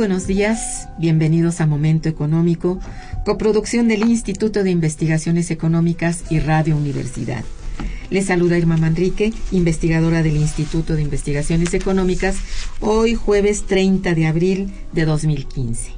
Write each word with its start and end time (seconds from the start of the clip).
Buenos 0.00 0.26
días, 0.26 0.88
bienvenidos 0.96 1.60
a 1.60 1.66
Momento 1.66 2.08
Económico, 2.08 2.80
coproducción 3.26 3.86
del 3.86 4.08
Instituto 4.08 4.64
de 4.64 4.70
Investigaciones 4.70 5.50
Económicas 5.50 6.24
y 6.30 6.38
Radio 6.38 6.74
Universidad. 6.74 7.44
Les 8.08 8.24
saluda 8.24 8.56
Irma 8.56 8.78
Manrique, 8.78 9.34
investigadora 9.52 10.22
del 10.22 10.38
Instituto 10.38 10.96
de 10.96 11.02
Investigaciones 11.02 11.74
Económicas, 11.74 12.36
hoy 12.80 13.14
jueves 13.14 13.66
30 13.66 14.14
de 14.14 14.26
abril 14.26 14.72
de 14.94 15.04
2015. 15.04 15.90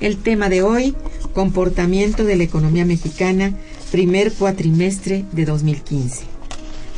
El 0.00 0.16
tema 0.16 0.48
de 0.48 0.62
hoy, 0.62 0.96
comportamiento 1.34 2.24
de 2.24 2.34
la 2.34 2.42
economía 2.42 2.84
mexicana, 2.84 3.52
primer 3.92 4.32
cuatrimestre 4.32 5.24
de 5.30 5.44
2015. 5.44 6.33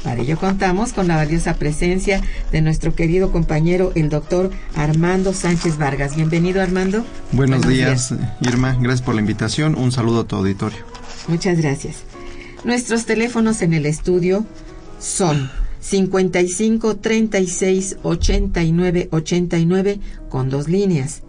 Para 0.07 0.23
ello 0.23 0.39
contamos 0.39 0.93
con 0.93 1.09
la 1.09 1.17
valiosa 1.17 1.55
presencia 1.55 2.23
de 2.53 2.63
nuestro 2.63 2.95
querido 2.95 3.33
compañero, 3.33 3.91
el 3.97 4.09
doctor 4.09 4.53
Armando 4.77 5.33
Sánchez 5.33 5.79
Vargas. 5.79 6.15
Bienvenido, 6.15 6.63
Armando. 6.63 7.05
Buenos, 7.33 7.67
días, 7.67 8.15
Irma. 8.41 8.79
Gracias 8.81 9.03
por 9.03 9.17
la 9.17 9.21
invitación. 9.21 9.75
Un 9.75 9.91
saludo 9.91 10.21
a 10.21 10.25
tu 10.29 10.37
auditorio. 10.37 10.79
Muchas 11.27 11.61
gracias. 11.61 12.05
Nuestros 12.63 13.05
teléfonos 13.05 13.63
en 13.63 13.75
el 13.75 13.85
estudio 13.85 14.47
son 15.01 15.51
55 15.81 16.99
36 16.99 17.97
89 18.05 19.09
89 19.11 19.99
con 20.29 20.51
dos 20.51 20.69
líneas. 20.69 21.23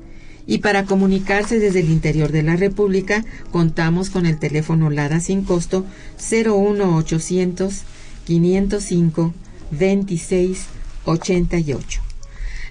Y 0.45 0.59
para 0.59 0.83
comunicarse 0.85 1.57
desde 1.57 1.79
el 1.79 1.89
interior 1.89 2.31
de 2.31 2.44
la 2.44 2.55
República, 2.55 3.25
contamos 3.49 4.11
con 4.11 4.27
el 4.27 4.38
teléfono 4.38 4.91
LADA 4.91 5.19
sin 5.19 5.41
costo 5.41 5.83
01800 6.19 7.81
505 8.27 9.33
26 9.71 10.65
88. 11.05 12.01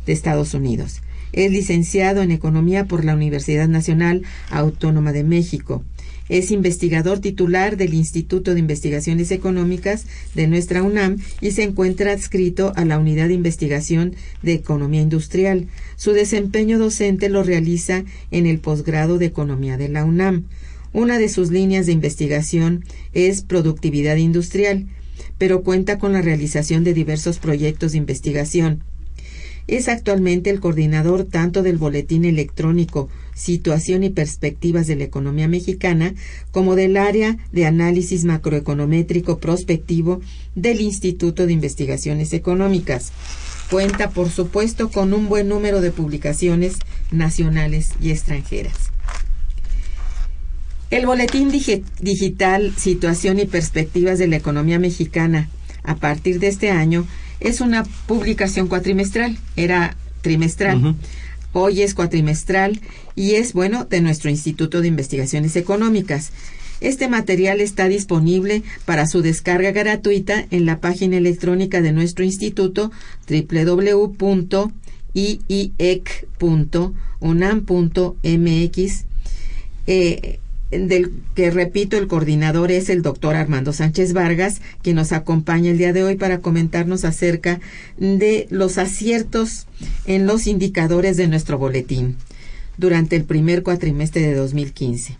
de 0.04 0.12
Estados 0.12 0.52
Unidos. 0.52 1.00
Es 1.32 1.50
licenciado 1.50 2.20
en 2.20 2.30
Economía 2.30 2.84
por 2.84 3.06
la 3.06 3.14
Universidad 3.14 3.68
Nacional 3.68 4.22
Autónoma 4.50 5.12
de 5.12 5.24
México 5.24 5.82
Es 6.28 6.50
investigador 6.50 7.20
titular 7.20 7.76
del 7.76 7.94
Instituto 7.94 8.54
de 8.54 8.60
Investigaciones 8.60 9.30
Económicas 9.30 10.06
de 10.34 10.46
nuestra 10.46 10.82
UNAM 10.82 11.18
y 11.40 11.52
se 11.52 11.62
encuentra 11.62 12.12
adscrito 12.12 12.72
a 12.76 12.84
la 12.84 12.98
Unidad 12.98 13.28
de 13.28 13.34
Investigación 13.34 14.14
de 14.42 14.54
Economía 14.54 15.00
Industrial. 15.00 15.68
Su 15.96 16.12
desempeño 16.12 16.78
docente 16.78 17.28
lo 17.28 17.42
realiza 17.42 18.04
en 18.30 18.46
el 18.46 18.58
posgrado 18.58 19.18
de 19.18 19.26
Economía 19.26 19.76
de 19.76 19.88
la 19.88 20.04
UNAM. 20.04 20.44
Una 20.92 21.18
de 21.18 21.28
sus 21.28 21.50
líneas 21.50 21.86
de 21.86 21.92
investigación 21.92 22.84
es 23.12 23.42
productividad 23.42 24.16
industrial, 24.16 24.86
pero 25.38 25.62
cuenta 25.62 25.98
con 25.98 26.12
la 26.12 26.22
realización 26.22 26.84
de 26.84 26.94
diversos 26.94 27.38
proyectos 27.38 27.92
de 27.92 27.98
investigación. 27.98 28.82
Es 29.68 29.88
actualmente 29.88 30.48
el 30.48 30.60
coordinador 30.60 31.24
tanto 31.24 31.62
del 31.62 31.76
boletín 31.76 32.24
electrónico 32.24 33.10
Situación 33.34 34.02
y 34.02 34.08
Perspectivas 34.08 34.86
de 34.86 34.96
la 34.96 35.04
Economía 35.04 35.46
Mexicana 35.46 36.14
como 36.52 36.74
del 36.74 36.96
área 36.96 37.36
de 37.52 37.66
análisis 37.66 38.24
macroeconométrico 38.24 39.38
prospectivo 39.38 40.22
del 40.54 40.80
Instituto 40.80 41.46
de 41.46 41.52
Investigaciones 41.52 42.32
Económicas. 42.32 43.12
Cuenta, 43.70 44.08
por 44.08 44.30
supuesto, 44.30 44.90
con 44.90 45.12
un 45.12 45.28
buen 45.28 45.48
número 45.48 45.82
de 45.82 45.92
publicaciones 45.92 46.76
nacionales 47.10 47.90
y 48.00 48.10
extranjeras. 48.10 48.90
El 50.90 51.04
Boletín 51.04 51.50
Digital 51.50 52.74
Situación 52.74 53.38
y 53.38 53.44
Perspectivas 53.44 54.18
de 54.18 54.28
la 54.28 54.36
Economía 54.36 54.78
Mexicana, 54.78 55.50
a 55.82 55.96
partir 55.96 56.40
de 56.40 56.48
este 56.48 56.70
año, 56.70 57.06
es 57.40 57.60
una 57.60 57.84
publicación 58.06 58.68
cuatrimestral. 58.68 59.38
Era 59.56 59.96
trimestral. 60.22 60.96
Hoy 61.52 61.82
es 61.82 61.94
cuatrimestral 61.94 62.80
y 63.14 63.34
es, 63.34 63.52
bueno, 63.52 63.84
de 63.84 64.00
nuestro 64.00 64.30
Instituto 64.30 64.80
de 64.80 64.88
Investigaciones 64.88 65.56
Económicas. 65.56 66.32
Este 66.80 67.08
material 67.08 67.60
está 67.60 67.88
disponible 67.88 68.62
para 68.84 69.06
su 69.06 69.20
descarga 69.22 69.72
gratuita 69.72 70.46
en 70.50 70.64
la 70.66 70.78
página 70.80 71.16
electrónica 71.16 71.80
de 71.80 71.90
nuestro 71.92 72.24
instituto 72.24 72.92
www.iec.unam.mx 73.28 74.54
del 80.70 81.12
que 81.34 81.50
repito, 81.50 81.96
el 81.96 82.08
coordinador 82.08 82.70
es 82.70 82.90
el 82.90 83.02
doctor 83.02 83.36
Armando 83.36 83.72
Sánchez 83.72 84.12
Vargas, 84.12 84.60
quien 84.82 84.96
nos 84.96 85.12
acompaña 85.12 85.70
el 85.70 85.78
día 85.78 85.92
de 85.92 86.04
hoy 86.04 86.16
para 86.16 86.38
comentarnos 86.38 87.04
acerca 87.04 87.60
de 87.96 88.46
los 88.50 88.78
aciertos 88.78 89.66
en 90.06 90.26
los 90.26 90.46
indicadores 90.46 91.16
de 91.16 91.28
nuestro 91.28 91.58
boletín 91.58 92.16
durante 92.76 93.16
el 93.16 93.24
primer 93.24 93.62
cuatrimestre 93.62 94.22
de 94.22 94.34
2015. 94.34 95.16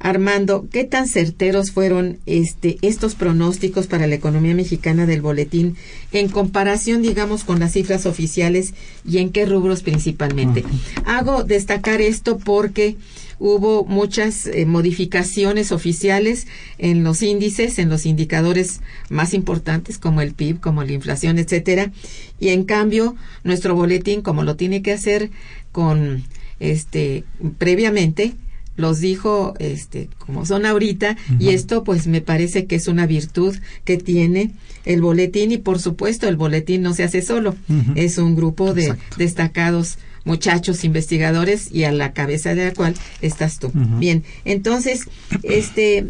Armando, 0.00 0.68
¿qué 0.70 0.84
tan 0.84 1.08
certeros 1.08 1.72
fueron 1.72 2.18
este, 2.26 2.78
estos 2.82 3.14
pronósticos 3.14 3.86
para 3.88 4.06
la 4.06 4.14
economía 4.14 4.54
mexicana 4.54 5.06
del 5.06 5.22
boletín 5.22 5.76
en 6.12 6.28
comparación, 6.28 7.02
digamos, 7.02 7.44
con 7.44 7.58
las 7.58 7.72
cifras 7.72 8.06
oficiales 8.06 8.74
y 9.04 9.18
en 9.18 9.30
qué 9.30 9.44
rubros 9.44 9.82
principalmente? 9.82 10.64
Hago 11.04 11.42
destacar 11.42 12.00
esto 12.00 12.38
porque 12.38 12.96
hubo 13.40 13.84
muchas 13.84 14.46
eh, 14.46 14.66
modificaciones 14.66 15.72
oficiales 15.72 16.46
en 16.78 17.04
los 17.04 17.22
índices, 17.22 17.78
en 17.78 17.88
los 17.88 18.06
indicadores 18.06 18.80
más 19.08 19.34
importantes 19.34 19.98
como 19.98 20.20
el 20.20 20.34
PIB, 20.34 20.60
como 20.60 20.84
la 20.84 20.92
inflación, 20.92 21.38
etcétera, 21.38 21.92
y 22.40 22.48
en 22.48 22.64
cambio 22.64 23.16
nuestro 23.44 23.74
boletín, 23.74 24.22
como 24.22 24.42
lo 24.42 24.56
tiene 24.56 24.82
que 24.82 24.92
hacer 24.92 25.30
con 25.72 26.24
este 26.60 27.24
previamente, 27.58 28.34
los 28.78 29.00
dijo 29.00 29.54
este 29.58 30.08
como 30.18 30.46
son 30.46 30.64
ahorita 30.64 31.16
y 31.38 31.48
esto 31.48 31.84
pues 31.84 32.06
me 32.06 32.20
parece 32.20 32.66
que 32.66 32.76
es 32.76 32.86
una 32.86 33.06
virtud 33.06 33.56
que 33.84 33.98
tiene 33.98 34.52
el 34.84 35.02
boletín 35.02 35.52
y 35.52 35.58
por 35.58 35.80
supuesto 35.80 36.28
el 36.28 36.36
boletín 36.36 36.80
no 36.82 36.94
se 36.94 37.04
hace 37.04 37.20
solo. 37.20 37.56
Es 37.94 38.16
un 38.16 38.36
grupo 38.36 38.72
de 38.72 38.94
destacados 39.18 39.98
muchachos 40.24 40.84
investigadores 40.84 41.70
y 41.72 41.84
a 41.84 41.92
la 41.92 42.12
cabeza 42.12 42.54
de 42.54 42.66
la 42.66 42.74
cual 42.74 42.94
estás 43.20 43.58
tú. 43.58 43.70
Bien, 43.74 44.24
entonces, 44.44 45.04
este, 45.42 46.06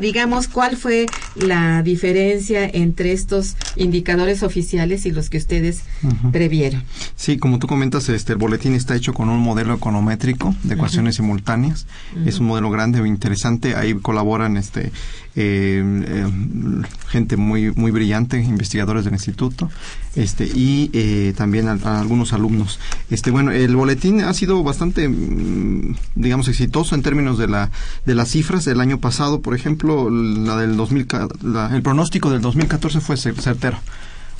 digamos, 0.00 0.48
¿cuál 0.48 0.76
fue 0.76 1.06
la 1.34 1.82
diferencia 1.82 2.64
entre 2.64 3.12
estos 3.12 3.56
indicadores 3.76 4.42
oficiales 4.42 5.06
y 5.06 5.10
los 5.10 5.30
que 5.30 5.38
ustedes 5.38 5.82
previeron? 6.30 6.82
Sí, 7.14 7.36
como 7.38 7.58
tú 7.58 7.66
comentas, 7.66 8.08
este, 8.08 8.32
el 8.32 8.38
boletín 8.38 8.74
está 8.74 8.96
hecho 8.96 9.12
con 9.12 9.28
un 9.28 9.40
modelo 9.40 9.74
econométrico 9.74 10.54
de 10.62 10.74
ecuaciones 10.74 11.16
simultáneas. 11.16 11.86
Es 12.26 12.38
un 12.38 12.46
modelo 12.46 12.70
grande 12.70 13.00
o 13.00 13.06
interesante. 13.06 13.76
Ahí 13.76 13.94
colaboran 13.94 14.56
este, 14.56 14.92
eh, 15.34 16.28
gente 17.08 17.36
muy 17.36 17.72
muy 17.72 17.90
brillante, 17.90 18.38
investigadores 18.38 19.04
del 19.04 19.14
instituto, 19.14 19.70
este 20.14 20.44
y 20.46 20.90
eh, 20.92 21.32
también 21.36 21.68
algunos 21.68 22.32
alumnos. 22.32 22.78
Este 23.10 23.30
bueno, 23.30 23.50
el 23.50 23.74
boletín 23.74 24.22
ha 24.22 24.34
sido 24.34 24.62
bastante, 24.62 25.08
mm, 25.08 25.96
digamos, 26.14 26.48
exitoso 26.48 26.94
en 26.94 27.02
términos 27.02 27.38
de 27.38 27.48
la 27.48 27.70
de 28.04 28.14
las 28.14 28.30
cifras 28.30 28.64
del 28.64 28.80
año 28.80 28.98
pasado, 28.98 29.40
por 29.40 29.54
ejemplo, 29.54 30.10
la 30.10 30.56
del 30.56 30.76
2000, 30.76 31.06
el 31.72 31.82
pronóstico 31.82 32.30
del 32.30 32.40
2014 32.42 33.00
fue 33.00 33.16
certero. 33.16 33.78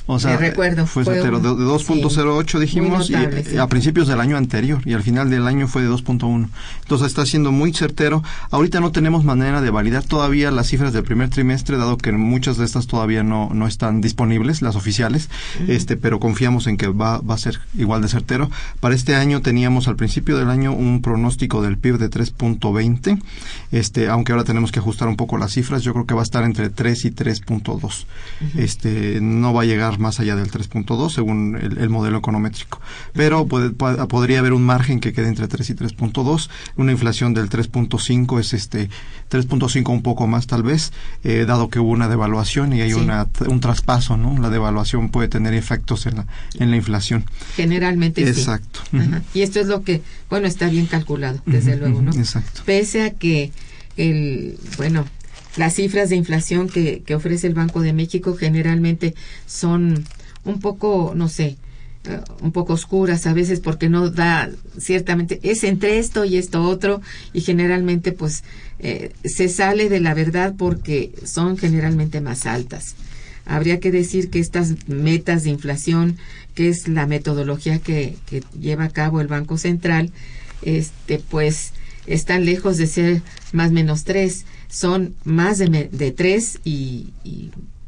O 0.05 0.19
sea, 0.19 0.35
recuerdo, 0.35 0.85
fue, 0.85 1.05
de, 1.05 1.23
2.08 1.31 2.59
dijimos 2.59 3.09
y, 3.09 3.15
a 3.57 3.67
principios 3.67 4.07
del 4.07 4.19
año 4.19 4.35
anterior 4.35 4.81
y 4.85 4.93
al 4.93 5.01
final 5.01 5.29
del 5.29 5.47
año 5.47 5.67
fue 5.67 5.81
de 5.81 5.89
2.1. 5.89 6.49
Entonces 6.81 7.07
está 7.07 7.25
siendo 7.25 7.53
muy 7.53 7.73
certero. 7.73 8.21
Ahorita 8.51 8.81
no 8.81 8.91
tenemos 8.91 9.23
manera 9.23 9.61
de 9.61 9.69
validar 9.69 10.03
todavía 10.03 10.51
las 10.51 10.67
cifras 10.67 10.91
del 10.91 11.03
primer 11.03 11.29
trimestre, 11.29 11.77
dado 11.77 11.97
que 11.97 12.11
muchas 12.11 12.57
de 12.57 12.65
estas 12.65 12.87
todavía 12.87 13.23
no, 13.23 13.49
no 13.53 13.65
están 13.65 14.01
disponibles, 14.01 14.61
las 14.61 14.75
oficiales, 14.75 15.29
este, 15.69 15.95
pero 15.95 16.19
confiamos 16.19 16.67
en 16.67 16.75
que 16.75 16.87
va, 16.87 17.19
va 17.19 17.35
a 17.35 17.37
ser 17.37 17.61
igual 17.77 18.01
de 18.01 18.09
certero. 18.09 18.49
Para 18.81 18.95
este 18.95 19.15
año 19.15 19.41
teníamos 19.41 19.87
al 19.87 19.95
principio 19.95 20.37
del 20.37 20.49
año 20.49 20.73
un 20.73 21.01
pronóstico 21.01 21.61
del 21.61 21.77
PIB 21.77 21.97
de 21.97 22.09
3.20, 22.09 23.21
este, 23.71 24.09
aunque 24.09 24.33
ahora 24.33 24.43
tenemos 24.43 24.73
que 24.73 24.79
ajustar 24.79 25.07
un 25.07 25.15
poco 25.15 25.37
las 25.37 25.53
cifras, 25.53 25.81
yo 25.81 25.93
creo 25.93 26.05
que 26.05 26.13
va 26.13 26.21
a 26.21 26.23
estar 26.23 26.43
entre 26.43 26.69
3 26.69 27.05
y 27.05 27.11
3.2. 27.11 28.05
Este, 28.57 29.19
no 29.21 29.53
va 29.53 29.61
a 29.61 29.65
llegar 29.65 29.92
más 29.99 30.19
allá 30.19 30.35
del 30.35 30.51
3.2 30.51 31.09
según 31.09 31.55
el, 31.55 31.89
modelo 31.89 32.19
econométrico. 32.19 32.81
Pero 33.13 33.47
podría 33.47 34.39
haber 34.39 34.53
un 34.53 34.63
margen 34.63 34.99
que 34.99 35.13
quede 35.13 35.27
entre 35.27 35.47
3 35.47 35.69
y 35.69 35.73
3.2. 35.75 36.49
Una 36.75 36.91
inflación 36.91 37.33
del 37.33 37.49
3.5 37.49 38.39
es 38.39 38.53
este 38.53 38.89
3.5 39.29 39.89
un 39.89 40.01
poco 40.01 40.27
más 40.27 40.47
tal 40.47 40.63
vez, 40.63 40.93
eh, 41.23 41.45
dado 41.47 41.69
que 41.69 41.79
hubo 41.79 41.91
una 41.91 42.07
devaluación 42.07 42.73
y 42.73 42.81
hay 42.81 42.93
una, 42.93 43.27
un 43.47 43.59
traspaso, 43.59 44.17
¿no? 44.17 44.39
La 44.39 44.49
devaluación 44.49 45.09
puede 45.09 45.27
tener 45.27 45.53
efectos 45.53 46.05
en 46.05 46.17
la, 46.17 46.27
en 46.59 46.69
la 46.69 46.75
inflación. 46.75 47.25
Generalmente 47.55 48.23
Exacto. 48.27 48.81
Y 49.33 49.41
esto 49.41 49.59
es 49.59 49.67
lo 49.67 49.83
que, 49.83 50.01
bueno, 50.29 50.47
está 50.47 50.67
bien 50.67 50.85
calculado, 50.85 51.41
desde 51.45 51.77
luego, 51.77 52.01
¿no? 52.01 52.11
Exacto. 52.13 52.61
Pese 52.65 53.03
a 53.03 53.11
que 53.11 53.51
el, 53.97 54.57
bueno, 54.77 55.05
las 55.55 55.75
cifras 55.75 56.09
de 56.09 56.15
inflación 56.15 56.67
que, 56.67 57.03
ofrece 57.15 57.47
el 57.47 57.53
Banco 57.53 57.81
de 57.81 57.93
México 57.93 58.35
generalmente 58.35 59.13
son 59.45 60.03
un 60.45 60.59
poco, 60.59 61.13
no 61.15 61.29
sé, 61.29 61.57
eh, 62.05 62.19
un 62.41 62.51
poco 62.51 62.73
oscuras 62.73 63.27
a 63.27 63.33
veces 63.33 63.59
porque 63.59 63.87
no 63.87 64.09
da 64.09 64.49
ciertamente 64.77 65.39
es 65.43 65.63
entre 65.63 65.99
esto 65.99 66.25
y 66.25 66.37
esto 66.37 66.63
otro 66.63 67.01
y 67.31 67.41
generalmente 67.41 68.11
pues 68.11 68.43
eh, 68.79 69.13
se 69.23 69.47
sale 69.47 69.87
de 69.87 70.01
la 70.01 70.13
verdad 70.13 70.55
porque 70.57 71.13
son 71.23 71.57
generalmente 71.57 72.19
más 72.19 72.45
altas. 72.45 72.95
Habría 73.45 73.79
que 73.79 73.91
decir 73.91 74.29
que 74.29 74.39
estas 74.39 74.87
metas 74.87 75.43
de 75.43 75.51
inflación 75.51 76.17
que 76.55 76.69
es 76.69 76.87
la 76.87 77.07
metodología 77.07 77.79
que, 77.79 78.15
que 78.25 78.43
lleva 78.59 78.85
a 78.85 78.89
cabo 78.89 79.21
el 79.21 79.27
Banco 79.27 79.57
Central 79.57 80.11
este 80.61 81.19
pues 81.19 81.73
están 82.05 82.45
lejos 82.45 82.77
de 82.77 82.87
ser 82.87 83.21
más 83.53 83.71
menos 83.71 84.03
tres 84.03 84.45
son 84.73 85.13
más 85.23 85.59
de, 85.59 85.89
de 85.91 86.11
tres 86.11 86.59
y, 86.65 87.13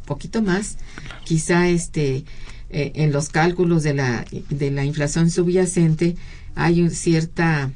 poquito 0.06 0.44
más. 0.44 0.78
Quizá 1.24 1.68
este 1.68 2.26
eh, 2.70 2.92
en 2.94 3.12
los 3.12 3.30
cálculos 3.30 3.82
de 3.82 3.96
la, 3.96 4.24
de 4.50 4.70
la 4.70 4.86
inflación 4.86 5.32
subyacente 5.32 6.16
hay 6.54 6.84
un 6.84 6.92
cierta 6.92 7.72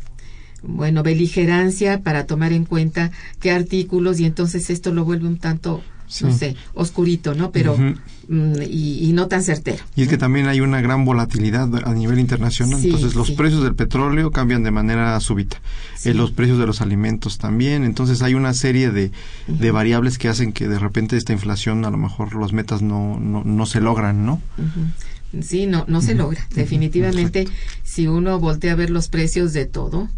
bueno 0.61 1.01
beligerancia 1.01 2.01
para 2.03 2.27
tomar 2.27 2.53
en 2.53 2.65
cuenta 2.65 3.11
qué 3.39 3.49
artículos 3.49 4.19
y 4.19 4.25
entonces 4.25 4.69
esto 4.69 4.93
lo 4.93 5.05
vuelve 5.05 5.27
un 5.27 5.39
tanto 5.39 5.81
no 6.21 6.33
sé, 6.33 6.55
oscurito, 6.73 7.35
¿no? 7.35 7.51
Pero, 7.51 7.77
mm, 7.77 8.61
y, 8.69 9.11
no 9.13 9.27
tan 9.27 9.43
certero. 9.43 9.83
Y 9.95 10.03
es 10.03 10.07
que 10.07 10.17
también 10.17 10.47
hay 10.47 10.61
una 10.61 10.81
gran 10.81 11.05
volatilidad 11.05 11.69
a 11.87 11.93
nivel 11.93 12.19
internacional, 12.19 12.83
entonces 12.83 13.15
los 13.15 13.31
precios 13.31 13.63
del 13.63 13.75
petróleo 13.75 14.31
cambian 14.31 14.63
de 14.63 14.71
manera 14.71 15.19
súbita, 15.19 15.61
eh, 16.05 16.13
los 16.13 16.31
precios 16.31 16.57
de 16.57 16.65
los 16.65 16.81
alimentos 16.81 17.37
también, 17.37 17.83
entonces 17.83 18.21
hay 18.21 18.33
una 18.33 18.53
serie 18.53 18.91
de, 18.91 19.11
de, 19.47 19.71
variables 19.71 20.17
que 20.17 20.29
hacen 20.29 20.51
que 20.51 20.67
de 20.67 20.79
repente 20.79 21.17
esta 21.17 21.33
inflación, 21.33 21.85
a 21.85 21.89
lo 21.89 21.97
mejor 21.97 22.33
los 22.33 22.53
metas 22.53 22.81
no, 22.81 23.19
no, 23.19 23.43
no 23.43 23.65
se 23.65 23.81
logran, 23.81 24.25
¿no? 24.25 24.41
Sí, 25.41 25.67
no, 25.67 25.85
no 25.87 26.01
se 26.01 26.15
logra. 26.15 26.47
Definitivamente, 26.55 27.47
si 27.83 28.07
uno 28.07 28.39
voltea 28.39 28.73
a 28.73 28.75
ver 28.75 28.89
los 28.89 29.09
precios 29.09 29.53
de 29.53 29.65
todo, 29.65 30.09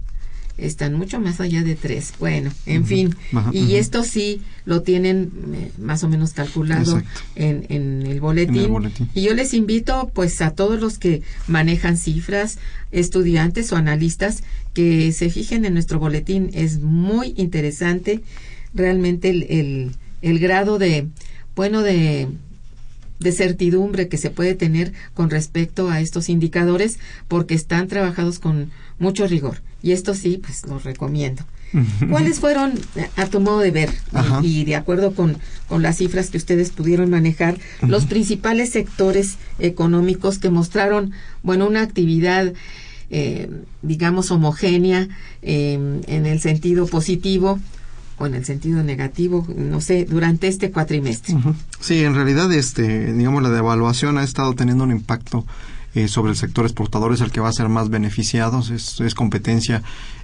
están 0.58 0.94
mucho 0.94 1.20
más 1.20 1.40
allá 1.40 1.64
de 1.64 1.76
tres. 1.76 2.14
Bueno, 2.20 2.52
en 2.66 2.86
fin, 2.86 3.16
y 3.52 3.76
esto 3.76 4.04
sí 4.04 4.42
lo 4.66 4.82
tienen 4.82 5.32
eh, 5.54 5.72
más 5.80 6.04
o 6.04 6.10
menos 6.10 6.34
calculado 6.34 7.02
en, 7.36 7.66
en, 7.70 8.06
el 8.06 8.22
boletín. 8.22 8.92
Y 9.14 9.24
yo 9.24 9.34
les 9.34 9.54
invito 9.54 10.12
pues 10.14 10.42
a 10.42 10.52
todos 10.52 10.80
los 10.80 10.98
que 10.98 11.24
manejan 11.48 11.98
cifras, 11.98 12.58
estudiantes 12.92 13.72
o 13.72 13.76
analistas, 13.76 14.44
que 14.74 15.12
se 15.12 15.30
fijen 15.30 15.66
en 15.66 15.74
nuestro 15.74 16.00
boletín. 16.00 16.52
Es 16.54 16.80
muy 16.80 17.34
interesante 17.38 18.22
realmente 18.74 19.30
el, 19.30 19.44
el, 19.50 19.92
el 20.22 20.40
grado 20.40 20.78
de, 20.78 21.08
bueno, 21.56 21.82
de 21.82 22.28
de 23.22 23.32
certidumbre 23.32 24.08
que 24.08 24.18
se 24.18 24.32
puede 24.32 24.56
tener 24.56 24.94
con 25.14 25.30
respecto 25.30 25.90
a 25.90 26.02
estos 26.02 26.28
indicadores 26.28 27.00
porque 27.28 27.54
están 27.54 27.88
trabajados 27.88 28.40
con 28.40 28.72
mucho 29.00 29.28
rigor. 29.28 29.62
Y 29.84 29.92
esto 29.94 30.14
sí, 30.14 30.40
pues 30.44 30.66
los 30.66 30.84
recomiendo. 30.84 31.44
¿Cuáles 32.10 32.40
fueron, 32.40 32.74
a 33.16 33.28
tu 33.28 33.40
modo 33.40 33.60
de 33.60 33.72
ver, 33.72 33.92
y, 34.42 34.66
de 34.66 34.76
acuerdo 34.76 35.14
con, 35.14 35.38
con, 35.70 35.82
las 35.82 35.98
cifras 35.98 36.30
que 36.30 36.38
ustedes 36.38 36.72
pudieron 36.72 37.10
manejar, 37.10 37.58
los 37.88 38.06
principales 38.06 38.72
sectores 38.72 39.38
económicos 39.58 40.38
que 40.38 40.50
mostraron, 40.50 41.14
bueno, 41.44 41.68
una 41.68 41.82
actividad, 41.82 42.52
eh, 43.10 43.50
digamos, 43.84 44.32
homogénea 44.32 45.08
eh, 45.42 45.80
en 46.08 46.26
el 46.26 46.42
sentido 46.42 46.88
positivo 46.88 47.58
en 48.26 48.36
el 48.36 48.46
sentido 48.46 48.84
negativo, 48.84 49.46
no 49.56 49.82
sé, 49.82 50.06
durante 50.06 50.48
este 50.48 50.72
cuatrimestre? 50.72 51.36
Sí, 51.80 52.04
en 52.04 52.16
realidad, 52.16 52.52
este, 52.52 53.14
digamos, 53.14 53.44
la 53.44 53.50
devaluación 53.50 54.18
ha 54.18 54.24
estado 54.24 54.54
teniendo 54.54 54.84
un 54.84 54.92
impacto 54.92 55.46
eh, 55.94 56.08
sobre 56.08 56.32
el 56.32 56.38
sector 56.38 56.66
exportador 56.66 57.12
es 57.14 57.20
el 57.20 57.32
que 57.32 57.42
va 57.42 57.50
a 57.50 57.54
ser 57.54 57.68
más 57.68 57.90
beneficiado, 57.90 58.60
es, 58.60 59.02
es 59.02 59.14
competencia 59.14 59.84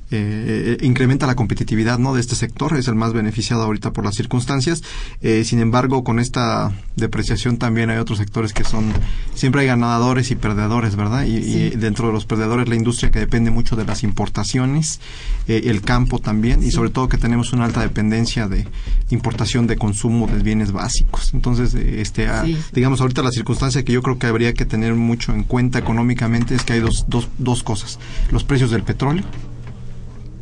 eh, 0.10 0.78
incrementa 0.82 1.28
la 1.28 1.36
competitividad 1.36 2.00
¿no? 2.00 2.14
de 2.14 2.22
este 2.22 2.36
sector, 2.36 2.78
es 2.78 2.88
el 2.88 2.96
más 2.96 3.14
beneficiado 3.14 3.64
ahorita 3.64 3.92
por 3.92 4.06
las 4.06 4.16
circunstancias. 4.16 4.84
Eh, 5.22 5.44
sin 5.44 5.60
embargo, 5.60 6.04
con 6.04 6.20
esta 6.20 6.72
depreciación 6.96 7.58
también 7.58 7.90
hay 7.90 7.98
otros 7.98 8.18
sectores 8.20 8.54
que 8.54 8.64
son, 8.64 8.94
siempre 9.34 9.62
hay 9.62 9.68
ganadores 9.68 10.32
y 10.32 10.36
perdedores, 10.36 10.96
¿verdad? 10.96 11.26
Y, 11.26 11.72
dentro 11.72 12.08
de 12.08 12.14
los 12.14 12.26
perdedores 12.26 12.70
la 12.70 12.76
industria 12.76 13.12
que 13.12 13.20
depende 13.20 13.52
mucho 13.52 13.76
de 13.76 13.86
las 13.86 14.04
importaciones, 14.04 15.00
eh, 15.48 15.64
el 15.66 15.82
campo 15.82 16.20
también, 16.20 16.64
y 16.64 16.72
sobre 16.72 16.90
todo 16.90 17.10
que 17.10 17.18
tenemos 17.18 17.54
una 17.54 17.66
alta 17.66 17.82
dependencia 17.82 18.48
de 18.48 18.68
importación 19.10 19.68
de 19.68 19.76
consumo 19.76 20.28
de 20.28 20.42
bienes 20.42 20.72
básicos. 20.72 21.34
Entonces, 21.34 21.74
este, 21.74 22.28
digamos, 22.74 23.02
ahorita 23.02 23.22
la 23.24 23.32
circunstancia 23.32 23.84
que 23.84 23.94
yo 23.94 24.02
creo 24.02 24.18
que 24.18 24.28
habría 24.28 24.54
que 24.54 24.66
tener 24.66 24.96
mucho 24.96 25.34
en 25.34 25.44
cuenta 25.44 25.80
económicamente 25.80 26.56
es 26.56 26.64
que 26.64 26.74
hay 26.74 26.80
dos, 26.80 27.06
dos, 27.08 27.30
dos 27.38 27.64
cosas. 27.64 28.00
Los 28.32 28.44
precios 28.44 28.72
del 28.72 28.84
petróleo, 28.84 29.24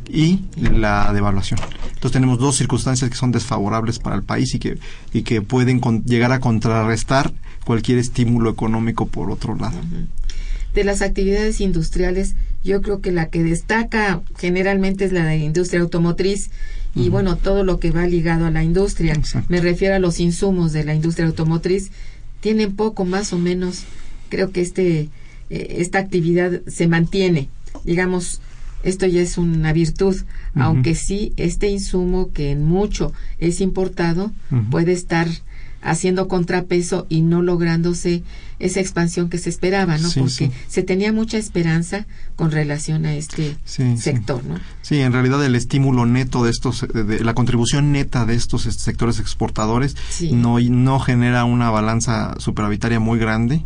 y 0.08 0.40
la 0.56 1.12
devaluación. 1.12 1.60
Entonces 1.86 2.12
tenemos 2.12 2.38
dos 2.38 2.56
circunstancias 2.56 3.10
que 3.10 3.16
son 3.16 3.32
desfavorables 3.32 3.98
para 3.98 4.16
el 4.16 4.22
país 4.22 4.54
y 4.54 4.58
que, 4.58 4.78
y 5.12 5.22
que 5.22 5.42
pueden 5.42 5.80
llegar 6.04 6.32
a 6.32 6.40
contrarrestar 6.40 7.32
cualquier 7.64 7.98
estímulo 7.98 8.50
económico 8.50 9.06
por 9.06 9.30
otro 9.30 9.56
lado. 9.56 9.78
De 10.74 10.84
las 10.84 11.02
actividades 11.02 11.60
industriales, 11.60 12.34
yo 12.62 12.82
creo 12.82 13.00
que 13.00 13.10
la 13.10 13.30
que 13.30 13.42
destaca 13.42 14.20
generalmente 14.36 15.04
es 15.06 15.12
la 15.12 15.24
de 15.24 15.38
industria 15.38 15.80
automotriz 15.80 16.50
y 16.94 17.08
bueno, 17.10 17.36
todo 17.36 17.62
lo 17.64 17.78
que 17.78 17.90
va 17.90 18.06
ligado 18.06 18.46
a 18.46 18.50
la 18.50 18.62
industria. 18.62 19.20
Me 19.48 19.60
refiero 19.60 19.94
a 19.94 19.98
los 19.98 20.18
insumos 20.18 20.72
de 20.72 20.84
la 20.84 20.94
industria 20.94 21.26
automotriz. 21.26 21.90
Tienen 22.40 22.74
poco 22.74 23.04
más 23.04 23.32
o 23.32 23.38
menos, 23.38 23.84
creo 24.28 24.50
que 24.50 24.62
este, 24.62 25.08
eh, 25.50 25.76
esta 25.78 25.98
actividad 25.98 26.62
se 26.66 26.88
mantiene. 26.88 27.48
Digamos, 27.84 28.40
esto 28.82 29.06
ya 29.06 29.20
es 29.20 29.38
una 29.38 29.72
virtud, 29.72 30.16
aunque 30.54 30.94
sí 30.94 31.32
este 31.36 31.68
insumo 31.68 32.32
que 32.32 32.50
en 32.50 32.64
mucho 32.64 33.12
es 33.38 33.60
importado 33.60 34.32
puede 34.70 34.92
estar 34.92 35.28
haciendo 35.82 36.28
contrapeso 36.28 37.06
y 37.08 37.22
no 37.22 37.42
lográndose 37.42 38.22
esa 38.58 38.80
expansión 38.80 39.28
que 39.28 39.38
se 39.38 39.50
esperaba, 39.50 39.98
¿no? 39.98 40.08
Porque 40.10 40.50
se 40.68 40.82
tenía 40.82 41.12
mucha 41.12 41.36
esperanza 41.38 42.06
con 42.34 42.50
relación 42.50 43.06
a 43.06 43.14
este 43.14 43.56
sector, 43.64 44.44
¿no? 44.44 44.58
Sí, 44.82 45.00
en 45.00 45.12
realidad 45.12 45.44
el 45.44 45.54
estímulo 45.54 46.06
neto 46.06 46.42
de 46.42 46.50
estos, 46.50 46.86
de, 46.92 47.20
la 47.22 47.34
contribución 47.34 47.92
neta 47.92 48.24
de 48.24 48.34
estos 48.34 48.62
sectores 48.62 49.20
exportadores 49.20 49.96
no, 50.32 50.58
no 50.58 51.00
genera 51.00 51.44
una 51.44 51.70
balanza 51.70 52.34
superavitaria 52.38 52.98
muy 52.98 53.18
grande 53.18 53.64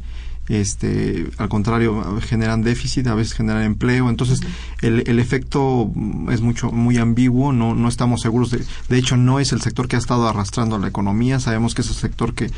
este, 0.51 1.27
al 1.39 1.49
contrario, 1.49 2.21
generan 2.21 2.63
déficit, 2.63 3.07
a 3.07 3.15
veces 3.15 3.35
generan 3.35 3.63
empleo, 3.63 4.11
entonces 4.11 4.41
el, 4.83 5.05
el 5.07 5.21
efecto 5.21 5.93
es 6.31 6.41
mucho, 6.41 6.73
muy 6.73 6.99
ambiguo, 6.99 7.53
no, 7.53 7.75
no 7.75 7.89
estamos 7.89 8.21
seguros 8.21 8.51
de, 8.51 8.65
de 8.89 8.99
hecho 8.99 9.17
no 9.17 9.39
es 9.39 9.53
el 9.53 9.61
sector 9.61 9.87
que 9.87 9.95
ha 9.95 9.99
estado 9.99 10.27
arrastrando 10.27 10.77
la 10.79 10.89
economía, 10.89 11.39
sabemos 11.39 11.75
que 11.75 11.83
es 11.83 11.89
el 11.89 11.95
sector 11.95 12.35
que, 12.35 12.51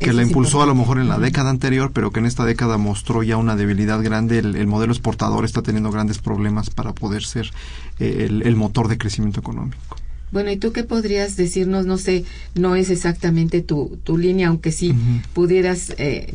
que 0.00 0.12
la 0.12 0.22
impulsó 0.22 0.60
a 0.62 0.66
lo 0.66 0.74
mejor 0.74 0.98
en 0.98 1.08
la 1.08 1.18
década 1.18 1.50
anterior, 1.50 1.92
pero 1.92 2.10
que 2.10 2.18
en 2.18 2.26
esta 2.26 2.44
década 2.44 2.78
mostró 2.78 3.22
ya 3.22 3.36
una 3.36 3.54
debilidad 3.54 4.02
grande, 4.02 4.38
el, 4.38 4.66
modelo 4.66 4.92
exportador 4.92 5.44
está 5.44 5.62
teniendo 5.62 5.92
grandes 5.92 6.18
problemas 6.18 6.70
para 6.70 6.92
poder 6.92 7.22
ser 7.24 7.52
eh, 8.00 8.26
el, 8.28 8.56
motor 8.56 8.88
de 8.88 8.98
crecimiento 8.98 9.38
económico. 9.38 9.96
Bueno, 10.32 10.50
¿y 10.50 10.56
tú 10.56 10.72
qué 10.72 10.82
podrías 10.82 11.36
decirnos? 11.36 11.86
No 11.86 11.98
sé, 11.98 12.24
no 12.56 12.74
es 12.74 12.90
exactamente 12.90 13.62
tu, 13.62 13.98
tu 14.02 14.18
línea, 14.18 14.48
aunque 14.48 14.72
sí 14.72 14.94
pudieras 15.32 15.94
eh, 15.98 16.34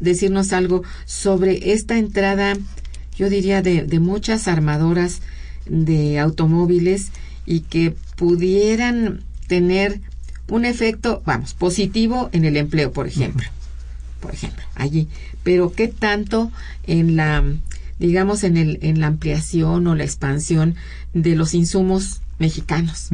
decirnos 0.00 0.52
algo 0.52 0.82
sobre 1.04 1.72
esta 1.72 1.98
entrada, 1.98 2.54
yo 3.16 3.30
diría, 3.30 3.62
de, 3.62 3.82
de 3.84 4.00
muchas 4.00 4.48
armadoras 4.48 5.22
de 5.66 6.18
automóviles 6.18 7.10
y 7.44 7.60
que 7.60 7.94
pudieran 8.16 9.22
tener 9.46 10.00
un 10.48 10.64
efecto, 10.64 11.22
vamos, 11.24 11.54
positivo 11.54 12.30
en 12.32 12.44
el 12.44 12.56
empleo, 12.56 12.92
por 12.92 13.06
ejemplo. 13.06 13.48
Por 14.20 14.34
ejemplo, 14.34 14.64
allí. 14.74 15.08
Pero 15.42 15.72
qué 15.72 15.88
tanto 15.88 16.50
en 16.86 17.16
la, 17.16 17.44
digamos, 17.98 18.44
en, 18.44 18.56
el, 18.56 18.78
en 18.82 19.00
la 19.00 19.08
ampliación 19.08 19.86
o 19.86 19.94
la 19.94 20.04
expansión 20.04 20.74
de 21.14 21.36
los 21.36 21.54
insumos 21.54 22.20
mexicanos. 22.38 23.08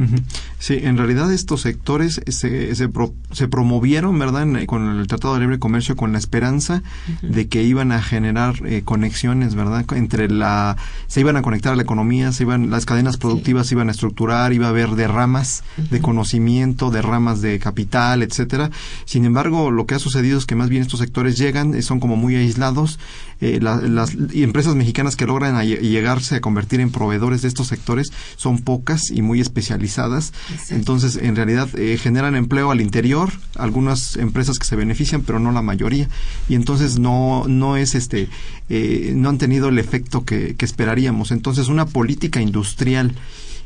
Sí, 0.59 0.79
en 0.81 0.97
realidad 0.97 1.31
estos 1.31 1.61
sectores 1.61 2.21
se, 2.27 2.75
se, 2.75 2.87
se 3.31 3.47
promovieron, 3.47 4.19
¿verdad?, 4.19 4.47
con 4.65 4.99
el 4.99 5.07
Tratado 5.07 5.35
de 5.35 5.39
Libre 5.41 5.59
Comercio 5.59 5.95
con 5.95 6.11
la 6.11 6.17
esperanza 6.17 6.83
de 7.21 7.47
que 7.47 7.63
iban 7.63 7.91
a 7.91 8.01
generar 8.01 8.55
eh, 8.65 8.81
conexiones, 8.83 9.55
¿verdad?, 9.55 9.85
entre 9.93 10.29
la... 10.29 10.77
se 11.07 11.21
iban 11.21 11.37
a 11.37 11.41
conectar 11.41 11.73
a 11.73 11.75
la 11.75 11.83
economía, 11.83 12.31
se 12.31 12.43
iban, 12.43 12.69
las 12.69 12.85
cadenas 12.85 13.17
productivas 13.17 13.67
se 13.67 13.75
iban 13.75 13.89
a 13.89 13.91
estructurar, 13.91 14.53
iba 14.53 14.67
a 14.67 14.69
haber 14.69 14.91
derramas 14.91 15.63
de 15.77 16.01
conocimiento, 16.01 16.91
derramas 16.91 17.41
de 17.41 17.59
capital, 17.59 18.23
etcétera. 18.23 18.71
Sin 19.05 19.25
embargo, 19.25 19.71
lo 19.71 19.85
que 19.85 19.95
ha 19.95 19.99
sucedido 19.99 20.37
es 20.37 20.45
que 20.45 20.55
más 20.55 20.69
bien 20.69 20.81
estos 20.81 20.99
sectores 20.99 21.37
llegan, 21.37 21.75
eh, 21.75 21.81
son 21.81 21.99
como 21.99 22.15
muy 22.15 22.35
aislados, 22.35 22.99
eh, 23.41 23.59
las 23.61 24.15
empresas 24.33 24.75
mexicanas 24.75 25.15
que 25.15 25.25
logran 25.25 25.61
llegarse 25.65 26.35
a 26.35 26.41
convertir 26.41 26.79
en 26.79 26.91
proveedores 26.91 27.41
de 27.41 27.49
estos 27.49 27.67
sectores 27.67 28.11
son 28.37 28.59
pocas 28.59 29.11
y 29.13 29.21
muy 29.21 29.39
especializadas. 29.39 30.33
Entonces, 30.69 31.15
en 31.15 31.35
realidad, 31.35 31.69
eh, 31.77 31.97
generan 31.97 32.35
empleo 32.35 32.71
al 32.71 32.81
interior, 32.81 33.31
algunas 33.55 34.15
empresas 34.17 34.59
que 34.59 34.65
se 34.65 34.75
benefician, 34.75 35.21
pero 35.21 35.39
no 35.39 35.51
la 35.51 35.61
mayoría. 35.61 36.09
Y 36.49 36.55
entonces 36.55 36.99
no, 36.99 37.45
no 37.47 37.77
es 37.77 37.95
este, 37.95 38.29
eh, 38.69 39.13
no 39.15 39.29
han 39.29 39.37
tenido 39.37 39.69
el 39.69 39.79
efecto 39.79 40.25
que, 40.25 40.55
que 40.55 40.65
esperaríamos. 40.65 41.31
Entonces, 41.31 41.67
una 41.67 41.85
política 41.85 42.41
industrial 42.41 43.13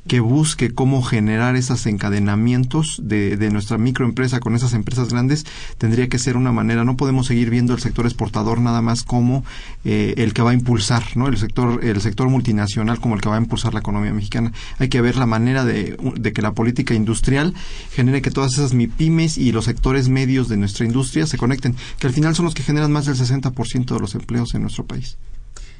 que 0.08 0.20
busque 0.20 0.74
cómo 0.74 1.02
generar 1.02 1.56
esos 1.56 1.86
encadenamientos 1.86 3.00
de, 3.04 3.38
de, 3.38 3.52
nuestra 3.52 3.78
microempresa 3.78 4.40
con 4.40 4.56
esas 4.56 4.74
empresas 4.74 5.10
grandes 5.10 5.46
tendría 5.78 6.10
que 6.10 6.18
ser 6.18 6.38
una 6.38 6.52
manera. 6.52 6.84
No 6.84 6.98
podemos 6.98 7.28
seguir 7.28 7.50
viendo 7.50 7.74
el 7.74 7.80
sector 7.80 8.06
exportador 8.06 8.60
nada 8.60 8.82
más 8.82 9.04
como 9.04 9.44
eh, 9.86 10.16
el 10.18 10.34
que 10.34 10.42
va 10.42 10.52
a 10.52 10.54
impulsar, 10.54 11.04
¿no? 11.16 11.28
El 11.28 11.38
sector, 11.38 11.84
el 11.84 12.02
sector 12.02 12.30
multinacional 12.30 13.00
como 13.00 13.16
el 13.16 13.22
que 13.22 13.30
va 13.30 13.36
a 13.36 13.40
impulsar 13.40 13.74
la 13.74 13.82
economía 13.82 14.14
mexicana. 14.14 14.52
Hay 14.80 14.90
que 14.90 15.02
ver 15.02 15.18
la 15.18 15.26
manera 15.26 15.66
de, 15.66 15.98
de 16.16 16.34
que 16.34 16.42
la 16.42 16.54
política 16.54 16.94
industrial 16.94 17.54
genere 17.92 18.22
que 18.22 18.32
todas 18.32 18.54
esas 18.54 18.74
MIPIMES 18.74 19.38
y 19.38 19.52
los 19.52 19.66
sectores 19.66 20.10
medios 20.10 20.48
de 20.48 20.58
nuestra 20.58 20.86
industria 20.86 21.28
se 21.28 21.38
conecten, 21.38 21.76
que 22.00 22.08
al 22.08 22.14
final 22.14 22.36
son 22.36 22.46
los 22.46 22.54
que 22.54 22.64
generan 22.64 22.92
más 22.92 23.06
del 23.06 23.16
60% 23.16 23.94
de 23.94 24.00
los 24.00 24.16
empleos 24.16 24.56
en 24.56 24.62
nuestro 24.62 24.86
país 24.86 25.18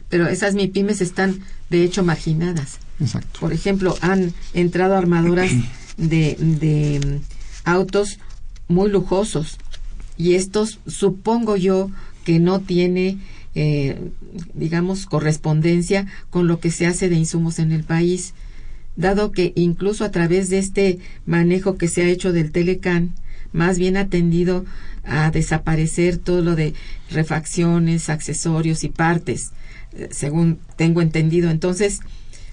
pero 0.10 0.28
esas 0.28 0.56
MIPIMES 0.56 1.02
están 1.02 1.40
de 1.70 1.84
hecho 1.84 2.04
marginadas. 2.04 2.80
Exacto. 3.00 3.40
Por 3.40 3.54
ejemplo, 3.54 3.96
han 4.02 4.34
entrado 4.54 4.96
armadoras 4.96 5.52
de, 5.98 6.36
de 6.40 7.00
mm, 7.00 7.70
autos 7.70 8.20
muy 8.68 8.90
lujosos 8.90 9.58
y 10.18 10.34
estos 10.34 10.80
supongo 10.88 11.56
yo 11.56 11.90
que 12.26 12.40
no 12.40 12.60
tiene 12.60 13.18
eh, 13.56 14.12
digamos 14.54 15.06
correspondencia 15.06 16.06
con 16.30 16.48
lo 16.48 16.60
que 16.60 16.70
se 16.70 16.86
hace 16.86 17.08
de 17.08 17.16
insumos 17.16 17.60
en 17.60 17.72
el 17.72 17.84
país 17.84 18.34
dado 18.96 19.32
que 19.32 19.54
incluso 19.56 20.04
a 20.04 20.12
través 20.12 20.50
de 20.50 20.58
este 20.58 21.00
manejo 21.26 21.78
que 21.78 21.88
se 21.88 22.02
ha 22.02 22.10
hecho 22.10 22.34
del 22.34 22.52
Telecan 22.52 23.14
más 23.54 23.80
bien 23.80 23.96
ha 23.96 24.08
tendido 24.08 24.66
a 25.06 25.32
desaparecer 25.32 26.18
todo 26.18 26.42
lo 26.42 26.56
de 26.56 26.74
refacciones, 27.10 28.10
accesorios 28.10 28.84
y 28.84 28.90
partes 28.90 29.54
según 30.12 30.60
tengo 30.76 31.02
entendido. 31.02 31.50
Entonces, 31.50 32.02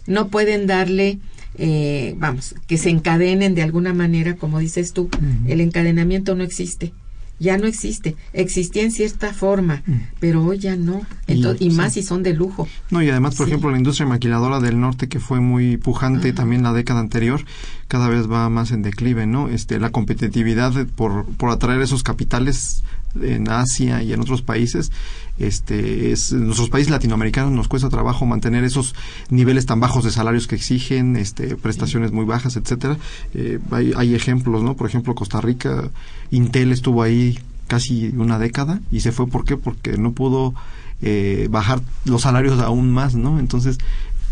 no 0.06 0.28
pueden 0.28 0.66
darle 0.66 1.18
eh, 1.56 2.14
vamos, 2.18 2.54
que 2.66 2.78
se 2.78 2.90
encadenen 2.90 3.54
de 3.54 3.62
alguna 3.62 3.94
manera, 3.94 4.34
como 4.36 4.58
dices 4.58 4.92
tú, 4.92 5.08
el 5.46 5.60
encadenamiento 5.60 6.34
no 6.34 6.42
existe 6.42 6.92
ya 7.38 7.58
no 7.58 7.66
existe. 7.66 8.16
Existía 8.32 8.82
en 8.82 8.92
cierta 8.92 9.32
forma, 9.32 9.82
pero 10.20 10.44
hoy 10.44 10.58
ya 10.58 10.76
no. 10.76 11.02
y, 11.26 11.70
más 11.70 11.94
si 11.94 12.02
son 12.02 12.22
de 12.22 12.32
lujo. 12.32 12.68
No, 12.90 13.02
y 13.02 13.10
además, 13.10 13.34
por 13.34 13.48
ejemplo, 13.48 13.70
la 13.70 13.78
industria 13.78 14.06
maquiladora 14.06 14.60
del 14.60 14.80
norte, 14.80 15.08
que 15.08 15.20
fue 15.20 15.40
muy 15.40 15.76
pujante 15.76 16.32
también 16.32 16.62
la 16.62 16.72
década 16.72 17.00
anterior, 17.00 17.44
cada 17.88 18.08
vez 18.08 18.30
va 18.30 18.48
más 18.48 18.70
en 18.70 18.82
declive, 18.82 19.26
¿no? 19.26 19.48
Este, 19.48 19.78
la 19.80 19.90
competitividad 19.90 20.86
por, 20.94 21.26
por 21.26 21.50
atraer 21.50 21.82
esos 21.82 22.02
capitales 22.02 22.84
en 23.20 23.48
Asia 23.48 24.02
y 24.02 24.12
en 24.12 24.20
otros 24.20 24.42
países, 24.42 24.92
este, 25.38 26.12
es, 26.12 26.32
en 26.32 26.46
nuestros 26.46 26.70
países 26.70 26.90
latinoamericanos 26.90 27.52
nos 27.52 27.68
cuesta 27.68 27.88
trabajo 27.88 28.24
mantener 28.26 28.64
esos 28.64 28.94
niveles 29.30 29.66
tan 29.66 29.80
bajos 29.80 30.04
de 30.04 30.10
salarios 30.10 30.46
que 30.46 30.54
exigen, 30.54 31.16
este, 31.16 31.56
prestaciones 31.56 32.12
muy 32.12 32.24
bajas, 32.24 32.56
etcétera. 32.56 32.96
Eh, 33.34 33.58
hay, 33.70 33.92
hay 33.96 34.14
ejemplos, 34.14 34.62
¿no? 34.62 34.74
Por 34.76 34.88
ejemplo, 34.88 35.14
Costa 35.14 35.40
Rica, 35.40 35.90
Intel 36.30 36.72
estuvo 36.72 37.02
ahí 37.02 37.38
casi 37.66 38.08
una 38.16 38.38
década 38.38 38.80
y 38.90 39.00
se 39.00 39.12
fue, 39.12 39.26
¿por 39.26 39.44
qué? 39.44 39.56
Porque 39.56 39.96
no 39.96 40.12
pudo 40.12 40.54
eh, 41.02 41.48
bajar 41.50 41.80
los 42.04 42.22
salarios 42.22 42.60
aún 42.60 42.92
más, 42.92 43.14
¿no? 43.14 43.38
Entonces, 43.38 43.78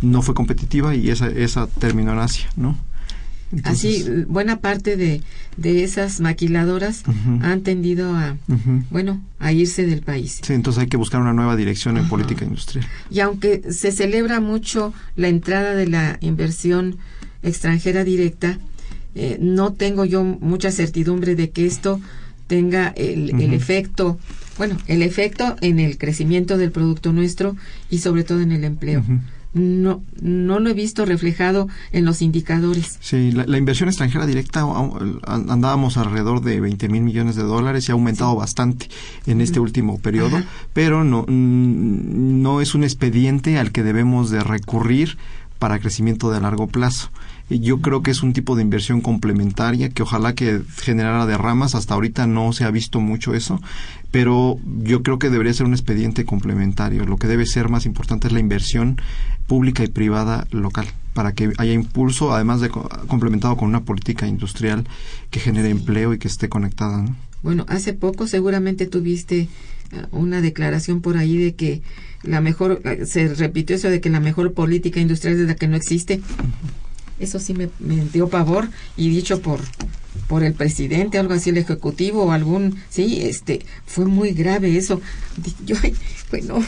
no 0.03 0.23
fue 0.23 0.35
competitiva 0.35 0.95
y 0.95 1.11
esa, 1.11 1.29
esa 1.29 1.67
terminó 1.67 2.13
en 2.13 2.19
Asia, 2.19 2.49
¿no? 2.57 2.77
Así, 3.65 4.05
buena 4.29 4.61
parte 4.61 4.97
de, 4.97 5.21
de 5.57 5.85
esas 5.85 6.21
maquiladoras 6.21 7.03
han 7.43 7.61
tendido 7.63 8.15
a, 8.17 8.37
bueno, 8.91 9.21
a 9.39 9.53
irse 9.53 9.87
del 9.87 10.01
país. 10.03 10.41
Sí, 10.43 10.55
entonces 10.55 10.83
hay 10.83 10.89
que 10.89 10.97
buscar 10.97 11.21
una 11.21 11.33
nueva 11.33 11.55
dirección 11.57 11.97
en 11.99 12.09
política 12.09 12.45
industrial. 12.45 12.87
Y 13.11 13.21
aunque 13.21 13.63
se 13.71 13.93
celebra 13.93 14.41
mucho 14.41 14.95
la 15.17 15.29
entrada 15.29 15.75
de 15.75 15.87
la 15.87 16.19
inversión 16.21 16.97
extranjera 17.43 18.05
directa, 18.05 18.59
eh, 19.15 19.37
no 19.41 19.73
tengo 19.75 20.05
yo 20.07 20.25
mucha 20.25 20.71
certidumbre 20.73 21.35
de 21.35 21.51
que 21.51 21.67
esto 21.67 22.01
tenga 22.47 22.89
el, 22.97 23.39
el 23.41 23.53
efecto, 23.53 24.19
bueno, 24.57 24.79
el 24.87 25.03
efecto 25.03 25.57
en 25.61 25.79
el 25.79 25.99
crecimiento 25.99 26.57
del 26.57 26.71
producto 26.71 27.13
nuestro 27.13 27.57
y 27.91 27.99
sobre 27.99 28.25
todo 28.25 28.41
en 28.41 28.53
el 28.53 28.65
empleo 28.65 29.05
no, 29.55 30.03
no 30.21 30.61
lo 30.61 30.71
he 30.71 30.75
visto 30.75 31.05
reflejado 31.05 31.69
en 31.93 32.05
los 32.05 32.23
indicadores. 32.23 32.99
Sí, 33.01 33.33
la, 33.33 33.59
inversión 33.59 33.89
extranjera 33.89 34.27
directa 34.27 34.65
andábamos 35.27 35.97
alrededor 35.97 36.43
de 36.43 36.61
20 36.61 36.89
mil 36.89 37.03
millones 37.03 37.37
de 37.37 37.43
dólares 37.43 37.89
y 37.89 37.93
ha 37.93 37.95
aumentado 37.95 38.35
bastante 38.35 38.89
en 39.27 39.41
este 39.41 39.61
último 39.61 39.99
periodo, 39.99 40.43
pero 40.73 41.05
no, 41.05 41.27
no 41.29 42.61
es 42.61 42.75
un 42.75 42.85
expediente 42.85 43.59
al 43.59 43.73
que 43.73 43.83
debemos 43.83 44.31
de 44.31 44.41
recurrir 44.41 45.19
para 45.59 45.79
crecimiento 45.79 46.31
de 46.31 46.41
largo 46.41 46.67
plazo. 46.67 47.11
Yo 47.61 47.81
creo 47.81 48.03
que 48.03 48.11
es 48.11 48.23
un 48.23 48.33
tipo 48.33 48.57
de 48.57 48.63
inversión 48.63 49.01
complementaria 49.01 49.89
que 49.89 50.03
ojalá 50.03 50.35
que 50.35 50.63
generara 50.81 51.27
derramas. 51.27 51.75
Hasta 51.75 51.95
ahorita 51.95 52.27
no 52.27 52.53
se 52.53 52.65
ha 52.65 52.71
visto 52.71 53.01
mucho 53.01 53.35
eso, 53.35 53.61
pero 54.11 54.59
yo 54.83 55.03
creo 55.03 55.19
que 55.19 55.31
debería 55.31 55.53
ser 55.53 55.67
un 55.67 55.73
expediente 55.73 56.25
complementario. 56.25 57.05
Lo 57.05 57.17
que 57.17 57.27
debe 57.27 57.47
ser 57.47 57.69
más 57.69 57.87
importante 57.87 58.27
es 58.27 58.33
la 58.33 58.41
inversión 58.41 59.01
pública 59.47 59.85
y 59.85 59.89
privada 59.89 60.47
local 60.51 60.87
para 61.15 61.33
que 61.33 61.53
haya 61.59 61.73
impulso, 61.73 62.33
además 62.33 62.61
de 62.61 62.71
complementado 62.71 63.57
con 63.57 63.69
una 63.69 63.85
política 63.85 64.27
industrial 64.27 64.87
que 65.31 65.41
genere 65.41 65.69
empleo 65.69 66.15
y 66.15 66.19
que 66.19 66.29
esté 66.29 66.49
conectada. 66.49 67.05
Bueno, 67.43 67.67
hace 67.69 67.93
poco 67.93 68.27
seguramente 68.27 68.87
tuviste 68.87 69.41
eh, 69.41 69.49
una 70.11 70.41
declaración 70.41 71.01
por 71.01 71.17
ahí 71.17 71.37
de 71.37 71.55
que 71.55 71.83
la 72.23 72.41
mejor, 72.41 72.81
eh, 72.85 73.05
se 73.05 73.35
repitió 73.35 73.77
eso 73.77 73.91
de 73.91 74.01
que 74.01 74.11
la 74.11 74.21
mejor 74.21 74.53
política 74.53 75.01
industrial 75.01 75.41
es 75.41 75.47
la 75.47 75.55
que 75.55 75.69
no 75.69 75.77
existe. 75.77 76.21
Eso 77.19 77.39
sí 77.39 77.55
me, 77.55 77.69
dio 78.13 78.29
pavor 78.29 78.69
y 78.97 79.09
dicho 79.09 79.41
por 79.41 79.61
por 80.29 80.45
el 80.45 80.55
presidente, 80.55 81.19
algo 81.19 81.35
así, 81.35 81.51
el 81.51 81.59
ejecutivo 81.59 82.25
o 82.25 82.33
algún, 82.33 82.77
sí, 82.89 83.23
este, 83.23 83.61
fue 83.87 84.07
muy 84.07 84.33
grave 84.33 84.77
eso. 84.77 85.01
Yo, 85.67 85.77
bueno, 86.31 86.65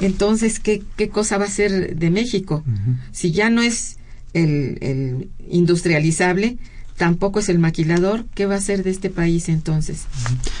entonces, 0.00 0.58
¿qué, 0.58 0.82
qué 0.96 1.08
cosa 1.08 1.38
va 1.38 1.44
a 1.46 1.50
ser 1.50 1.96
de 1.96 2.10
México? 2.10 2.64
Si 3.12 3.32
ya 3.32 3.50
no 3.50 3.62
es 3.62 3.96
el, 4.34 4.78
el 4.80 5.28
industrializable, 5.50 6.58
tampoco 6.98 7.38
es 7.38 7.48
el 7.48 7.58
maquilador. 7.58 8.26
¿Qué 8.34 8.44
va 8.44 8.56
a 8.56 8.60
ser 8.60 8.82
de 8.82 8.90
este 8.90 9.08
país 9.08 9.48
entonces? 9.48 10.04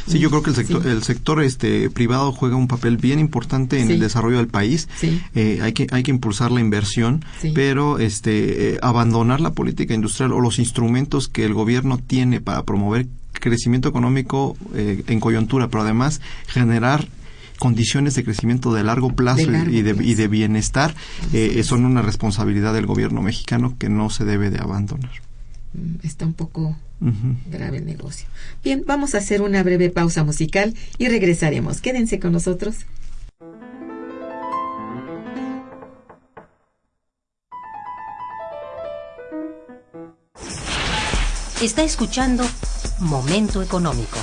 Sí, 0.06 0.18
yo 0.18 0.30
creo 0.30 0.42
que 0.42 0.50
el 0.50 0.56
sector, 0.56 0.86
el 0.86 1.02
sector 1.02 1.42
este 1.42 1.90
privado 1.90 2.32
juega 2.32 2.56
un 2.56 2.68
papel 2.68 2.96
bien 2.96 3.18
importante 3.18 3.80
en 3.80 3.90
el 3.90 4.00
desarrollo 4.00 4.38
del 4.38 4.48
país. 4.48 4.88
Eh, 5.34 5.58
hay 5.60 5.72
que 5.74 5.86
hay 5.90 6.02
que 6.02 6.10
impulsar 6.10 6.50
la 6.50 6.60
inversión, 6.60 7.24
pero 7.54 7.98
este 7.98 8.74
eh, 8.74 8.78
abandonar 8.80 9.40
la 9.40 9.52
política 9.52 9.92
industrial 9.92 10.32
o 10.32 10.40
los 10.40 10.58
instrumentos 10.58 11.28
que 11.28 11.44
el 11.44 11.52
gobierno 11.52 11.98
tiene 11.98 12.40
para 12.40 12.62
promover 12.62 13.06
crecimiento 13.32 13.88
económico 13.88 14.56
eh, 14.74 15.02
en 15.08 15.20
coyuntura, 15.20 15.68
pero 15.68 15.82
además 15.82 16.20
generar 16.46 17.08
condiciones 17.58 18.14
de 18.14 18.22
crecimiento 18.22 18.72
de 18.72 18.84
largo 18.84 19.12
plazo, 19.12 19.42
y, 19.42 19.82
de, 19.82 19.96
y, 20.00 20.14
de, 20.14 20.28
bienestar 20.28 20.94
son 21.64 21.84
una 21.84 22.02
responsabilidad 22.02 22.72
del 22.72 22.86
gobierno 22.86 23.20
mexicano 23.20 23.74
que 23.76 23.88
no 23.88 24.10
se 24.10 24.24
debe 24.24 24.48
de 24.50 24.60
abandonar. 24.60 25.10
Está 26.02 26.26
un 26.26 26.34
poco 26.34 26.76
grave 27.50 27.78
el 27.78 27.86
negocio. 27.86 28.26
Bien, 28.62 28.84
vamos 28.86 29.14
a 29.14 29.18
hacer 29.18 29.42
una 29.42 29.62
breve 29.62 29.90
pausa 29.90 30.24
musical 30.24 30.74
y 30.98 31.08
regresaremos. 31.08 31.80
Quédense 31.80 32.18
con 32.18 32.32
nosotros. 32.32 32.86
Está 41.60 41.82
escuchando 41.82 42.44
Momento 43.00 43.62
Económico. 43.62 44.18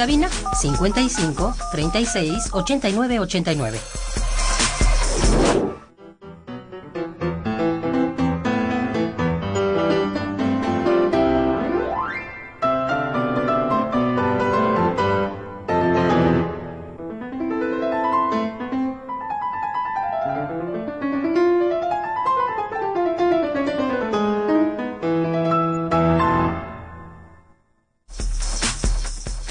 Cabina 0.00 0.30
55 0.54 1.52
36 1.72 2.48
89 2.52 3.18
89. 3.18 3.99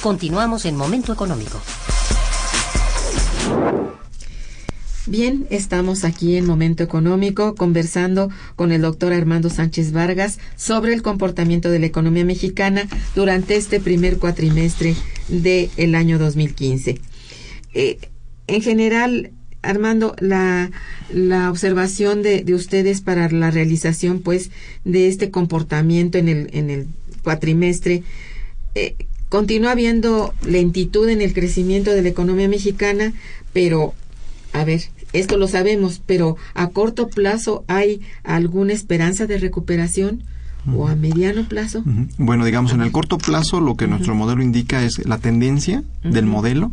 Continuamos 0.10 0.66
en 0.66 0.76
Momento 0.76 1.14
Económico. 1.14 1.62
Bien, 5.06 5.46
estamos 5.52 6.04
aquí 6.04 6.36
en 6.36 6.48
Momento 6.48 6.82
Económico 6.82 7.54
conversando 7.54 8.32
con 8.56 8.72
el 8.72 8.82
doctor 8.82 9.14
Armando 9.14 9.52
Sánchez 9.52 9.92
Vargas 9.92 10.40
sobre 10.56 10.96
el 10.96 11.04
comportamiento 11.04 11.70
de 11.70 11.78
la 11.78 11.86
economía 11.86 12.26
mexicana 12.26 12.88
durante 13.14 13.56
este 13.56 13.80
primer 13.80 14.18
cuatrimestre 14.18 14.96
del 15.28 15.94
año 15.94 16.18
2015. 16.18 17.00
Eh, 17.76 18.00
en 18.48 18.62
general, 18.64 19.30
Armando, 19.62 20.16
la, 20.18 20.72
la 21.14 21.52
observación 21.52 22.24
de, 22.24 22.44
de, 22.44 22.56
ustedes 22.56 23.02
para 23.02 23.30
la 23.30 23.52
realización, 23.52 24.22
pues, 24.22 24.50
de 24.86 25.08
este 25.08 25.30
comportamiento 25.30 26.18
en 26.18 26.30
el, 26.30 26.50
en 26.54 26.72
el 26.72 26.88
cuatrimestre, 27.22 28.02
eh, 28.74 28.96
continúa 29.30 29.72
habiendo 29.72 30.34
lentitud 30.46 31.08
en 31.10 31.22
el 31.22 31.34
crecimiento 31.34 31.92
de 31.92 32.02
la 32.02 32.10
economía 32.10 32.50
mexicana, 32.50 33.14
pero, 33.54 33.94
a 34.54 34.64
ver, 34.64 34.82
esto 35.14 35.38
lo 35.38 35.48
sabemos, 35.48 36.02
pero 36.06 36.38
a 36.54 36.68
corto 36.68 37.08
plazo 37.08 37.64
hay 37.68 38.02
alguna 38.24 38.74
esperanza 38.74 39.26
de 39.26 39.38
recuperación 39.38 40.24
o 40.76 40.88
a 40.88 40.96
mediano 40.96 41.48
plazo? 41.48 41.84
Bueno, 42.18 42.46
digamos, 42.46 42.74
en 42.74 42.82
el 42.82 42.92
corto 42.92 43.18
plazo 43.18 43.60
lo 43.60 43.76
que 43.76 43.88
nuestro 43.88 44.16
modelo 44.16 44.44
indica 44.44 44.84
es 44.84 45.06
la 45.06 45.18
tendencia 45.18 45.84
del 46.04 46.26
modelo 46.26 46.72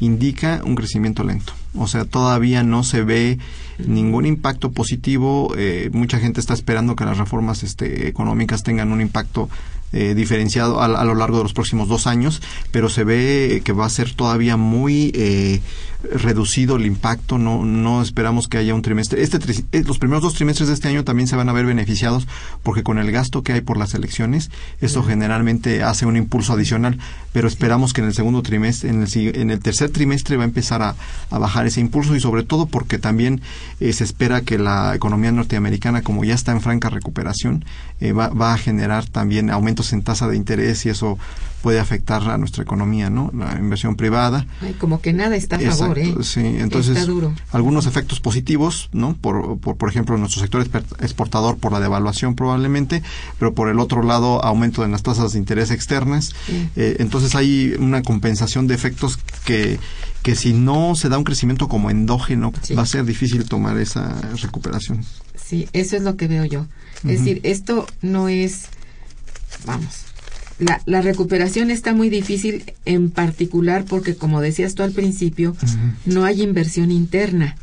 indica 0.00 0.60
un 0.64 0.74
crecimiento 0.74 1.24
lento. 1.24 1.52
O 1.74 1.86
sea, 1.86 2.04
todavía 2.04 2.62
no 2.62 2.84
se 2.84 3.02
ve 3.02 3.38
ningún 3.86 4.26
impacto 4.26 4.70
positivo. 4.72 5.54
Eh, 5.56 5.90
mucha 5.92 6.18
gente 6.18 6.40
está 6.40 6.54
esperando 6.54 6.94
que 6.96 7.04
las 7.04 7.18
reformas 7.18 7.62
este, 7.62 8.08
económicas 8.08 8.62
tengan 8.62 8.92
un 8.92 9.00
impacto 9.00 9.48
eh, 9.92 10.14
diferenciado 10.14 10.80
a, 10.80 11.04
lo 11.04 11.14
largo 11.14 11.38
de 11.38 11.42
los 11.42 11.52
próximos 11.52 11.88
dos 11.88 12.06
años, 12.06 12.42
pero 12.70 12.88
se 12.88 13.04
ve 13.04 13.62
que 13.64 13.72
va 13.72 13.86
a 13.86 13.90
ser 13.90 14.12
todavía 14.14 14.56
muy 14.56 15.12
eh, 15.14 15.60
reducido 16.02 16.76
el 16.76 16.86
impacto. 16.86 17.38
No, 17.38 17.64
no 17.64 18.02
esperamos 18.02 18.48
que 18.48 18.58
haya 18.58 18.74
un 18.74 18.82
trimestre. 18.82 19.22
Este, 19.22 19.38
eh, 19.72 19.84
los 19.84 19.98
primeros 19.98 20.22
dos 20.22 20.34
trimestres 20.34 20.68
de 20.68 20.74
este 20.74 20.88
año 20.88 21.04
también 21.04 21.28
se 21.28 21.36
van 21.36 21.48
a 21.48 21.52
ver 21.52 21.66
beneficiados 21.66 22.26
porque 22.62 22.82
con 22.82 22.98
el 22.98 23.10
gasto 23.12 23.42
que 23.42 23.52
hay 23.52 23.60
por 23.60 23.76
las 23.76 23.94
elecciones, 23.94 24.50
esto 24.80 25.02
generalmente 25.02 25.82
hace 25.82 26.06
un 26.06 26.16
impulso 26.16 26.52
adicional, 26.52 26.98
pero 27.32 27.48
esperamos 27.48 27.92
que 27.92 28.00
en 28.00 28.08
el 28.08 28.14
segundo 28.14 28.42
trimestre, 28.42 28.90
en 28.90 29.02
el, 29.02 29.36
en 29.36 29.50
el 29.50 29.60
tercer 29.60 29.90
trimestre 29.90 30.36
va 30.36 30.44
a 30.44 30.46
empezar 30.46 30.82
a, 30.82 30.94
a 31.30 31.38
bajar 31.38 31.66
ese 31.66 31.80
impulso 31.80 32.14
y 32.16 32.20
sobre 32.20 32.42
todo 32.42 32.66
porque 32.66 32.98
también 32.98 33.40
se 33.80 34.04
espera 34.04 34.42
que 34.42 34.58
la 34.58 34.94
economía 34.94 35.32
norteamericana, 35.32 36.02
como 36.02 36.24
ya 36.24 36.34
está 36.34 36.52
en 36.52 36.60
franca 36.60 36.90
recuperación, 36.90 37.64
va, 38.00 38.28
va 38.28 38.54
a 38.54 38.58
generar 38.58 39.06
también 39.06 39.50
aumentos 39.50 39.92
en 39.92 40.02
tasa 40.02 40.28
de 40.28 40.36
interés 40.36 40.84
y 40.86 40.90
eso 40.90 41.18
puede 41.62 41.78
afectar 41.78 42.28
a 42.28 42.36
nuestra 42.36 42.64
economía, 42.64 43.08
¿no? 43.08 43.30
La 43.32 43.56
inversión 43.58 43.94
privada. 43.96 44.46
Ay, 44.60 44.74
como 44.74 45.00
que 45.00 45.12
nada 45.12 45.36
está 45.36 45.56
a 45.56 45.60
favor, 45.60 45.91
Sí, 46.22 46.40
entonces 46.40 47.08
algunos 47.50 47.86
efectos 47.86 48.20
positivos, 48.20 48.88
¿no? 48.92 49.14
Por, 49.16 49.58
por, 49.58 49.88
ejemplo, 49.88 50.16
nuestro 50.18 50.40
sector 50.40 50.66
exportador 51.00 51.58
por 51.58 51.72
la 51.72 51.80
devaluación 51.80 52.34
probablemente, 52.34 53.02
pero 53.38 53.54
por 53.54 53.68
el 53.68 53.78
otro 53.78 54.02
lado 54.02 54.44
aumento 54.44 54.84
en 54.84 54.92
las 54.92 55.02
tasas 55.02 55.32
de 55.32 55.38
interés 55.38 55.70
externas. 55.70 56.34
Eh, 56.76 56.96
entonces 56.98 57.34
hay 57.34 57.74
una 57.78 58.02
compensación 58.02 58.66
de 58.66 58.74
efectos 58.74 59.18
que 59.44 59.78
que 60.22 60.36
si 60.36 60.52
no 60.52 60.94
se 60.94 61.08
da 61.08 61.18
un 61.18 61.24
crecimiento 61.24 61.68
como 61.68 61.90
endógeno, 61.90 62.52
va 62.78 62.82
a 62.82 62.86
ser 62.86 63.04
difícil 63.04 63.44
tomar 63.44 63.76
esa 63.78 64.20
recuperación. 64.40 65.04
Sí, 65.34 65.68
eso 65.72 65.96
es 65.96 66.02
lo 66.02 66.16
que 66.16 66.28
veo 66.28 66.44
yo. 66.44 66.66
Es 66.98 67.18
decir, 67.18 67.40
esto 67.42 67.88
no 68.02 68.28
es 68.28 68.68
vamos, 69.66 70.04
la, 70.58 70.82
la, 70.86 71.02
recuperación 71.02 71.70
está 71.70 71.94
muy 71.94 72.08
difícil 72.08 72.64
en 72.84 73.10
particular 73.10 73.84
porque, 73.84 74.14
como 74.14 74.40
decías 74.40 74.74
tú 74.74 74.82
al 74.82 74.92
principio, 74.92 75.56
no 76.06 76.24
hay 76.24 76.42
inversión 76.42 76.90
interna. 76.90 77.56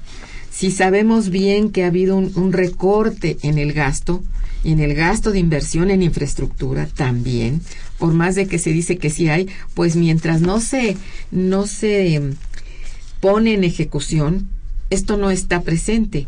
Si 0.52 0.72
sabemos 0.72 1.30
bien 1.30 1.72
que 1.72 1.84
ha 1.84 1.88
habido 1.88 2.18
un, 2.18 2.54
recorte 2.54 3.38
en 3.44 3.58
el 3.58 3.74
gasto, 3.74 4.24
y 4.64 4.74
en 4.74 4.82
el 4.82 4.94
gasto 4.94 5.32
de 5.32 5.40
inversión 5.40 5.90
en 5.90 6.04
infraestructura 6.04 6.86
también, 6.88 7.62
por 7.98 8.14
más 8.14 8.36
de 8.36 8.48
que 8.48 8.60
se 8.60 8.72
dice 8.72 8.98
que 8.98 9.10
sí 9.10 9.30
hay, 9.30 9.48
pues 9.74 9.96
mientras 9.96 10.42
no 10.42 10.60
se, 10.60 10.98
no 11.32 11.66
se 11.66 12.16
em, 12.16 12.36
pone 13.22 13.54
en 13.54 13.64
ejecución, 13.64 14.50
esto 14.90 15.16
no 15.16 15.32
está 15.32 15.62
presente 15.62 16.28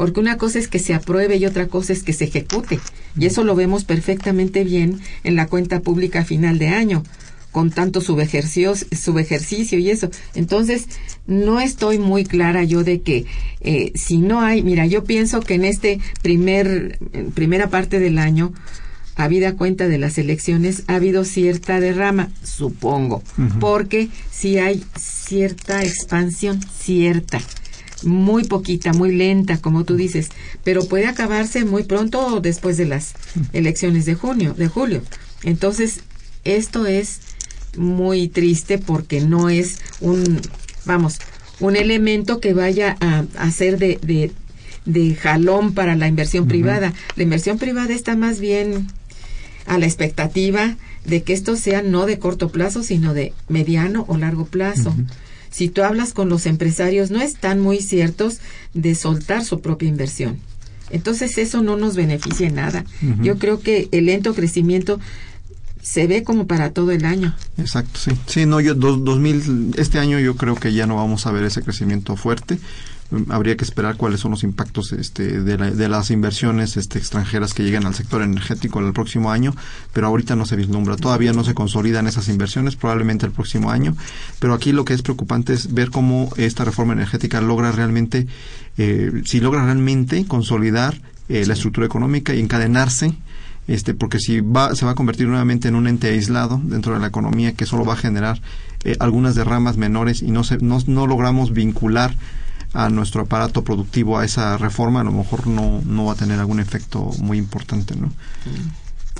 porque 0.00 0.18
una 0.18 0.38
cosa 0.38 0.58
es 0.58 0.66
que 0.66 0.78
se 0.78 0.94
apruebe 0.94 1.36
y 1.36 1.44
otra 1.44 1.66
cosa 1.68 1.92
es 1.92 2.02
que 2.02 2.14
se 2.14 2.24
ejecute. 2.24 2.80
Y 3.18 3.26
eso 3.26 3.44
lo 3.44 3.54
vemos 3.54 3.84
perfectamente 3.84 4.64
bien 4.64 4.98
en 5.24 5.36
la 5.36 5.46
cuenta 5.46 5.80
pública 5.80 6.24
final 6.24 6.58
de 6.58 6.68
año, 6.68 7.02
con 7.52 7.70
tanto 7.70 8.00
subejercicio, 8.00 8.72
subejercicio 8.76 9.78
y 9.78 9.90
eso. 9.90 10.08
Entonces, 10.34 10.86
no 11.26 11.60
estoy 11.60 11.98
muy 11.98 12.24
clara 12.24 12.64
yo 12.64 12.82
de 12.82 13.02
que 13.02 13.26
eh, 13.60 13.92
si 13.94 14.16
no 14.16 14.40
hay, 14.40 14.62
mira, 14.62 14.86
yo 14.86 15.04
pienso 15.04 15.40
que 15.40 15.52
en 15.52 15.66
este 15.66 16.00
primer, 16.22 16.98
primera 17.34 17.68
parte 17.68 18.00
del 18.00 18.16
año, 18.16 18.54
habida 19.16 19.54
cuenta 19.54 19.86
de 19.86 19.98
las 19.98 20.16
elecciones, 20.16 20.84
ha 20.86 20.94
habido 20.94 21.26
cierta 21.26 21.78
derrama, 21.78 22.30
supongo, 22.42 23.22
porque 23.60 24.08
si 24.30 24.56
hay 24.56 24.82
cierta 24.96 25.82
expansión, 25.82 26.58
cierta 26.62 27.42
muy 28.02 28.44
poquita, 28.44 28.92
muy 28.92 29.14
lenta, 29.14 29.58
como 29.58 29.84
tú 29.84 29.96
dices, 29.96 30.28
pero 30.64 30.84
puede 30.86 31.06
acabarse 31.06 31.64
muy 31.64 31.84
pronto 31.84 32.40
después 32.40 32.76
de 32.76 32.86
las 32.86 33.14
elecciones 33.52 34.06
de 34.06 34.14
junio, 34.14 34.54
de 34.54 34.68
julio. 34.68 35.02
Entonces, 35.42 36.00
esto 36.44 36.86
es 36.86 37.20
muy 37.76 38.28
triste 38.28 38.78
porque 38.78 39.20
no 39.20 39.48
es 39.48 39.78
un, 40.00 40.40
vamos, 40.84 41.18
un 41.60 41.76
elemento 41.76 42.40
que 42.40 42.54
vaya 42.54 42.96
a, 43.00 43.24
hacer 43.38 43.78
de, 43.78 43.98
de, 44.02 44.32
de, 44.86 45.14
jalón 45.14 45.72
para 45.74 45.94
la 45.96 46.08
inversión 46.08 46.48
privada. 46.48 46.92
La 47.16 47.22
inversión 47.22 47.58
privada 47.58 47.92
está 47.94 48.16
más 48.16 48.40
bien 48.40 48.88
a 49.66 49.78
la 49.78 49.86
expectativa 49.86 50.76
de 51.04 51.22
que 51.22 51.32
esto 51.32 51.56
sea 51.56 51.82
no 51.82 52.06
de 52.06 52.18
corto 52.18 52.50
plazo, 52.50 52.82
sino 52.82 53.14
de 53.14 53.32
mediano 53.48 54.04
o 54.08 54.16
largo 54.16 54.46
plazo 54.46 54.94
si 55.50 55.68
tú 55.68 55.82
hablas 55.82 56.12
con 56.12 56.28
los 56.28 56.46
empresarios, 56.46 57.10
no 57.10 57.20
están 57.20 57.60
muy 57.60 57.80
ciertos 57.80 58.38
de 58.74 58.94
soltar 58.94 59.44
su 59.44 59.60
propia 59.60 59.88
inversión. 59.88 60.38
Entonces 60.90 61.38
eso 61.38 61.62
no 61.62 61.76
nos 61.76 61.96
beneficia 61.96 62.48
en 62.48 62.56
nada. 62.56 62.84
Yo 63.22 63.38
creo 63.38 63.60
que 63.60 63.88
el 63.92 64.06
lento 64.06 64.34
crecimiento 64.34 64.98
se 65.82 66.06
ve 66.06 66.24
como 66.24 66.46
para 66.46 66.70
todo 66.70 66.90
el 66.90 67.04
año. 67.04 67.34
Exacto, 67.56 67.98
sí. 67.98 68.10
Sí, 68.26 68.46
no, 68.46 68.60
yo, 68.60 68.74
dos, 68.74 69.02
2000, 69.04 69.74
este 69.78 69.98
año 69.98 70.18
yo 70.18 70.36
creo 70.36 70.54
que 70.54 70.72
ya 70.72 70.86
no 70.86 70.96
vamos 70.96 71.26
a 71.26 71.32
ver 71.32 71.44
ese 71.44 71.62
crecimiento 71.62 72.16
fuerte 72.16 72.58
habría 73.28 73.56
que 73.56 73.64
esperar 73.64 73.96
cuáles 73.96 74.20
son 74.20 74.30
los 74.30 74.44
impactos 74.44 74.92
este, 74.92 75.42
de, 75.42 75.88
las 75.88 76.10
inversiones 76.10 76.76
este, 76.76 76.98
extranjeras 76.98 77.54
que 77.54 77.62
lleguen 77.62 77.86
al 77.86 77.94
sector 77.94 78.22
energético 78.22 78.80
el 78.80 78.92
próximo 78.92 79.30
año, 79.30 79.54
pero 79.92 80.06
ahorita 80.06 80.36
no 80.36 80.46
se 80.46 80.56
vislumbra, 80.56 80.96
todavía 80.96 81.32
no 81.32 81.44
se 81.44 81.54
consolidan 81.54 82.06
esas 82.06 82.28
inversiones, 82.28 82.76
probablemente 82.76 83.26
el 83.26 83.32
próximo 83.32 83.70
año, 83.70 83.96
pero 84.38 84.54
aquí 84.54 84.72
lo 84.72 84.84
que 84.84 84.94
es 84.94 85.02
preocupante 85.02 85.52
es 85.52 85.74
ver 85.74 85.90
cómo 85.90 86.30
esta 86.36 86.64
reforma 86.64 86.92
energética 86.92 87.40
logra 87.40 87.72
realmente, 87.72 88.26
eh, 88.78 89.22
si 89.24 89.40
logra 89.40 89.64
realmente 89.64 90.24
consolidar 90.26 91.00
eh, 91.28 91.44
la 91.46 91.54
estructura 91.54 91.86
económica 91.86 92.34
y 92.34 92.40
encadenarse 92.40 93.14
este, 93.70 93.94
porque 93.94 94.18
si 94.18 94.40
va, 94.40 94.74
se 94.74 94.84
va 94.84 94.92
a 94.92 94.94
convertir 94.96 95.28
nuevamente 95.28 95.68
en 95.68 95.76
un 95.76 95.86
ente 95.86 96.08
aislado 96.08 96.60
dentro 96.64 96.94
de 96.94 96.98
la 96.98 97.06
economía 97.06 97.52
que 97.52 97.66
solo 97.66 97.84
va 97.84 97.92
a 97.92 97.96
generar 97.96 98.40
eh, 98.82 98.96
algunas 98.98 99.36
derramas 99.36 99.76
menores 99.76 100.22
y 100.22 100.32
no, 100.32 100.42
se, 100.42 100.58
no, 100.58 100.78
no 100.86 101.06
logramos 101.06 101.52
vincular 101.52 102.16
a 102.72 102.88
nuestro 102.88 103.22
aparato 103.22 103.64
productivo 103.64 104.18
a 104.18 104.24
esa 104.24 104.56
reforma, 104.56 105.00
a 105.00 105.04
lo 105.04 105.12
mejor 105.12 105.46
no, 105.46 105.80
no 105.84 106.04
va 106.06 106.12
a 106.12 106.16
tener 106.16 106.38
algún 106.38 106.60
efecto 106.60 107.10
muy 107.18 107.38
importante, 107.38 107.96
¿no? 107.96 108.12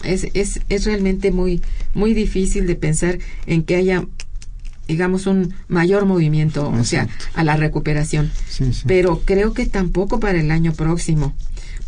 Es, 0.04 0.26
es, 0.34 0.60
es 0.68 0.84
realmente 0.84 1.30
muy, 1.30 1.60
muy 1.94 2.14
difícil 2.14 2.66
de 2.66 2.76
pensar 2.76 3.18
en 3.46 3.64
que 3.64 3.76
haya 3.76 4.04
digamos 4.90 5.28
un 5.28 5.54
mayor 5.68 6.04
movimiento, 6.04 6.68
o 6.68 6.82
sea, 6.82 7.08
a 7.34 7.44
la 7.44 7.56
recuperación. 7.56 8.32
Pero 8.86 9.22
creo 9.24 9.52
que 9.52 9.66
tampoco 9.66 10.18
para 10.18 10.40
el 10.40 10.50
año 10.50 10.72
próximo, 10.72 11.32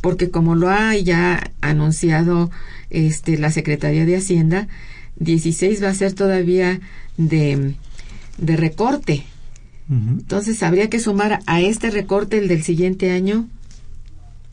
porque 0.00 0.30
como 0.30 0.54
lo 0.54 0.70
ha 0.70 0.94
ya 0.96 1.50
anunciado 1.60 2.52
este 2.90 3.38
la 3.38 3.50
Secretaría 3.50 4.06
de 4.06 4.16
Hacienda, 4.16 4.68
16 5.16 5.82
va 5.82 5.88
a 5.88 5.94
ser 5.94 6.12
todavía 6.12 6.80
de, 7.16 7.74
de 8.38 8.56
recorte 8.56 9.24
entonces, 9.92 10.62
habría 10.62 10.88
que 10.88 11.00
sumar 11.00 11.40
a 11.46 11.60
este 11.60 11.90
recorte 11.90 12.38
el 12.38 12.48
del 12.48 12.62
siguiente 12.62 13.10
año. 13.10 13.46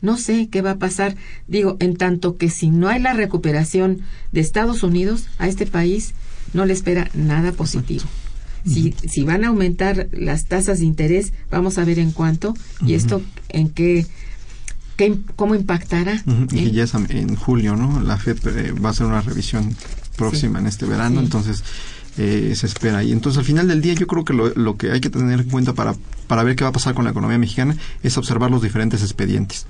No 0.02 0.16
sé 0.16 0.48
qué 0.50 0.62
va 0.62 0.72
a 0.72 0.78
pasar. 0.78 1.16
Digo, 1.48 1.76
en 1.80 1.96
tanto 1.96 2.36
que 2.36 2.50
si 2.50 2.70
no 2.70 2.88
hay 2.88 3.00
la 3.00 3.12
recuperación 3.12 4.00
de 4.32 4.40
Estados 4.40 4.82
Unidos 4.82 5.26
a 5.38 5.48
este 5.48 5.66
país, 5.66 6.14
no 6.52 6.64
le 6.64 6.72
espera 6.72 7.10
nada 7.14 7.52
positivo. 7.52 8.04
Si, 8.66 8.94
si 9.08 9.24
van 9.24 9.44
a 9.44 9.48
aumentar 9.48 10.08
las 10.12 10.44
tasas 10.44 10.80
de 10.80 10.84
interés, 10.84 11.32
vamos 11.50 11.78
a 11.78 11.84
ver 11.84 11.98
en 11.98 12.10
cuánto 12.10 12.54
y 12.84 12.92
esto 12.92 13.22
en 13.48 13.70
qué, 13.70 14.06
qué 14.96 15.18
cómo 15.36 15.54
impactará. 15.54 16.22
Y 16.52 16.58
¿Eh? 16.58 16.70
ya 16.70 16.84
es 16.84 16.92
en 16.94 17.36
julio, 17.36 17.76
¿no? 17.76 18.02
La 18.02 18.18
FED 18.18 18.38
eh, 18.48 18.72
va 18.72 18.90
a 18.90 18.92
hacer 18.92 19.06
una 19.06 19.22
revisión 19.22 19.74
próxima 20.16 20.58
en 20.58 20.66
este 20.66 20.84
verano, 20.84 21.20
entonces 21.20 21.64
eh, 22.18 22.52
se 22.54 22.66
espera. 22.66 23.02
Y 23.02 23.12
entonces 23.12 23.38
al 23.38 23.44
final 23.44 23.68
del 23.68 23.80
día 23.80 23.94
yo 23.94 24.06
creo 24.06 24.24
que 24.24 24.32
lo, 24.32 24.48
lo, 24.54 24.76
que 24.76 24.90
hay 24.90 25.00
que 25.00 25.10
tener 25.10 25.40
en 25.40 25.48
cuenta 25.48 25.72
para, 25.72 25.94
para 26.26 26.42
ver 26.42 26.56
qué 26.56 26.64
va 26.64 26.70
a 26.70 26.72
pasar 26.72 26.94
con 26.94 27.04
la 27.04 27.10
economía 27.10 27.38
mexicana 27.38 27.76
es 28.02 28.16
observar 28.18 28.50
los 28.50 28.62
diferentes 28.62 29.02
expedientes 29.02 29.66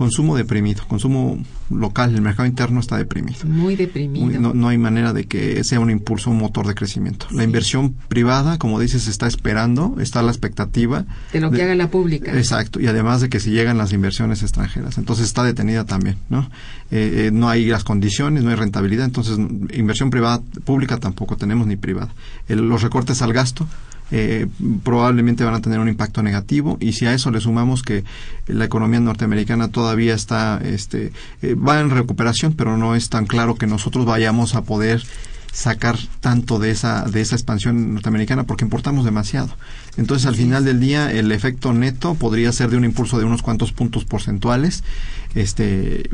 consumo 0.00 0.34
deprimido, 0.34 0.82
consumo 0.88 1.38
local, 1.68 2.14
el 2.14 2.22
mercado 2.22 2.46
interno 2.46 2.80
está 2.80 2.96
deprimido. 2.96 3.40
Muy 3.44 3.76
deprimido. 3.76 4.54
no, 4.54 4.68
hay 4.68 4.78
manera 4.78 5.12
de 5.12 5.24
que 5.24 5.62
sea 5.62 5.78
un 5.78 5.90
impulso, 5.90 6.30
un 6.30 6.38
motor 6.38 6.66
de 6.66 6.74
crecimiento. 6.74 7.26
La 7.32 7.44
inversión 7.44 7.92
privada, 8.08 8.56
como 8.56 8.80
dices, 8.80 9.08
está 9.08 9.26
esperando, 9.26 9.96
está 10.00 10.22
la 10.22 10.30
expectativa. 10.30 11.04
De 11.34 11.40
lo 11.40 11.50
que 11.50 11.62
haga 11.62 11.74
la 11.74 11.90
pública. 11.90 12.34
Exacto, 12.34 12.80
y 12.80 12.86
además 12.86 13.20
de 13.20 13.28
que 13.28 13.40
si 13.40 13.50
llegan 13.50 13.76
las 13.76 13.92
inversiones 13.92 14.42
extranjeras. 14.42 14.96
Entonces 14.96 15.26
está 15.26 15.44
detenida 15.44 15.84
también, 15.84 16.16
¿no? 16.30 16.48
Eh, 16.90 17.26
eh, 17.26 17.30
no 17.30 17.50
hay 17.50 17.66
las 17.66 17.84
condiciones, 17.84 18.42
no 18.42 18.48
hay 18.48 18.56
rentabilidad, 18.56 19.04
entonces 19.04 19.36
inversión 19.74 20.08
privada, 20.08 20.40
pública 20.64 20.96
tampoco 20.96 21.36
tenemos 21.36 21.66
ni 21.66 21.76
privada. 21.76 22.14
los 22.48 22.80
recortes 22.80 23.20
al 23.20 23.34
gasto, 23.34 23.66
eh, 24.10 24.46
probablemente 24.82 25.44
van 25.44 25.54
a 25.54 25.60
tener 25.60 25.78
un 25.78 25.88
impacto 25.88 26.22
negativo. 26.22 26.76
Y 26.80 26.92
si 26.92 27.06
a 27.06 27.14
eso 27.14 27.30
le 27.30 27.40
sumamos 27.40 27.82
que 27.82 28.04
la 28.46 28.64
economía 28.64 29.00
norteamericana 29.00 29.68
todavía 29.68 30.14
está 30.14 30.60
este 30.62 31.12
eh, 31.42 31.54
va 31.54 31.80
en 31.80 31.90
recuperación 31.90 32.54
pero 32.54 32.76
no 32.76 32.94
es 32.94 33.08
tan 33.08 33.26
claro 33.26 33.54
que 33.54 33.66
nosotros 33.66 34.04
vayamos 34.04 34.54
a 34.54 34.62
poder 34.62 35.02
sacar 35.52 35.98
tanto 36.20 36.58
de 36.58 36.70
esa 36.70 37.04
de 37.04 37.20
esa 37.20 37.34
expansión 37.34 37.94
norteamericana 37.94 38.44
porque 38.44 38.64
importamos 38.64 39.04
demasiado. 39.04 39.50
Entonces, 39.96 40.26
al 40.26 40.36
final 40.36 40.64
del 40.64 40.80
día 40.80 41.10
el 41.12 41.32
efecto 41.32 41.72
neto 41.72 42.14
podría 42.14 42.52
ser 42.52 42.70
de 42.70 42.76
un 42.76 42.84
impulso 42.84 43.18
de 43.18 43.24
unos 43.24 43.42
cuantos 43.42 43.72
puntos 43.72 44.04
porcentuales. 44.04 44.84
Este 45.34 46.08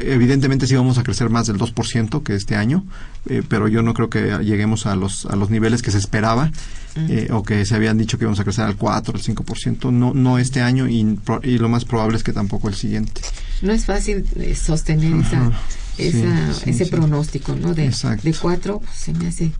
evidentemente 0.00 0.66
sí 0.66 0.74
vamos 0.74 0.98
a 0.98 1.02
crecer 1.02 1.30
más 1.30 1.46
del 1.46 1.58
2% 1.58 2.22
que 2.22 2.34
este 2.34 2.56
año, 2.56 2.84
eh, 3.26 3.42
pero 3.48 3.68
yo 3.68 3.82
no 3.82 3.94
creo 3.94 4.10
que 4.10 4.38
lleguemos 4.42 4.86
a 4.86 4.96
los 4.96 5.26
a 5.26 5.36
los 5.36 5.50
niveles 5.50 5.82
que 5.82 5.90
se 5.90 5.98
esperaba. 5.98 6.50
Eh, 6.96 7.26
o 7.32 7.42
que 7.42 7.66
se 7.66 7.74
habían 7.74 7.98
dicho 7.98 8.18
que 8.18 8.24
íbamos 8.24 8.38
a 8.38 8.44
crecer 8.44 8.64
al 8.64 8.76
4, 8.76 9.14
al 9.16 9.20
5%, 9.20 9.90
no, 9.90 10.14
no 10.14 10.38
este 10.38 10.62
año 10.62 10.86
y, 10.88 11.18
y 11.42 11.58
lo 11.58 11.68
más 11.68 11.84
probable 11.84 12.16
es 12.16 12.22
que 12.22 12.32
tampoco 12.32 12.68
el 12.68 12.76
siguiente. 12.76 13.20
No 13.62 13.72
es 13.72 13.84
fácil 13.84 14.24
eh, 14.36 14.54
sostener 14.54 15.12
esa 15.12 15.50
ese 15.98 16.86
pronóstico, 16.86 17.54
¿no? 17.54 17.74
De, 17.74 17.90
de 18.22 18.34
cuatro 18.34 18.80
pues, 18.80 18.96
se 18.96 19.12
me 19.12 19.28
hace 19.28 19.52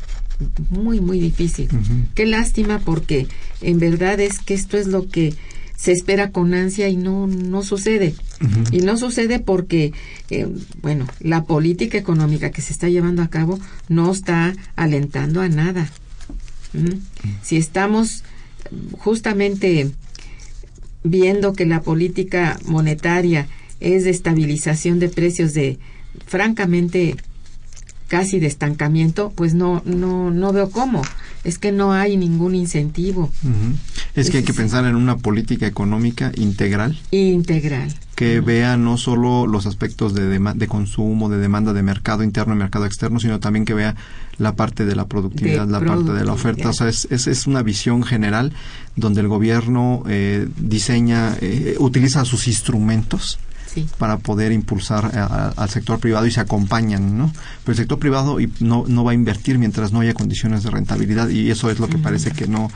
muy, 0.71 1.01
muy 1.01 1.21
difícil. 1.21 1.69
Qué 2.15 2.27
lástima 2.27 2.81
porque 2.81 3.27
en 3.61 3.79
verdad 3.79 4.21
es 4.21 4.39
que 4.39 4.55
esto 4.55 4.77
es 4.77 4.87
lo 4.87 5.09
que 5.09 5.35
se 5.77 5.93
espera 5.93 6.31
con 6.31 6.55
ansia 6.55 6.89
y 6.89 6.97
no, 6.97 7.27
no 7.27 7.63
sucede. 7.63 8.15
Y 8.71 8.79
no 8.79 8.97
sucede 8.97 9.39
porque, 9.39 9.93
eh, 10.31 10.47
bueno, 10.83 11.07
la 11.21 11.45
política 11.45 11.99
económica 11.99 12.51
que 12.51 12.63
se 12.63 12.73
está 12.73 12.89
llevando 12.89 13.23
a 13.23 13.29
cabo 13.29 13.59
no 13.89 14.11
está 14.11 14.55
alentando 14.77 15.41
a 15.41 15.49
nada. 15.49 15.91
Si 17.43 17.57
estamos 17.57 18.25
justamente 18.99 19.91
viendo 21.05 21.53
que 21.53 21.67
la 21.67 21.83
política 21.83 22.59
monetaria 22.65 23.47
es 23.81 24.05
de 24.05 24.11
estabilización 24.11 24.99
de 24.99 25.09
precios 25.09 25.55
de 25.55 25.79
francamente 26.27 27.17
casi 28.09 28.39
de 28.39 28.47
estancamiento, 28.47 29.33
pues 29.35 29.55
no, 29.55 29.83
no, 29.85 30.31
no 30.31 30.53
veo 30.53 30.71
cómo. 30.71 31.03
Es 31.43 31.59
que 31.59 31.73
no 31.73 31.93
hay 31.93 32.17
ningún 32.17 32.55
incentivo. 32.55 33.31
Es 34.15 34.31
que 34.31 34.39
hay 34.39 34.45
que 34.45 34.55
pensar 34.55 34.85
en 34.85 34.95
una 34.95 35.17
política 35.17 35.67
económica 35.67 36.33
integral. 36.37 36.99
Integral. 37.11 37.95
Que 38.15 38.41
vea 38.41 38.77
no 38.77 38.97
solo 38.97 39.47
los 39.47 39.67
aspectos 39.67 40.15
de, 40.15 40.39
de 40.39 40.69
consumo, 40.69 41.29
de 41.29 41.39
demanda 41.39 41.73
de 41.73 41.83
mercado 41.83 42.23
interno 42.23 42.55
y 42.55 42.59
mercado 42.59 42.87
externo, 42.87 43.19
sino 43.19 43.41
también 43.41 43.65
que 43.65 43.75
vea 43.75 43.97
la 44.39 44.55
parte 44.55 44.85
de 44.85 44.95
la 44.95 45.07
productividad, 45.07 45.69
la 45.69 45.81
parte 45.81 46.13
de 46.13 46.25
la 46.25 46.33
oferta. 46.33 46.71
O 46.71 46.73
sea, 46.73 46.89
es, 46.89 47.07
es, 47.11 47.47
una 47.47 47.63
visión 47.63 48.05
general 48.05 48.53
donde 48.97 49.21
el 49.21 49.29
gobierno 49.29 50.05
eh, 50.09 50.47
diseña, 50.57 51.37
eh, 51.41 51.75
utiliza 51.79 52.25
sus 52.25 52.47
instrumentos 52.47 53.39
para 53.99 54.19
poder 54.19 54.53
impulsar 54.53 55.11
al 55.57 55.71
sector 55.71 55.99
privado 55.99 56.27
y 56.27 56.31
se 56.31 56.41
acompañan, 56.41 57.19
¿no? 57.19 57.33
Pero 57.65 57.73
el 57.73 57.77
sector 57.77 57.99
privado 57.99 58.39
no, 58.61 58.85
no 58.87 59.05
va 59.05 59.13
a 59.13 59.15
invertir 59.15 59.59
mientras 59.59 59.93
no 59.93 60.01
haya 60.01 60.15
condiciones 60.15 60.63
de 60.63 60.71
rentabilidad 60.71 61.29
y 61.29 61.51
eso 61.51 61.71
es 61.71 61.79
lo 61.79 61.89
que 61.89 61.99
parece 61.99 62.31
que 62.31 62.47
no 62.47 62.71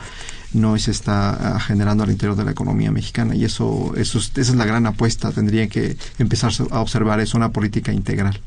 no 0.51 0.75
se 0.79 0.89
está 0.89 1.55
ah, 1.55 1.59
generando 1.59 2.03
al 2.03 2.09
interior 2.09 2.35
de 2.35 2.43
la 2.43 2.51
economía 2.51 2.91
mexicana 2.91 3.35
y 3.35 3.45
eso, 3.45 3.93
eso 3.95 4.17
esa 4.17 4.39
es 4.39 4.55
la 4.55 4.65
gran 4.65 4.87
apuesta 4.87 5.31
tendría 5.31 5.67
que 5.67 5.95
empezar 6.17 6.51
a 6.71 6.79
observar 6.79 7.19
es 7.19 7.35
una 7.35 7.51
política 7.51 7.93
integral 7.93 8.41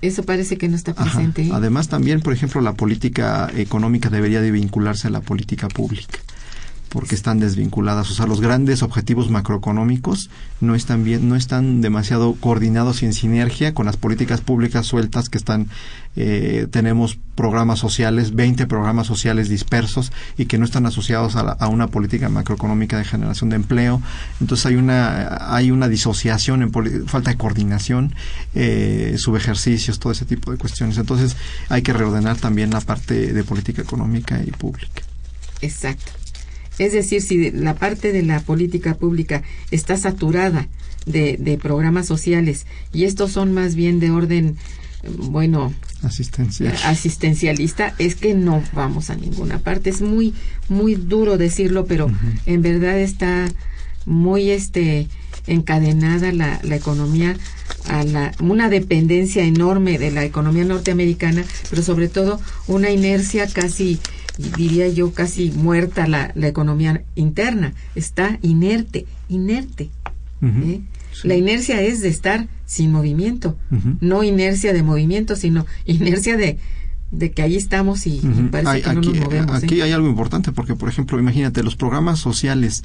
eso 0.00 0.24
parece 0.24 0.58
que 0.58 0.68
no 0.68 0.74
está 0.74 0.94
presente. 0.94 1.42
¿eh? 1.42 1.50
Además, 1.52 1.86
también, 1.86 2.22
por 2.22 2.32
ejemplo, 2.32 2.60
la 2.60 2.72
política 2.72 3.48
económica 3.54 4.10
debería 4.10 4.40
de 4.40 4.50
vincularse 4.50 5.06
a 5.06 5.10
la 5.10 5.20
política 5.20 5.68
pública 5.68 6.18
porque 6.92 7.14
están 7.14 7.40
desvinculadas. 7.40 8.10
O 8.10 8.14
sea, 8.14 8.26
los 8.26 8.40
grandes 8.40 8.82
objetivos 8.82 9.30
macroeconómicos 9.30 10.28
no 10.60 10.74
están 10.74 11.04
bien, 11.04 11.26
no 11.26 11.36
están 11.36 11.80
demasiado 11.80 12.34
coordinados 12.34 13.02
y 13.02 13.06
en 13.06 13.14
sinergia 13.14 13.72
con 13.72 13.86
las 13.86 13.96
políticas 13.96 14.42
públicas 14.42 14.86
sueltas 14.86 15.30
que 15.30 15.38
están. 15.38 15.68
Eh, 16.14 16.66
tenemos 16.70 17.18
programas 17.34 17.78
sociales, 17.78 18.34
20 18.34 18.66
programas 18.66 19.06
sociales 19.06 19.48
dispersos 19.48 20.12
y 20.36 20.44
que 20.44 20.58
no 20.58 20.66
están 20.66 20.84
asociados 20.84 21.34
a, 21.36 21.66
una 21.68 21.86
política 21.86 22.28
macroeconómica 22.28 22.98
de 22.98 23.04
generación 23.04 23.48
de 23.48 23.56
empleo. 23.56 24.02
Entonces 24.42 24.66
hay 24.66 24.76
una 24.76 25.54
hay 25.54 25.70
una 25.70 25.88
disociación, 25.88 26.60
en 26.60 26.72
falta 27.06 27.30
de 27.30 27.38
coordinación, 27.38 28.14
eh, 28.54 29.14
subejercicios, 29.16 29.98
todo 29.98 30.12
ese 30.12 30.26
tipo 30.26 30.52
de 30.52 30.58
cuestiones. 30.58 30.98
Entonces 30.98 31.38
hay 31.70 31.80
que 31.80 31.94
reordenar 31.94 32.36
también 32.36 32.70
la 32.70 32.82
parte 32.82 33.32
de 33.32 33.44
política 33.44 33.80
económica 33.80 34.42
y 34.44 34.50
pública. 34.50 35.00
Exacto. 35.62 36.21
Es 36.84 36.92
decir, 36.92 37.22
si 37.22 37.50
la 37.52 37.74
parte 37.74 38.12
de 38.12 38.22
la 38.22 38.40
política 38.40 38.94
pública 38.94 39.42
está 39.70 39.96
saturada 39.96 40.68
de, 41.06 41.36
de 41.38 41.56
programas 41.56 42.06
sociales 42.06 42.66
y 42.92 43.04
estos 43.04 43.30
son 43.30 43.52
más 43.52 43.76
bien 43.76 44.00
de 44.00 44.10
orden, 44.10 44.56
bueno, 45.16 45.72
Asistencial. 46.02 46.74
asistencialista, 46.84 47.94
es 47.98 48.16
que 48.16 48.34
no 48.34 48.62
vamos 48.72 49.10
a 49.10 49.14
ninguna 49.14 49.60
parte. 49.60 49.90
Es 49.90 50.02
muy, 50.02 50.34
muy 50.68 50.96
duro 50.96 51.38
decirlo, 51.38 51.86
pero 51.86 52.10
en 52.46 52.62
verdad 52.62 52.98
está 52.98 53.48
muy 54.04 54.50
este 54.50 55.06
encadenada 55.46 56.32
la, 56.32 56.60
la 56.64 56.76
economía 56.76 57.36
a 57.88 58.04
la, 58.04 58.32
una 58.40 58.68
dependencia 58.68 59.44
enorme 59.44 59.98
de 59.98 60.10
la 60.10 60.24
economía 60.24 60.64
norteamericana, 60.64 61.44
pero 61.70 61.82
sobre 61.82 62.08
todo 62.08 62.40
una 62.66 62.90
inercia 62.90 63.46
casi 63.46 64.00
diría 64.38 64.88
yo, 64.88 65.12
casi 65.12 65.50
muerta 65.50 66.06
la, 66.06 66.32
la 66.34 66.48
economía 66.48 67.04
interna. 67.14 67.74
Está 67.94 68.38
inerte, 68.42 69.06
inerte. 69.28 69.90
¿eh? 70.42 70.80
La 71.24 71.34
inercia 71.34 71.80
es 71.80 72.00
de 72.00 72.08
estar 72.08 72.48
sin 72.66 72.90
movimiento, 72.90 73.58
no 74.00 74.22
inercia 74.22 74.72
de 74.72 74.82
movimiento, 74.82 75.36
sino 75.36 75.66
inercia 75.84 76.36
de, 76.36 76.58
de 77.10 77.30
que 77.30 77.42
ahí 77.42 77.56
estamos 77.56 78.06
y, 78.06 78.20
parece 78.50 78.82
que 78.82 78.94
no 78.94 79.00
aquí, 79.00 79.08
nos 79.08 79.18
movemos. 79.18 79.62
Aquí 79.62 79.80
¿eh? 79.80 79.82
hay 79.84 79.92
algo 79.92 80.08
importante 80.08 80.52
porque, 80.52 80.74
por 80.74 80.88
ejemplo, 80.88 81.18
imagínate, 81.18 81.62
los 81.62 81.76
programas 81.76 82.18
sociales 82.18 82.82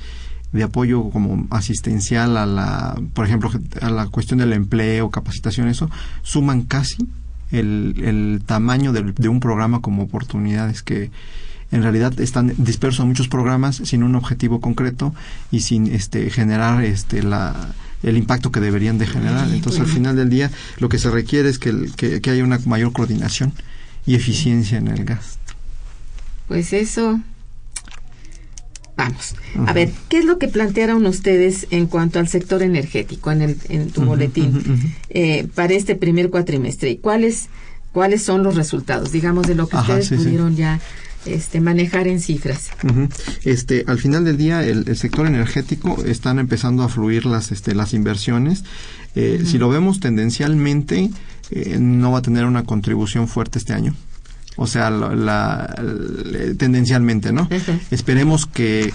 de 0.51 0.63
apoyo 0.63 1.09
como 1.09 1.47
asistencial 1.49 2.37
a 2.37 2.45
la, 2.45 3.01
por 3.13 3.25
ejemplo, 3.25 3.51
a 3.81 3.89
la 3.89 4.07
cuestión 4.07 4.39
del 4.39 4.53
empleo, 4.53 5.09
capacitación, 5.09 5.67
eso, 5.67 5.89
suman 6.21 6.63
casi 6.63 7.07
el, 7.51 7.95
el 8.03 8.41
tamaño 8.45 8.93
de, 8.93 9.13
de, 9.13 9.29
un 9.29 9.39
programa 9.39 9.81
como 9.81 10.03
oportunidades 10.03 10.83
que 10.83 11.11
en 11.71 11.83
realidad 11.83 12.19
están 12.19 12.53
dispersos 12.57 13.01
en 13.01 13.09
muchos 13.09 13.27
programas 13.27 13.77
sin 13.77 14.03
un 14.03 14.15
objetivo 14.15 14.61
concreto 14.61 15.13
y 15.51 15.61
sin 15.61 15.87
este 15.87 16.29
generar 16.29 16.83
este 16.83 17.23
la 17.23 17.73
el 18.03 18.17
impacto 18.17 18.51
que 18.51 18.59
deberían 18.59 18.99
de 18.99 19.07
generar. 19.07 19.49
Entonces, 19.49 19.81
al 19.81 19.87
final 19.87 20.15
del 20.15 20.29
día, 20.29 20.51
lo 20.77 20.87
que 20.87 20.99
se 20.99 21.09
requiere 21.09 21.49
es 21.49 21.57
que, 21.57 21.89
que, 21.95 22.21
que 22.21 22.29
haya 22.29 22.43
una 22.43 22.59
mayor 22.65 22.93
coordinación 22.93 23.53
y 24.05 24.13
eficiencia 24.13 24.77
en 24.77 24.87
el 24.87 25.03
gasto. 25.03 25.53
Pues 26.47 26.73
eso 26.73 27.19
Vamos, 28.97 29.35
a 29.67 29.73
ver, 29.73 29.91
¿qué 30.09 30.17
es 30.17 30.25
lo 30.25 30.39
que 30.39 30.47
plantearon 30.47 31.05
ustedes 31.05 31.67
en 31.69 31.85
cuanto 31.85 32.17
al 32.17 32.27
sector 32.27 32.63
energético 32.63 33.31
en, 33.31 33.43
el, 33.43 33.57
en 33.69 33.91
tu 33.91 34.01
boletín 34.01 34.95
eh, 35.09 35.47
para 35.53 35.73
este 35.75 35.95
primer 35.95 36.31
cuatrimestre? 36.31 36.89
¿Y 36.89 36.97
cuáles, 36.97 37.49
cuáles 37.91 38.23
son 38.23 38.41
los 38.41 38.55
resultados, 38.55 39.11
digamos, 39.11 39.45
de 39.45 39.53
lo 39.53 39.69
que 39.69 39.77
ustedes 39.77 40.09
pudieron 40.09 40.55
ya 40.55 40.79
este, 41.27 41.61
manejar 41.61 42.07
en 42.07 42.19
cifras? 42.19 42.71
Este, 43.43 43.85
al 43.85 43.99
final 43.99 44.25
del 44.25 44.35
día, 44.35 44.65
el, 44.65 44.97
sector 44.97 45.27
energético 45.27 46.03
están 46.03 46.39
empezando 46.39 46.81
a 46.81 46.89
fluir 46.89 47.27
las, 47.27 47.51
este, 47.51 47.75
las 47.75 47.93
inversiones. 47.93 48.63
Eh, 49.13 49.43
si 49.45 49.59
lo 49.59 49.69
vemos 49.69 49.99
tendencialmente, 49.99 51.11
eh, 51.51 51.77
no 51.79 52.13
va 52.13 52.19
a 52.19 52.21
tener 52.23 52.45
una 52.45 52.63
contribución 52.63 53.27
fuerte 53.27 53.59
este 53.59 53.73
año 53.73 53.95
o 54.57 54.65
sea, 54.65 54.89
la, 54.89 55.73
tendencialmente, 56.57 57.31
¿no? 57.31 57.47
Esperemos 57.91 58.45
que 58.47 58.91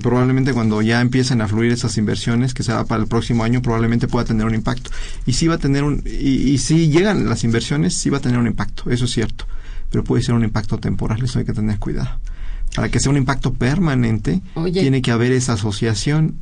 probablemente 0.00 0.52
cuando 0.52 0.80
ya 0.80 1.00
empiecen 1.00 1.42
a 1.42 1.48
fluir 1.48 1.70
esas 1.70 1.98
inversiones, 1.98 2.54
que 2.54 2.62
será 2.62 2.84
para 2.84 3.02
el 3.02 3.08
próximo 3.08 3.44
año, 3.44 3.60
probablemente 3.60 4.08
pueda 4.08 4.24
tener 4.24 4.46
un 4.46 4.54
impacto. 4.54 4.90
Y 5.26 5.34
si 5.34 5.48
va 5.48 5.56
a 5.56 5.58
tener 5.58 5.84
un, 5.84 6.02
y, 6.06 6.56
si 6.58 6.88
llegan 6.88 7.28
las 7.28 7.44
inversiones, 7.44 7.94
sí 7.94 8.10
va 8.10 8.18
a 8.18 8.20
tener 8.20 8.38
un 8.38 8.46
impacto, 8.46 8.90
eso 8.90 9.04
es 9.04 9.12
cierto, 9.12 9.46
pero 9.90 10.02
puede 10.02 10.22
ser 10.22 10.34
un 10.34 10.44
impacto 10.44 10.78
temporal, 10.78 11.22
eso 11.22 11.38
hay 11.38 11.44
que 11.44 11.52
tener 11.52 11.78
cuidado 11.78 12.18
Para 12.74 12.88
que 12.88 12.98
sea 12.98 13.10
un 13.10 13.18
impacto 13.18 13.52
permanente, 13.52 14.40
tiene 14.72 15.02
que 15.02 15.10
haber 15.10 15.32
esa 15.32 15.52
asociación 15.54 16.36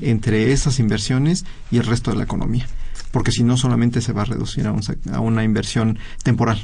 entre 0.00 0.52
esas 0.52 0.78
inversiones 0.78 1.44
y 1.70 1.76
el 1.76 1.84
resto 1.84 2.10
de 2.10 2.16
la 2.16 2.24
economía. 2.24 2.66
Porque 3.10 3.30
si 3.30 3.44
no, 3.44 3.56
solamente 3.56 4.00
se 4.00 4.12
va 4.12 4.22
a 4.22 4.24
reducir 4.24 4.66
a, 4.66 5.20
una 5.20 5.44
inversión 5.44 5.98
temporal. 6.22 6.60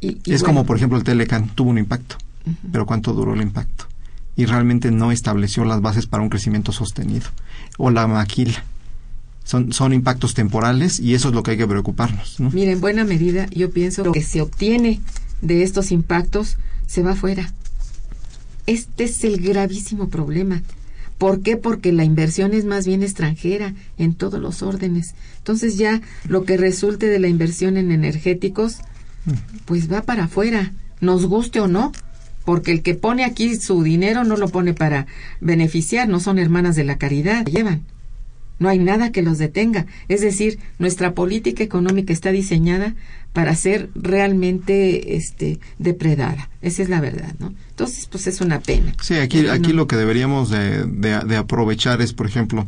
Es 0.00 0.42
como, 0.42 0.64
por 0.64 0.76
ejemplo, 0.76 0.98
el 0.98 1.04
Telecan 1.04 1.48
tuvo 1.48 1.70
un 1.70 1.78
impacto, 1.78 2.16
pero 2.70 2.86
¿cuánto 2.86 3.12
duró 3.12 3.34
el 3.34 3.42
impacto? 3.42 3.86
Y 4.36 4.46
realmente 4.46 4.90
no 4.90 5.10
estableció 5.10 5.64
las 5.64 5.80
bases 5.80 6.06
para 6.06 6.22
un 6.22 6.28
crecimiento 6.28 6.70
sostenido. 6.70 7.26
O 7.76 7.90
la 7.90 8.06
maquila. 8.06 8.64
Son, 9.42 9.72
son 9.72 9.92
impactos 9.92 10.34
temporales 10.34 11.00
y 11.00 11.14
eso 11.14 11.28
es 11.28 11.34
lo 11.34 11.42
que 11.42 11.52
hay 11.52 11.56
que 11.56 11.66
preocuparnos. 11.66 12.38
¿no? 12.38 12.50
Mira, 12.50 12.70
en 12.70 12.80
buena 12.80 13.04
medida 13.04 13.46
yo 13.50 13.70
pienso 13.70 14.12
que 14.12 14.22
se 14.22 14.42
obtiene 14.42 15.00
de 15.40 15.62
estos 15.62 15.90
impactos 15.90 16.56
se 16.86 17.02
va 17.02 17.14
fuera. 17.14 17.52
Este 18.66 19.04
es 19.04 19.24
el 19.24 19.40
gravísimo 19.40 20.08
problema. 20.08 20.62
¿Por 21.16 21.40
qué? 21.40 21.56
Porque 21.56 21.92
la 21.92 22.04
inversión 22.04 22.54
es 22.54 22.64
más 22.64 22.86
bien 22.86 23.02
extranjera 23.02 23.74
en 23.96 24.14
todos 24.14 24.40
los 24.40 24.62
órdenes. 24.62 25.14
Entonces 25.38 25.76
ya 25.76 26.00
lo 26.28 26.44
que 26.44 26.56
resulte 26.56 27.06
de 27.06 27.18
la 27.18 27.28
inversión 27.28 27.76
en 27.76 27.90
energéticos, 27.90 28.78
pues 29.64 29.90
va 29.92 30.02
para 30.02 30.24
afuera, 30.24 30.72
nos 31.00 31.26
guste 31.26 31.60
o 31.60 31.68
no, 31.68 31.92
porque 32.44 32.72
el 32.72 32.82
que 32.82 32.94
pone 32.94 33.24
aquí 33.24 33.56
su 33.56 33.82
dinero 33.82 34.24
no 34.24 34.36
lo 34.36 34.48
pone 34.48 34.74
para 34.74 35.06
beneficiar, 35.40 36.08
no 36.08 36.20
son 36.20 36.38
hermanas 36.38 36.76
de 36.76 36.84
la 36.84 36.98
caridad, 36.98 37.44
llevan. 37.44 37.82
No 38.58 38.68
hay 38.68 38.78
nada 38.78 39.12
que 39.12 39.22
los 39.22 39.38
detenga. 39.38 39.86
Es 40.08 40.20
decir, 40.20 40.58
nuestra 40.78 41.14
política 41.14 41.62
económica 41.62 42.12
está 42.12 42.32
diseñada 42.32 42.94
para 43.32 43.54
ser 43.54 43.90
realmente 43.94 45.16
este, 45.16 45.60
depredada. 45.78 46.48
Esa 46.60 46.82
es 46.82 46.88
la 46.88 47.00
verdad, 47.00 47.34
¿no? 47.38 47.54
Entonces, 47.70 48.06
pues 48.06 48.26
es 48.26 48.40
una 48.40 48.58
pena. 48.60 48.94
Sí, 49.00 49.14
aquí, 49.14 49.46
aquí 49.46 49.72
lo 49.72 49.86
que 49.86 49.94
deberíamos 49.96 50.50
de, 50.50 50.86
de 50.86 51.36
aprovechar 51.36 52.02
es, 52.02 52.12
por 52.12 52.26
ejemplo, 52.26 52.66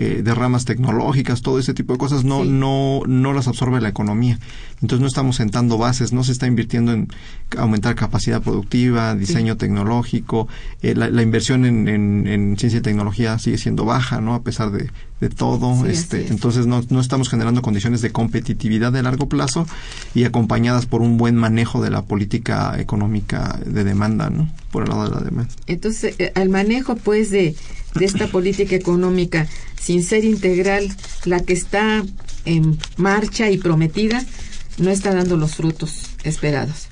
eh, 0.00 0.22
de 0.22 0.32
ramas 0.32 0.64
tecnológicas, 0.64 1.42
todo 1.42 1.58
ese 1.58 1.74
tipo 1.74 1.92
de 1.92 1.98
cosas, 1.98 2.22
no, 2.22 2.44
no, 2.44 3.02
no 3.08 3.32
las 3.32 3.48
absorbe 3.48 3.80
la 3.80 3.88
economía. 3.88 4.38
Entonces 4.80 5.00
no 5.00 5.08
estamos 5.08 5.34
sentando 5.34 5.76
bases, 5.76 6.12
no 6.12 6.22
se 6.22 6.30
está 6.30 6.46
invirtiendo 6.46 6.92
en 6.92 7.08
aumentar 7.56 7.96
capacidad 7.96 8.40
productiva, 8.40 9.16
diseño 9.16 9.56
tecnológico, 9.56 10.46
eh, 10.82 10.94
la, 10.94 11.20
inversión 11.20 11.64
en, 11.64 11.88
en, 11.88 12.56
ciencia 12.56 12.78
y 12.78 12.80
tecnología 12.80 13.40
sigue 13.40 13.58
siendo 13.58 13.84
baja, 13.84 14.20
¿no? 14.20 14.34
A 14.34 14.42
pesar 14.42 14.70
de, 14.70 14.88
de 15.20 15.30
todo. 15.30 15.84
este, 15.86 16.28
entonces 16.28 16.66
no, 16.66 16.84
no 16.90 17.00
estamos 17.00 17.28
generando 17.28 17.60
condiciones 17.60 18.00
de 18.00 18.12
competitividad 18.12 18.92
de 18.92 19.02
largo 19.02 19.28
plazo 19.28 19.66
y 20.14 20.22
acompañadas 20.22 20.86
por 20.86 21.02
un 21.02 21.16
buen 21.16 21.34
manejo 21.34 21.82
de 21.82 21.90
la 21.90 22.02
política 22.02 22.78
económica 22.78 23.58
de 23.66 23.82
demanda, 23.82 24.30
¿no? 24.30 24.48
Por 24.70 24.84
el 24.84 24.90
lado 24.90 25.08
de 25.08 25.10
la 25.10 25.20
demanda. 25.22 25.52
Entonces, 25.66 26.14
eh, 26.20 26.32
el 26.36 26.50
manejo, 26.50 26.94
pues, 26.94 27.30
de 27.30 27.56
de 27.98 28.04
esta 28.04 28.28
política 28.28 28.76
económica 28.76 29.46
sin 29.80 30.02
ser 30.02 30.24
integral, 30.24 30.88
la 31.24 31.40
que 31.40 31.52
está 31.52 32.04
en 32.44 32.78
marcha 32.96 33.50
y 33.50 33.58
prometida, 33.58 34.24
no 34.78 34.90
está 34.90 35.14
dando 35.14 35.36
los 35.36 35.56
frutos 35.56 36.02
esperados. 36.24 36.88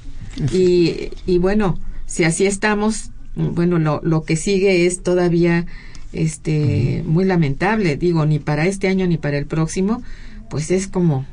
Y, 0.53 1.11
y 1.27 1.39
bueno, 1.39 1.79
si 2.07 2.25
así 2.25 2.47
estamos, 2.47 3.11
bueno, 3.35 3.79
lo, 3.79 4.01
lo 4.03 4.25
que 4.25 4.37
sigue 4.37 4.87
es 4.87 5.03
todavía 5.03 5.67
este 6.13 7.03
muy 7.07 7.25
lamentable, 7.25 7.97
digo, 7.97 8.27
ni 8.27 8.39
para 8.39 8.67
este 8.67 8.89
año 8.89 9.07
ni 9.07 9.19
para 9.19 9.39
el 9.39 9.47
próximo, 9.47 10.03
pues 10.49 10.71
es 10.71 10.87
como 10.87 11.27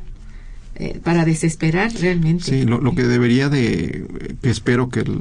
eh, 0.75 0.99
para 1.03 1.25
desesperar 1.25 1.91
realmente. 1.93 2.45
Sí, 2.45 2.63
lo, 2.63 2.81
lo 2.81 2.95
que 2.95 3.03
debería 3.03 3.49
de, 3.49 4.05
que 4.41 4.49
espero 4.49 4.89
que 4.89 5.01
el, 5.01 5.11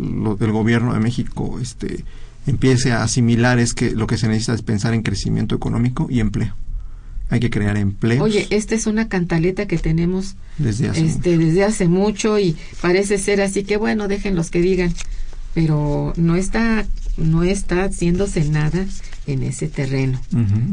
el 0.41 0.53
gobierno 0.53 0.95
de 0.95 1.01
México 1.01 1.59
este 1.61 2.05
empiece 2.46 2.92
a 2.92 3.02
asimilar 3.02 3.59
es 3.59 3.74
que 3.74 3.90
lo 3.92 4.07
que 4.07 4.18
se 4.18 4.28
necesita 4.28 4.55
es 4.55 4.62
pensar 4.62 4.94
en 4.94 5.02
crecimiento 5.02 5.55
económico 5.55 6.07
y 6.11 6.20
empleo. 6.20 6.55
Hay 7.31 7.40
que 7.40 7.50
crear 7.50 7.76
empleo. 7.76 8.22
Oye, 8.22 8.46
esta 8.50 8.74
es 8.74 8.87
una 8.87 9.09
cantaleta 9.09 9.66
que 9.66 9.78
tenemos 9.78 10.37
desde 10.59 10.90
hace, 10.90 11.07
este, 11.07 11.31
mucho. 11.31 11.46
Desde 11.46 11.64
hace 11.64 11.88
mucho 11.88 12.38
y 12.38 12.57
parece 12.81 13.16
ser 13.16 13.40
así 13.40 13.64
que 13.64 13.78
bueno, 13.78 14.07
dejen 14.07 14.37
los 14.37 14.50
que 14.50 14.61
digan, 14.61 14.92
pero 15.55 16.12
no 16.16 16.37
está 16.37 16.85
no 17.16 17.42
está 17.42 17.85
haciéndose 17.85 18.44
nada 18.48 18.85
en 19.26 19.42
ese 19.42 19.68
terreno. 19.68 20.20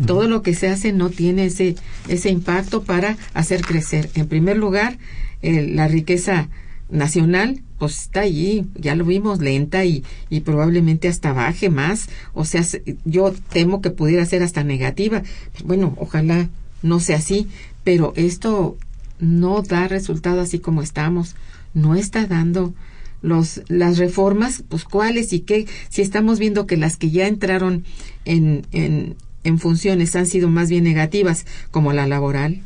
Todo 0.05 0.27
lo 0.27 0.41
que 0.41 0.53
se 0.53 0.67
hace 0.67 0.91
no 0.91 1.09
tiene 1.09 1.45
ese 1.45 1.75
ese 2.09 2.29
impacto 2.29 2.83
para 2.83 3.15
hacer 3.33 3.61
crecer. 3.61 4.09
En 4.15 4.27
primer 4.27 4.57
lugar, 4.57 4.97
la 5.41 5.87
riqueza 5.87 6.49
nacional 6.89 7.61
pues 7.79 8.01
está 8.01 8.21
allí, 8.21 8.65
ya 8.75 8.95
lo 8.95 9.05
vimos 9.05 9.39
lenta 9.39 9.85
y, 9.85 10.03
y 10.29 10.41
probablemente 10.41 11.07
hasta 11.07 11.33
baje 11.33 11.69
más, 11.69 12.09
o 12.33 12.45
sea, 12.45 12.63
yo 13.05 13.33
temo 13.51 13.81
que 13.81 13.89
pudiera 13.89 14.25
ser 14.25 14.43
hasta 14.43 14.63
negativa. 14.63 15.23
Bueno, 15.63 15.95
ojalá 15.97 16.49
no 16.83 16.99
sea 16.99 17.17
así, 17.17 17.47
pero 17.83 18.13
esto 18.15 18.77
no 19.19 19.61
da 19.61 19.87
resultado 19.87 20.41
así 20.41 20.59
como 20.59 20.81
estamos, 20.81 21.35
no 21.73 21.95
está 21.95 22.27
dando 22.27 22.73
los 23.21 23.61
las 23.67 23.97
reformas, 23.97 24.63
pues 24.69 24.85
cuáles 24.85 25.33
y 25.33 25.41
qué, 25.41 25.67
si 25.89 26.01
estamos 26.01 26.39
viendo 26.39 26.67
que 26.67 26.77
las 26.77 26.97
que 26.97 27.11
ya 27.11 27.27
entraron 27.27 27.83
en, 28.25 28.65
en, 28.71 29.15
en 29.43 29.59
funciones 29.59 30.15
han 30.15 30.25
sido 30.25 30.49
más 30.49 30.69
bien 30.69 30.83
negativas, 30.83 31.45
como 31.71 31.93
la 31.93 32.07
laboral, 32.07 32.61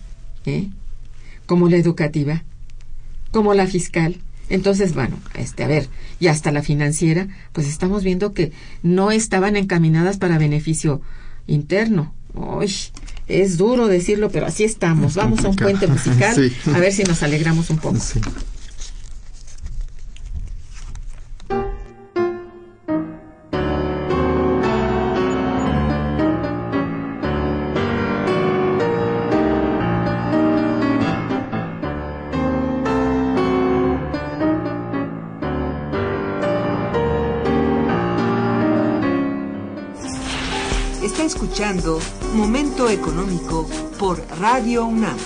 ¿eh? 0.45 0.69
como 1.45 1.69
la 1.69 1.77
educativa, 1.77 2.43
como 3.31 3.53
la 3.53 3.67
fiscal, 3.67 4.17
entonces, 4.49 4.93
bueno, 4.93 5.17
este, 5.35 5.63
a 5.63 5.67
ver, 5.67 5.87
y 6.19 6.27
hasta 6.27 6.51
la 6.51 6.61
financiera, 6.61 7.27
pues 7.51 7.67
estamos 7.67 8.03
viendo 8.03 8.33
que 8.33 8.51
no 8.81 9.11
estaban 9.11 9.55
encaminadas 9.55 10.17
para 10.17 10.37
beneficio 10.37 11.01
interno. 11.47 12.13
Uy, 12.33 12.71
es 13.27 13.57
duro 13.57 13.87
decirlo, 13.87 14.29
pero 14.29 14.45
así 14.45 14.63
estamos. 14.63 15.15
Vamos 15.15 15.45
a 15.45 15.49
un 15.49 15.55
puente 15.55 15.87
musical, 15.87 16.51
a 16.73 16.79
ver 16.79 16.93
si 16.93 17.03
nos 17.03 17.23
alegramos 17.23 17.69
un 17.69 17.77
poco. 17.77 17.97
Momento 42.35 42.89
Económico 42.89 43.67
por 43.99 44.17
Radio 44.39 44.85
UNAM. 44.85 45.17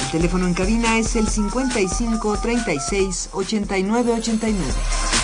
El 0.00 0.10
teléfono 0.10 0.46
en 0.48 0.54
cabina 0.54 0.98
es 0.98 1.14
el 1.14 1.28
55 1.28 2.38
36 2.42 3.28
89 3.32 4.12
89. 4.12 5.15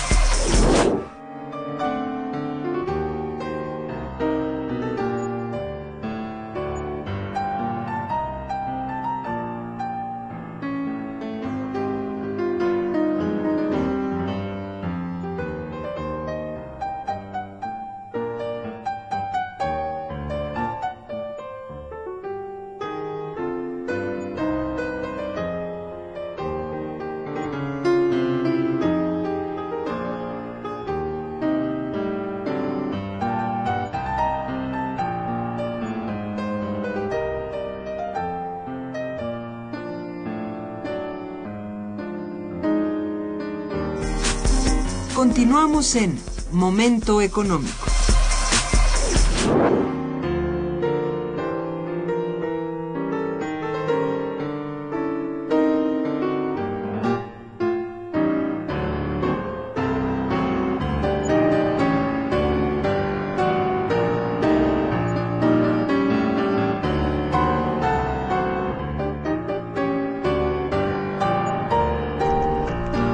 Continuamos 45.33 45.95
en 45.95 46.19
Momento 46.51 47.19
Económico. 47.19 47.87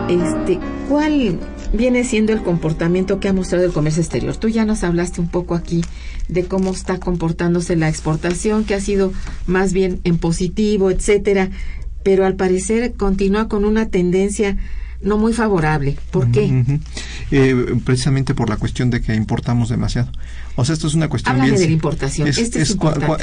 Este, 0.10 0.60
¿cuál 0.90 1.40
viene 1.74 2.04
siendo 2.04 2.34
el 2.34 2.42
comportamiento 2.42 3.20
que 3.20 3.28
ha 3.28 3.34
mostrado 3.34 3.66
el 3.66 3.72
comercio 3.72 4.02
exterior? 4.02 4.36
Tú 4.38 4.50
ya 4.50 4.66
nos 4.66 4.84
hablaste 4.84 5.22
un 5.22 5.30
poco 5.30 5.56
aquí 5.56 5.84
de 6.28 6.46
cómo 6.46 6.72
está 6.72 7.00
comportándose 7.00 7.76
la 7.76 7.90
exportación, 7.90 8.64
que 8.64 8.76
ha 8.76 8.82
sido 8.82 9.14
más 9.48 9.74
bien 9.74 10.00
en 10.04 10.18
positivo, 10.18 10.92
etcétera, 10.92 11.50
pero 12.04 12.26
al 12.26 12.36
parecer 12.36 12.94
continúa 12.94 13.48
con 13.48 13.66
una 13.66 13.90
tendencia 13.90 14.58
no 15.02 15.18
muy 15.18 15.34
favorable. 15.34 15.98
¿Por 16.12 16.32
qué? 16.32 16.80
Eh, 17.32 17.80
precisamente 17.86 18.34
por 18.34 18.50
la 18.50 18.58
cuestión 18.58 18.90
de 18.90 19.02
que 19.02 19.14
importamos 19.16 19.70
demasiado. 19.70 20.12
O 20.56 20.66
sea, 20.66 20.74
esto 20.74 20.88
es 20.88 20.94
una 20.94 21.08
cuestión 21.08 21.36
Háblame 21.36 21.58
de 21.58 21.68
la 21.68 21.72
importación. 21.72 22.28
este 22.28 22.62
es 22.62 22.78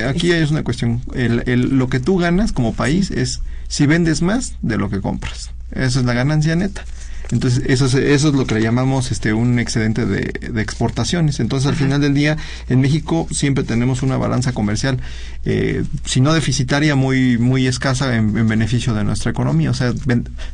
aquí 0.07 0.33
es 0.33 0.51
una 0.51 0.63
cuestión. 0.63 1.03
El, 1.15 1.77
lo 1.77 1.89
que 1.89 2.01
tú 2.01 2.17
ganas 2.17 2.53
como 2.53 2.73
país 2.73 3.11
es 3.11 3.43
si 3.69 3.87
vendes 3.87 4.23
más 4.23 4.57
de 4.63 4.79
lo 4.79 4.89
que 4.89 5.01
compras. 5.01 5.51
Esa 5.73 6.01
es 6.01 6.07
la 6.07 6.15
ganancia 6.15 6.57
neta. 6.57 6.85
Entonces, 7.31 7.65
eso 7.67 7.87
es, 7.87 7.95
eso 7.95 8.29
es 8.29 8.35
lo 8.35 8.47
que 8.47 8.55
le 8.55 8.63
llamamos 8.63 9.11
este 9.11 9.33
un 9.33 9.59
excedente 9.59 10.07
de, 10.07 10.61
exportaciones. 10.61 11.41
Entonces, 11.41 11.69
al 11.69 11.75
final 11.75 12.01
del 12.01 12.15
día, 12.15 12.37
en 12.69 12.81
México 12.81 13.27
siempre 13.31 13.65
tenemos 13.65 14.03
una 14.03 14.17
balanza 14.17 14.53
comercial, 14.53 14.99
eh, 15.45 15.85
si 16.05 16.21
no 16.21 16.33
deficitaria, 16.33 16.95
muy, 16.95 17.39
muy 17.39 17.67
escasa 17.67 18.15
en, 18.17 18.33
beneficio 18.49 18.95
de 18.95 19.05
nuestra 19.05 19.31
economía. 19.31 19.71
O 19.71 19.75
sea, 19.75 19.93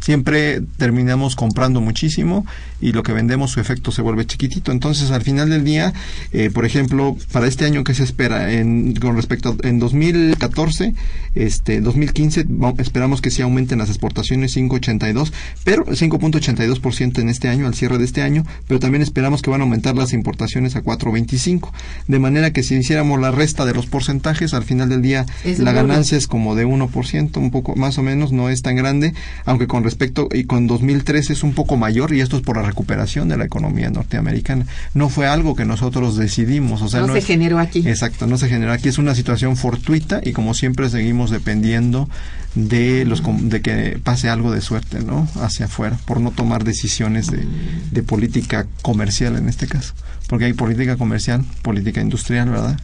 siempre 0.01 0.63
terminamos 0.79 1.37
comprando 1.37 1.81
muchísimo 1.81 2.47
y 2.81 2.93
lo 2.93 3.03
que 3.03 3.13
vendemos, 3.13 3.51
su 3.51 3.61
efecto 3.61 3.93
se 3.93 4.03
vuelve 4.03 4.27
chiquitito. 4.27 4.73
Entonces, 4.73 5.11
al 5.11 5.23
final 5.23 5.51
del 5.51 5.65
día, 5.65 5.93
eh, 6.33 6.51
por 6.51 6.65
ejemplo, 6.65 7.17
para 7.33 7.47
este 7.47 7.67
año, 7.67 7.85
¿qué 7.85 7.95
se 7.95 8.03
espera? 8.03 8.53
En, 8.53 8.95
con 8.95 9.17
respecto 9.17 9.57
a, 9.63 9.69
en 9.69 9.79
2014, 9.79 10.95
este, 11.35 11.81
2015, 11.81 12.47
esperamos 12.79 13.21
que 13.21 13.31
sí 13.31 13.43
aumenten 13.43 13.79
las 13.79 13.89
exportaciones 13.89 14.57
5.82, 14.57 15.33
pero 15.65 15.85
5.82 15.87 16.62
ciento 16.93 17.21
en 17.21 17.29
este 17.29 17.49
año, 17.49 17.67
al 17.67 17.75
cierre 17.75 17.99
de 17.99 18.05
este 18.05 18.23
año, 18.23 18.45
pero 18.67 18.81
también 18.81 19.03
esperamos 19.03 19.43
que 19.43 19.51
van 19.51 19.61
a 19.61 19.65
aumentar 19.65 19.97
las 19.97 20.13
importaciones 20.13 20.77
a 20.77 20.83
4.25. 20.83 21.71
De 22.09 22.19
manera 22.19 22.53
que 22.53 22.63
si 22.63 22.75
hiciéramos 22.75 23.21
la 23.21 23.31
resta 23.31 23.65
de 23.65 23.75
los 23.75 23.87
porcentajes, 23.87 24.55
al 24.55 24.65
final 24.65 24.89
del 24.89 25.03
día 25.03 25.27
la 25.59 25.73
ganancia 25.73 26.19
es 26.19 26.27
como 26.27 26.55
de 26.55 26.67
1%, 26.67 27.37
un 27.37 27.51
poco 27.51 27.77
más 27.77 27.99
o 27.99 28.03
menos, 28.03 28.33
no 28.33 28.49
es 28.49 28.63
tan 28.63 28.77
grande, 28.77 29.15
aunque 29.45 29.67
con 29.67 29.85
respecto, 29.85 30.29
y 30.33 30.45
con 30.45 30.67
2013 30.67 31.33
es 31.33 31.43
un 31.43 31.55
poco 31.55 31.77
mayor, 31.77 32.13
y 32.13 32.21
esto 32.21 32.37
es 32.37 32.43
por 32.43 32.57
la 32.57 32.63
recuperación 32.63 33.29
de 33.29 33.37
la 33.37 33.45
economía 33.45 33.91
norteamericana. 33.91 34.67
No 34.95 35.09
fue 35.09 35.27
algo 35.27 35.55
que 35.55 35.65
nosotros 35.65 36.17
decidimos, 36.17 36.83
o 36.83 36.89
sea, 36.89 37.01
no, 37.01 37.13
se 37.13 37.23
generó 37.23 37.59
aquí. 37.59 37.87
Exacto, 37.87 38.27
no 38.27 38.39
se 38.39 38.49
generó 38.49 38.73
aquí, 38.73 38.89
es 38.89 38.99
una 38.99 39.15
situación 39.15 39.57
fortuita 39.57 40.21
y 40.23 40.33
como 40.33 40.55
siempre 40.55 40.89
seguimos 40.89 41.31
dependiendo 41.31 42.09
de 42.55 43.05
los 43.05 43.23
de 43.49 43.63
que 43.63 43.99
pase 44.03 44.29
algo 44.29 44.53
de 44.53 44.61
suerte 44.61 45.01
no 45.01 45.27
hacia 45.41 45.67
afuera 45.67 45.99
por 46.07 46.21
no 46.21 46.33
tomar 46.33 46.65
decisiones 46.65 47.31
de, 47.31 47.47
de 47.91 48.03
política 48.03 48.67
comercial 48.83 49.37
en 49.37 49.49
este 49.49 49.67
caso. 49.67 49.95
Porque 50.29 50.47
hay 50.47 50.53
política 50.53 50.97
comercial 50.97 51.45
política 51.63 52.01
industrial 52.01 52.51
verdad 52.51 52.77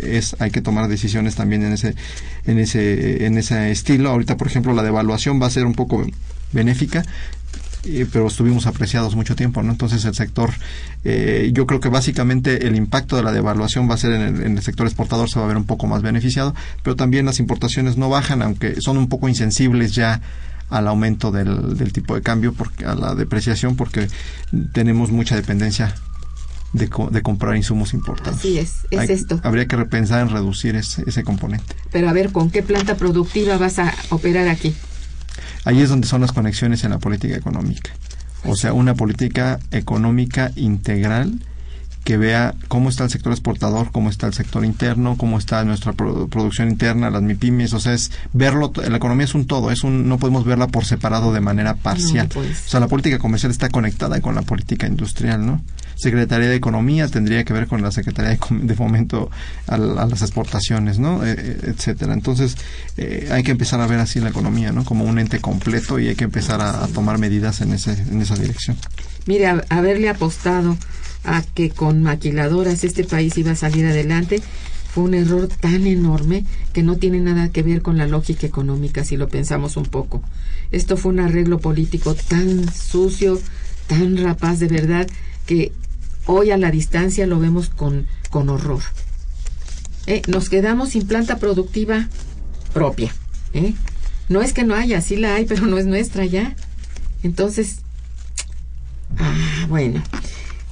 es 0.00 0.36
hay 0.40 0.50
que 0.50 0.60
tomar 0.60 0.88
decisiones 0.88 1.34
también 1.34 1.62
en 1.62 1.72
ese 1.72 1.94
en 2.46 2.58
ese 2.58 3.26
en 3.26 3.38
ese 3.38 3.70
estilo. 3.70 4.10
Ahorita 4.10 4.36
por 4.36 4.46
ejemplo 4.48 4.72
la 4.74 4.82
devaluación 4.82 5.40
va 5.40 5.46
a 5.46 5.50
ser 5.50 5.66
un 5.66 5.74
poco 5.74 6.04
benéfica 6.52 7.04
pero 8.12 8.26
estuvimos 8.26 8.66
apreciados 8.66 9.16
mucho 9.16 9.34
tiempo, 9.36 9.62
¿no? 9.62 9.72
Entonces 9.72 10.04
el 10.04 10.14
sector, 10.14 10.50
eh, 11.04 11.50
yo 11.52 11.66
creo 11.66 11.80
que 11.80 11.88
básicamente 11.88 12.66
el 12.66 12.76
impacto 12.76 13.16
de 13.16 13.22
la 13.22 13.32
devaluación 13.32 13.88
va 13.88 13.94
a 13.94 13.98
ser 13.98 14.12
en 14.12 14.56
el, 14.56 14.62
sector 14.62 14.86
exportador, 14.86 15.30
se 15.30 15.38
va 15.38 15.46
a 15.46 15.48
ver 15.48 15.56
un 15.56 15.64
poco 15.64 15.86
más 15.86 16.02
beneficiado, 16.02 16.54
pero 16.82 16.96
también 16.96 17.26
las 17.26 17.40
importaciones 17.40 17.96
no 17.96 18.08
bajan, 18.08 18.42
aunque 18.42 18.80
son 18.80 18.98
un 18.98 19.08
poco 19.08 19.28
insensibles 19.28 19.94
ya 19.94 20.20
al 20.68 20.86
aumento 20.86 21.30
del, 21.32 21.76
del 21.76 21.92
tipo 21.92 22.14
de 22.14 22.22
cambio, 22.22 22.52
porque, 22.52 22.84
a 22.84 22.94
la 22.94 23.14
depreciación, 23.14 23.76
porque 23.76 24.08
tenemos 24.72 25.10
mucha 25.10 25.34
dependencia 25.34 25.94
de, 26.72 26.88
de, 27.10 27.22
comprar 27.22 27.56
insumos 27.56 27.94
importados. 27.94 28.38
Así 28.38 28.58
es, 28.58 28.86
es 28.90 29.10
esto. 29.10 29.40
Habría 29.42 29.66
que 29.66 29.76
repensar 29.76 30.20
en 30.20 30.28
reducir 30.28 30.76
ese, 30.76 31.02
ese 31.06 31.24
componente. 31.24 31.74
Pero 31.90 32.08
a 32.08 32.12
ver, 32.12 32.30
¿con 32.30 32.50
qué 32.50 32.62
planta 32.62 32.96
productiva 32.96 33.56
vas 33.58 33.78
a 33.78 33.92
operar 34.10 34.48
aquí? 34.48 34.74
Ahí 35.64 35.80
es 35.80 35.88
donde 35.88 36.06
son 36.06 36.20
las 36.20 36.32
conexiones 36.32 36.84
en 36.84 36.90
la 36.90 36.98
política 36.98 37.36
económica. 37.36 37.90
O 38.44 38.56
sea, 38.56 38.72
una 38.72 38.94
política 38.94 39.58
económica 39.70 40.50
integral 40.56 41.40
que 42.04 42.16
vea 42.16 42.54
cómo 42.68 42.88
está 42.88 43.04
el 43.04 43.10
sector 43.10 43.32
exportador, 43.32 43.90
cómo 43.92 44.10
está 44.10 44.26
el 44.26 44.34
sector 44.34 44.64
interno, 44.64 45.16
cómo 45.16 45.38
está 45.38 45.64
nuestra 45.64 45.92
producción 45.92 46.68
interna, 46.68 47.10
las 47.10 47.22
MIPIMES, 47.22 47.74
o 47.74 47.80
sea, 47.80 47.94
es 47.94 48.10
verlo, 48.32 48.72
la 48.74 48.96
economía 48.96 49.24
es 49.24 49.34
un 49.34 49.46
todo, 49.46 49.70
es 49.70 49.84
un, 49.84 50.08
no 50.08 50.18
podemos 50.18 50.44
verla 50.44 50.68
por 50.68 50.84
separado 50.84 51.32
de 51.32 51.40
manera 51.40 51.74
parcial. 51.74 52.28
O 52.34 52.68
sea, 52.68 52.80
la 52.80 52.88
política 52.88 53.18
comercial 53.18 53.52
está 53.52 53.68
conectada 53.68 54.20
con 54.20 54.34
la 54.34 54.42
política 54.42 54.86
industrial, 54.86 55.44
¿no? 55.44 55.60
Secretaría 56.00 56.48
de 56.48 56.56
Economía 56.56 57.08
tendría 57.08 57.44
que 57.44 57.52
ver 57.52 57.66
con 57.66 57.82
la 57.82 57.90
Secretaría 57.90 58.38
de, 58.50 58.74
Fomento 58.74 59.30
a, 59.66 59.76
las 59.76 60.22
exportaciones, 60.22 60.98
¿no? 60.98 61.22
E, 61.26 61.32
e, 61.32 61.70
etcétera. 61.70 62.14
Entonces, 62.14 62.56
eh, 62.96 63.28
hay 63.30 63.42
que 63.42 63.50
empezar 63.50 63.82
a 63.82 63.86
ver 63.86 63.98
así 63.98 64.18
la 64.18 64.30
economía, 64.30 64.72
¿no? 64.72 64.86
Como 64.86 65.04
un 65.04 65.18
ente 65.18 65.40
completo 65.40 65.98
y 65.98 66.08
hay 66.08 66.16
que 66.16 66.24
empezar 66.24 66.62
a, 66.62 66.86
tomar 66.86 67.18
medidas 67.18 67.60
en, 67.60 67.74
ese, 67.74 67.92
en 67.92 68.22
esa 68.22 68.34
dirección. 68.36 68.78
Mire, 69.26 69.46
haberle 69.68 70.08
apostado 70.08 70.78
a 71.24 71.42
que 71.42 71.70
con 71.70 72.02
maquiladoras 72.02 72.84
este 72.84 73.04
país 73.04 73.36
iba 73.38 73.52
a 73.52 73.56
salir 73.56 73.86
adelante 73.86 74.42
fue 74.92 75.04
un 75.04 75.14
error 75.14 75.46
tan 75.48 75.86
enorme 75.86 76.44
que 76.72 76.82
no 76.82 76.96
tiene 76.96 77.20
nada 77.20 77.50
que 77.50 77.62
ver 77.62 77.82
con 77.82 77.96
la 77.96 78.06
lógica 78.06 78.46
económica 78.46 79.04
si 79.04 79.16
lo 79.16 79.28
pensamos 79.28 79.76
un 79.76 79.84
poco. 79.84 80.22
Esto 80.72 80.96
fue 80.96 81.12
un 81.12 81.20
arreglo 81.20 81.58
político 81.58 82.14
tan 82.14 82.72
sucio, 82.72 83.40
tan 83.86 84.16
rapaz 84.16 84.58
de 84.58 84.66
verdad, 84.66 85.06
que 85.46 85.72
Hoy 86.26 86.50
a 86.50 86.56
la 86.56 86.70
distancia 86.70 87.26
lo 87.26 87.40
vemos 87.40 87.70
con, 87.70 88.06
con 88.30 88.48
horror. 88.50 88.82
Eh, 90.06 90.22
nos 90.28 90.48
quedamos 90.48 90.90
sin 90.90 91.06
planta 91.06 91.38
productiva 91.38 92.08
propia. 92.72 93.12
¿eh? 93.52 93.74
No 94.28 94.42
es 94.42 94.52
que 94.52 94.64
no 94.64 94.74
haya, 94.74 95.00
sí 95.00 95.16
la 95.16 95.34
hay, 95.34 95.44
pero 95.46 95.66
no 95.66 95.78
es 95.78 95.86
nuestra 95.86 96.24
ya. 96.24 96.54
Entonces, 97.22 97.78
ah, 99.18 99.66
bueno. 99.68 100.02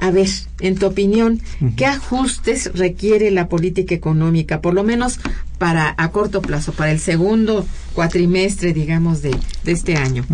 A 0.00 0.10
ver, 0.10 0.28
en 0.60 0.76
tu 0.76 0.86
opinión, 0.86 1.40
¿qué 1.76 1.86
ajustes 1.86 2.70
requiere 2.74 3.30
la 3.30 3.48
política 3.48 3.94
económica, 3.94 4.60
por 4.60 4.74
lo 4.74 4.84
menos 4.84 5.18
para 5.58 5.92
a 5.98 6.10
corto 6.10 6.40
plazo, 6.40 6.72
para 6.72 6.92
el 6.92 7.00
segundo 7.00 7.66
cuatrimestre, 7.94 8.72
digamos, 8.72 9.22
de, 9.22 9.36
de 9.64 9.72
este 9.72 9.96
año? 9.96 10.24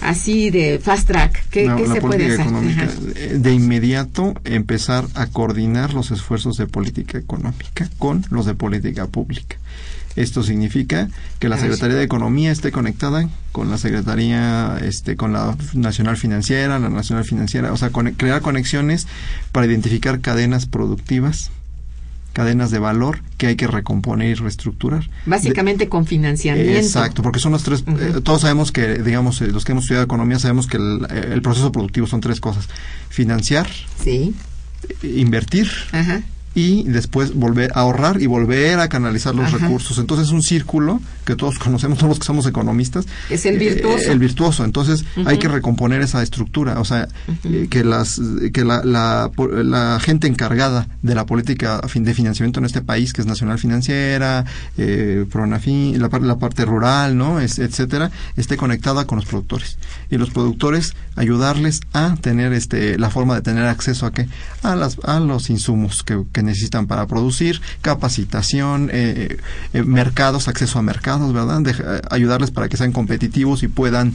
Así 0.00 0.50
de 0.50 0.80
fast 0.80 1.06
track, 1.06 1.44
¿qué, 1.50 1.68
se 1.92 2.00
puede 2.00 2.34
hacer? 2.34 3.40
de 3.40 3.52
inmediato 3.52 4.34
empezar 4.44 5.06
a 5.14 5.26
coordinar 5.26 5.94
los 5.94 6.10
esfuerzos 6.10 6.56
de 6.56 6.66
política 6.66 7.18
económica 7.18 7.88
con 7.98 8.24
los 8.30 8.46
de 8.46 8.54
política 8.54 9.06
pública. 9.06 9.56
Esto 10.16 10.42
significa 10.42 11.08
que 11.38 11.48
la 11.48 11.58
Secretaría 11.58 11.96
de 11.96 12.02
Economía 12.02 12.52
esté 12.52 12.70
conectada 12.70 13.28
con 13.50 13.70
la 13.70 13.78
Secretaría, 13.78 14.78
este, 14.82 15.16
con 15.16 15.32
la 15.32 15.56
Nacional 15.74 16.16
Financiera, 16.16 16.78
la 16.78 16.90
Nacional 16.90 17.24
Financiera, 17.24 17.72
o 17.72 17.76
sea, 17.76 17.90
crear 17.90 18.42
conexiones 18.42 19.06
para 19.52 19.66
identificar 19.66 20.20
cadenas 20.20 20.66
productivas 20.66 21.50
cadenas 22.32 22.70
de 22.70 22.78
valor 22.78 23.20
que 23.36 23.48
hay 23.48 23.56
que 23.56 23.66
recomponer 23.66 24.30
y 24.30 24.34
reestructurar. 24.34 25.08
Básicamente 25.26 25.90
con 25.90 26.06
financiamiento. 26.06 26.72
Exacto, 26.78 27.22
porque 27.22 27.38
son 27.38 27.52
los 27.52 27.62
tres, 27.62 27.84
eh, 27.86 28.20
todos 28.22 28.40
sabemos 28.40 28.72
que, 28.72 29.02
digamos, 29.02 29.42
eh, 29.42 29.48
los 29.48 29.66
que 29.66 29.72
hemos 29.72 29.84
estudiado 29.84 30.04
economía 30.04 30.38
sabemos 30.38 30.66
que 30.66 30.78
el, 30.78 31.06
el, 31.30 31.42
proceso 31.42 31.70
productivo 31.72 32.06
son 32.06 32.22
tres 32.22 32.40
cosas. 32.40 32.68
Financiar, 33.10 33.68
sí. 34.02 34.34
invertir 35.02 35.68
Ajá 35.92 36.22
y 36.54 36.84
después 36.84 37.34
volver 37.34 37.72
a 37.74 37.80
ahorrar 37.80 38.20
y 38.20 38.26
volver 38.26 38.78
a 38.80 38.88
canalizar 38.88 39.34
los 39.34 39.52
recursos. 39.52 39.98
Entonces 39.98 40.28
es 40.28 40.32
un 40.32 40.42
círculo 40.42 41.00
que 41.24 41.36
todos 41.36 41.58
conocemos, 41.58 41.98
todos 41.98 42.10
los 42.10 42.18
que 42.18 42.26
somos 42.26 42.46
economistas. 42.46 43.06
Es 43.30 43.46
el 43.46 43.58
virtuoso. 43.58 44.10
el 44.10 44.18
virtuoso. 44.18 44.64
Entonces 44.64 45.04
hay 45.24 45.38
que 45.38 45.48
recomponer 45.48 46.02
esa 46.02 46.22
estructura. 46.22 46.80
O 46.80 46.84
sea, 46.84 47.08
eh, 47.44 47.68
que 47.70 47.84
las 47.84 48.20
que 48.52 48.64
la, 48.64 48.82
la, 48.84 49.30
la, 49.62 50.00
gente 50.00 50.26
encargada 50.26 50.88
de 51.02 51.14
la 51.14 51.26
política 51.26 51.80
de 51.80 52.14
financiamiento 52.14 52.60
en 52.60 52.66
este 52.66 52.82
país, 52.82 53.12
que 53.12 53.20
es 53.20 53.26
Nacional 53.26 53.58
Financiera, 53.58 54.44
eh, 54.76 55.24
Pronafi, 55.30 55.94
la, 55.96 56.08
la 56.20 56.38
parte 56.38 56.64
rural, 56.64 57.16
¿no? 57.16 57.40
Es, 57.40 57.58
etcétera, 57.58 58.10
esté 58.36 58.56
conectada 58.56 59.06
con 59.06 59.16
los 59.16 59.26
productores. 59.26 59.78
Y 60.10 60.16
los 60.16 60.30
productores 60.30 60.94
ayudarles 61.16 61.80
a 61.92 62.16
tener 62.20 62.52
este 62.52 62.98
la 62.98 63.10
forma 63.10 63.34
de 63.34 63.42
tener 63.42 63.64
acceso 63.66 64.06
a 64.06 64.12
qué? 64.12 64.28
A, 64.62 64.76
las, 64.76 64.98
a 65.04 65.20
los 65.20 65.50
insumos 65.50 66.02
que 66.02 66.16
necesitan 66.42 66.86
para 66.86 67.06
producir, 67.06 67.60
capacitación, 67.80 68.90
eh, 68.92 69.38
eh, 69.72 69.82
mercados, 69.82 70.48
acceso 70.48 70.78
a 70.78 70.82
mercados 70.82 71.32
¿verdad? 71.32 71.66
Eh, 71.66 72.02
ayudarles 72.10 72.50
para 72.50 72.68
que 72.68 72.76
sean 72.76 72.92
competitivos 72.92 73.62
y 73.62 73.68
puedan 73.68 74.14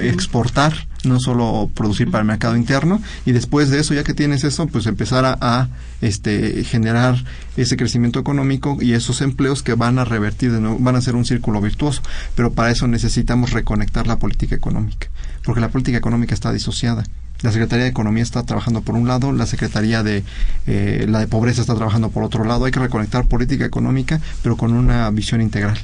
exportar, 0.00 0.86
no 1.04 1.20
solo 1.20 1.70
producir 1.74 2.10
para 2.10 2.22
el 2.22 2.26
mercado 2.26 2.56
interno. 2.56 3.02
Y 3.24 3.32
después 3.32 3.70
de 3.70 3.80
eso, 3.80 3.94
ya 3.94 4.04
que 4.04 4.14
tienes 4.14 4.44
eso, 4.44 4.66
pues 4.66 4.86
empezar 4.86 5.38
a, 5.40 5.68
este, 6.00 6.64
generar 6.64 7.24
ese 7.56 7.76
crecimiento 7.76 8.18
económico 8.18 8.78
y 8.80 8.92
esos 8.92 9.20
empleos 9.20 9.62
que 9.62 9.74
van 9.74 9.98
a 9.98 10.04
revertir 10.04 10.52
de 10.52 10.60
nuevo, 10.60 10.78
van 10.78 10.96
a 10.96 11.00
ser 11.00 11.16
un 11.16 11.24
círculo 11.24 11.60
virtuoso. 11.60 12.02
Pero 12.34 12.52
para 12.52 12.70
eso 12.70 12.86
necesitamos 12.88 13.52
reconectar 13.52 14.06
la 14.06 14.18
política 14.18 14.54
económica, 14.54 15.08
porque 15.44 15.60
la 15.60 15.68
política 15.68 15.98
económica 15.98 16.34
está 16.34 16.52
disociada. 16.52 17.04
La 17.42 17.50
Secretaría 17.50 17.84
de 17.84 17.90
Economía 17.90 18.22
está 18.22 18.44
trabajando 18.44 18.82
por 18.82 18.94
un 18.94 19.08
lado, 19.08 19.32
la 19.32 19.46
Secretaría 19.46 20.02
de 20.02 20.22
eh, 20.66 21.06
la 21.08 21.18
de 21.18 21.26
Pobreza 21.26 21.60
está 21.60 21.74
trabajando 21.74 22.10
por 22.10 22.22
otro 22.22 22.44
lado. 22.44 22.64
Hay 22.64 22.72
que 22.72 22.80
reconectar 22.80 23.26
política 23.26 23.64
económica, 23.64 24.20
pero 24.42 24.56
con 24.56 24.72
una 24.72 25.10
visión 25.10 25.40
integral. 25.40 25.78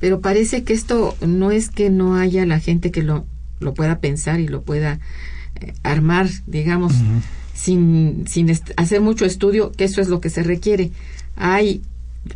Pero 0.00 0.20
parece 0.20 0.64
que 0.64 0.74
esto 0.74 1.16
no 1.26 1.50
es 1.50 1.70
que 1.70 1.88
no 1.88 2.16
haya 2.16 2.44
la 2.44 2.60
gente 2.60 2.90
que 2.90 3.02
lo, 3.02 3.24
lo 3.60 3.72
pueda 3.72 4.00
pensar 4.00 4.38
y 4.38 4.48
lo 4.48 4.62
pueda 4.62 4.98
eh, 5.60 5.72
armar, 5.82 6.28
digamos, 6.46 6.92
sin, 7.54 8.24
sin 8.28 8.52
hacer 8.76 9.00
mucho 9.00 9.24
estudio, 9.24 9.72
que 9.72 9.84
eso 9.84 10.02
es 10.02 10.08
lo 10.08 10.20
que 10.20 10.28
se 10.28 10.42
requiere. 10.42 10.90
Hay 11.36 11.82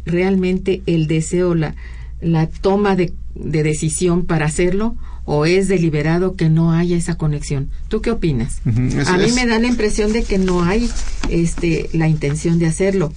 realmente 0.06 0.82
el 0.86 1.08
deseo, 1.08 1.54
la, 1.54 1.74
la 2.22 2.46
toma 2.46 2.96
de, 2.96 3.12
de 3.34 3.62
decisión 3.62 4.24
para 4.24 4.46
hacerlo 4.46 4.96
o 5.30 5.44
es 5.44 5.68
deliberado 5.68 6.36
que 6.36 6.48
no 6.48 6.72
haya 6.72 6.96
esa 6.96 7.16
conexión. 7.16 7.68
¿Tú 7.88 8.00
qué 8.00 8.10
opinas? 8.10 8.62
a 8.64 9.18
mí 9.18 9.30
me 9.34 9.46
da 9.46 9.58
la 9.58 9.66
impresión 9.66 10.10
de 10.14 10.24
que 10.24 10.38
no 10.38 10.64
hay 10.64 10.88
este, 11.28 11.90
la 11.92 12.08
intención 12.08 12.58
de 12.58 12.64
hacerlo. 12.64 13.12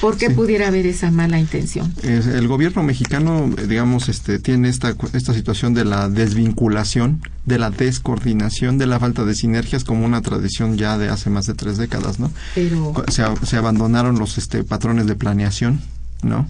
¿Por 0.00 0.16
qué 0.16 0.30
pudiera 0.30 0.68
haber 0.68 0.86
esa 0.86 1.10
mala 1.10 1.40
intención? 1.40 1.92
el 2.02 2.46
gobierno 2.46 2.84
mexicano, 2.84 3.50
digamos, 3.68 4.08
este, 4.08 4.38
tiene 4.38 4.68
esta, 4.68 4.94
esta 5.12 5.34
situación 5.34 5.74
de 5.74 5.84
la 5.84 6.08
desvinculación, 6.08 7.20
de 7.44 7.58
la 7.58 7.70
descoordinación, 7.70 8.78
de 8.78 8.86
la 8.86 9.00
falta 9.00 9.24
de 9.24 9.34
sinergias 9.34 9.82
como 9.82 10.06
una 10.06 10.22
tradición 10.22 10.76
ya 10.76 10.98
de 10.98 11.08
hace 11.08 11.30
más 11.30 11.46
de 11.46 11.54
tres 11.54 11.78
décadas, 11.78 12.20
¿no? 12.20 12.30
Pero... 12.54 12.94
Se, 13.08 13.24
se 13.44 13.56
abandonaron 13.56 14.20
los 14.20 14.38
este, 14.38 14.62
patrones 14.62 15.08
de 15.08 15.16
planeación, 15.16 15.80
¿no? 16.22 16.48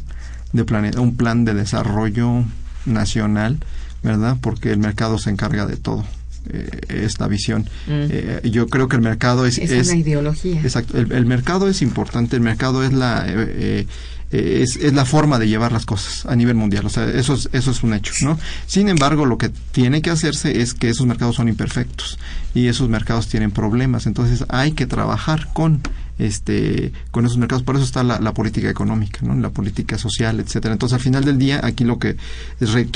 De 0.52 0.64
plane, 0.64 0.90
un 0.98 1.16
plan 1.16 1.46
de 1.46 1.54
desarrollo 1.54 2.44
nacional 2.84 3.58
¿verdad? 4.04 4.36
Porque 4.40 4.70
el 4.70 4.78
mercado 4.78 5.18
se 5.18 5.30
encarga 5.30 5.66
de 5.66 5.76
todo. 5.76 6.04
Eh, 6.50 7.04
esta 7.04 7.26
visión. 7.26 7.62
Mm. 7.86 8.06
Eh, 8.10 8.40
yo 8.50 8.66
creo 8.68 8.86
que 8.86 8.96
el 8.96 9.02
mercado 9.02 9.46
es... 9.46 9.56
Es, 9.56 9.88
una 9.88 9.96
ideología. 9.96 10.60
Exacto. 10.60 10.98
El, 10.98 11.24
mercado 11.24 11.68
es 11.68 11.80
importante. 11.80 12.36
El 12.36 12.42
mercado 12.42 12.84
es 12.84 12.92
la... 12.92 13.24
Eh, 13.26 13.86
es, 14.30 14.76
es, 14.76 14.92
la 14.92 15.06
forma 15.06 15.38
de 15.38 15.48
llevar 15.48 15.72
las 15.72 15.86
cosas 15.86 16.26
a 16.26 16.36
nivel 16.36 16.54
mundial. 16.54 16.84
O 16.84 16.90
sea, 16.90 17.08
eso 17.08 17.34
es, 17.34 17.48
eso 17.52 17.70
es 17.70 17.82
un 17.82 17.94
hecho, 17.94 18.12
¿no? 18.22 18.38
Sin 18.66 18.88
embargo, 18.88 19.24
lo 19.24 19.38
que 19.38 19.48
tiene 19.48 20.02
que 20.02 20.10
hacerse 20.10 20.60
es 20.60 20.74
que 20.74 20.90
esos 20.90 21.06
mercados 21.06 21.36
son 21.36 21.48
imperfectos 21.48 22.18
y 22.52 22.66
esos 22.66 22.90
mercados 22.90 23.28
tienen 23.28 23.50
problemas. 23.50 24.06
Entonces 24.06 24.44
hay 24.48 24.72
que 24.72 24.86
trabajar 24.86 25.48
con 25.54 25.80
este 26.18 26.92
con 27.10 27.26
esos 27.26 27.38
mercados. 27.38 27.62
Por 27.62 27.76
eso 27.76 27.84
está 27.84 28.02
la, 28.02 28.34
política 28.34 28.68
económica 28.68 29.20
no 29.22 29.34
la 29.34 29.50
política 29.50 29.98
social 29.98 30.40
etcétera. 30.40 30.72
Entonces 30.72 30.94
al 30.94 31.00
final 31.00 31.24
del 31.24 31.38
día 31.38 31.60
aquí 31.62 31.84
lo 31.84 31.98
que 31.98 32.16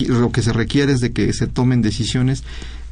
lo 0.08 0.32
que 0.32 0.42
se 0.42 0.52
requiere 0.52 0.92
es 0.92 1.00
de 1.00 1.12
que 1.12 1.32
se 1.32 1.46
tomen 1.46 1.82
decisiones 1.82 2.44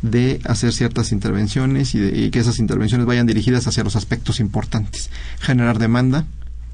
de 0.03 0.41
hacer 0.45 0.73
ciertas 0.73 1.13
intervenciones 1.13 1.95
y, 1.95 2.03
y 2.03 2.31
que 2.31 2.41
esas 2.41 2.59
intervenciones 2.59 3.07
vayan 3.07 3.27
dirigidas 3.27 3.67
hacia 3.67 3.85
los 3.85 3.97
aspectos 3.97 4.41
importantes. 4.41 5.11
Generar 5.41 5.79
demanda 5.79 6.27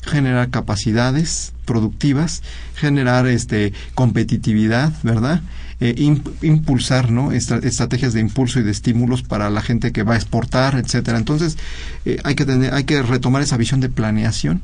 generar 0.05 0.51
capacidades 0.51 1.53
productivas, 1.65 2.43
generar 2.75 3.27
este 3.27 3.73
competitividad, 3.95 4.93
¿verdad? 5.03 5.43
Eh, 5.85 6.15
impulsar 6.43 7.11
¿no? 7.11 7.33
estrategias 7.33 8.13
de 8.13 8.21
impulso 8.21 8.61
y 8.61 8.63
de 8.63 8.71
estímulos 8.71 9.25
para 9.25 9.51
la 9.51 9.63
gente 9.63 9.91
que 9.91 10.05
va 10.05 10.15
a 10.15 10.17
exportar, 10.17 10.77
etcétera. 10.77 11.19
Entonces, 11.19 11.59
eh, 12.05 12.19
hay 12.23 12.37
que 12.37 12.45
tener, 12.45 12.73
hay 12.73 12.85
que 12.85 13.03
retomar 13.03 13.43
esa 13.43 13.57
visión 13.57 13.81
de 13.81 13.89
planeación 13.89 14.63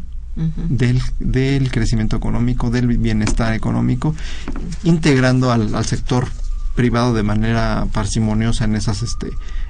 del, 0.68 1.02
del 1.18 1.72
crecimiento 1.72 2.16
económico, 2.16 2.70
del 2.70 2.86
bienestar 2.86 3.52
económico, 3.52 4.14
integrando 4.84 5.50
al, 5.50 5.74
al 5.74 5.84
sector 5.86 6.28
privado 6.76 7.14
de 7.14 7.24
manera 7.24 7.88
parsimoniosa 7.92 8.66
en 8.66 8.76
esas 8.76 9.02
este 9.02 9.26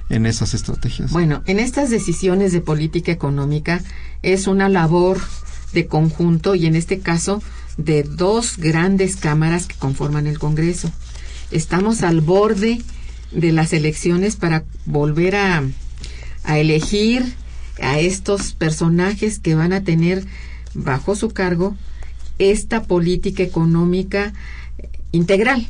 en 0.09 0.27
esas 0.27 0.53
estrategias. 0.53 1.11
Bueno, 1.11 1.41
en 1.47 1.57
estas 1.57 1.89
decisiones 1.89 2.51
de 2.51 2.61
política 2.61 3.11
económica 3.11 3.81
es 4.21 4.45
una 4.45 4.69
labor 4.69 5.19
de 5.73 5.87
conjunto 5.87 6.53
y 6.53 6.67
en 6.67 6.75
este 6.75 6.99
caso 6.99 7.41
de 7.77 8.03
dos 8.03 8.57
grandes 8.57 9.15
cámaras 9.15 9.65
que 9.65 9.75
conforman 9.77 10.27
el 10.27 10.37
Congreso 10.37 10.91
estamos 11.51 12.03
al 12.03 12.21
borde 12.21 12.81
de 13.31 13.51
las 13.51 13.73
elecciones 13.73 14.35
para 14.35 14.63
volver 14.85 15.35
a, 15.35 15.63
elegir 16.47 17.23
a 17.81 17.99
estos 17.99 18.53
personajes 18.53 19.39
que 19.39 19.55
van 19.55 19.73
a 19.73 19.83
tener 19.83 20.25
bajo 20.73 21.15
su 21.15 21.29
cargo 21.29 21.75
esta 22.39 22.83
política 22.83 23.43
económica 23.43 24.33
integral. 25.11 25.67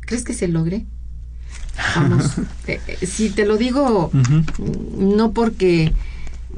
¿Crees 0.00 0.24
que 0.24 0.34
se 0.34 0.48
logre? 0.48 0.84
Vamos, 1.96 2.32
eh, 2.66 2.80
eh, 2.86 3.06
si 3.06 3.30
te 3.30 3.46
lo 3.46 3.56
digo, 3.56 4.10
no 4.98 5.32
porque 5.32 5.92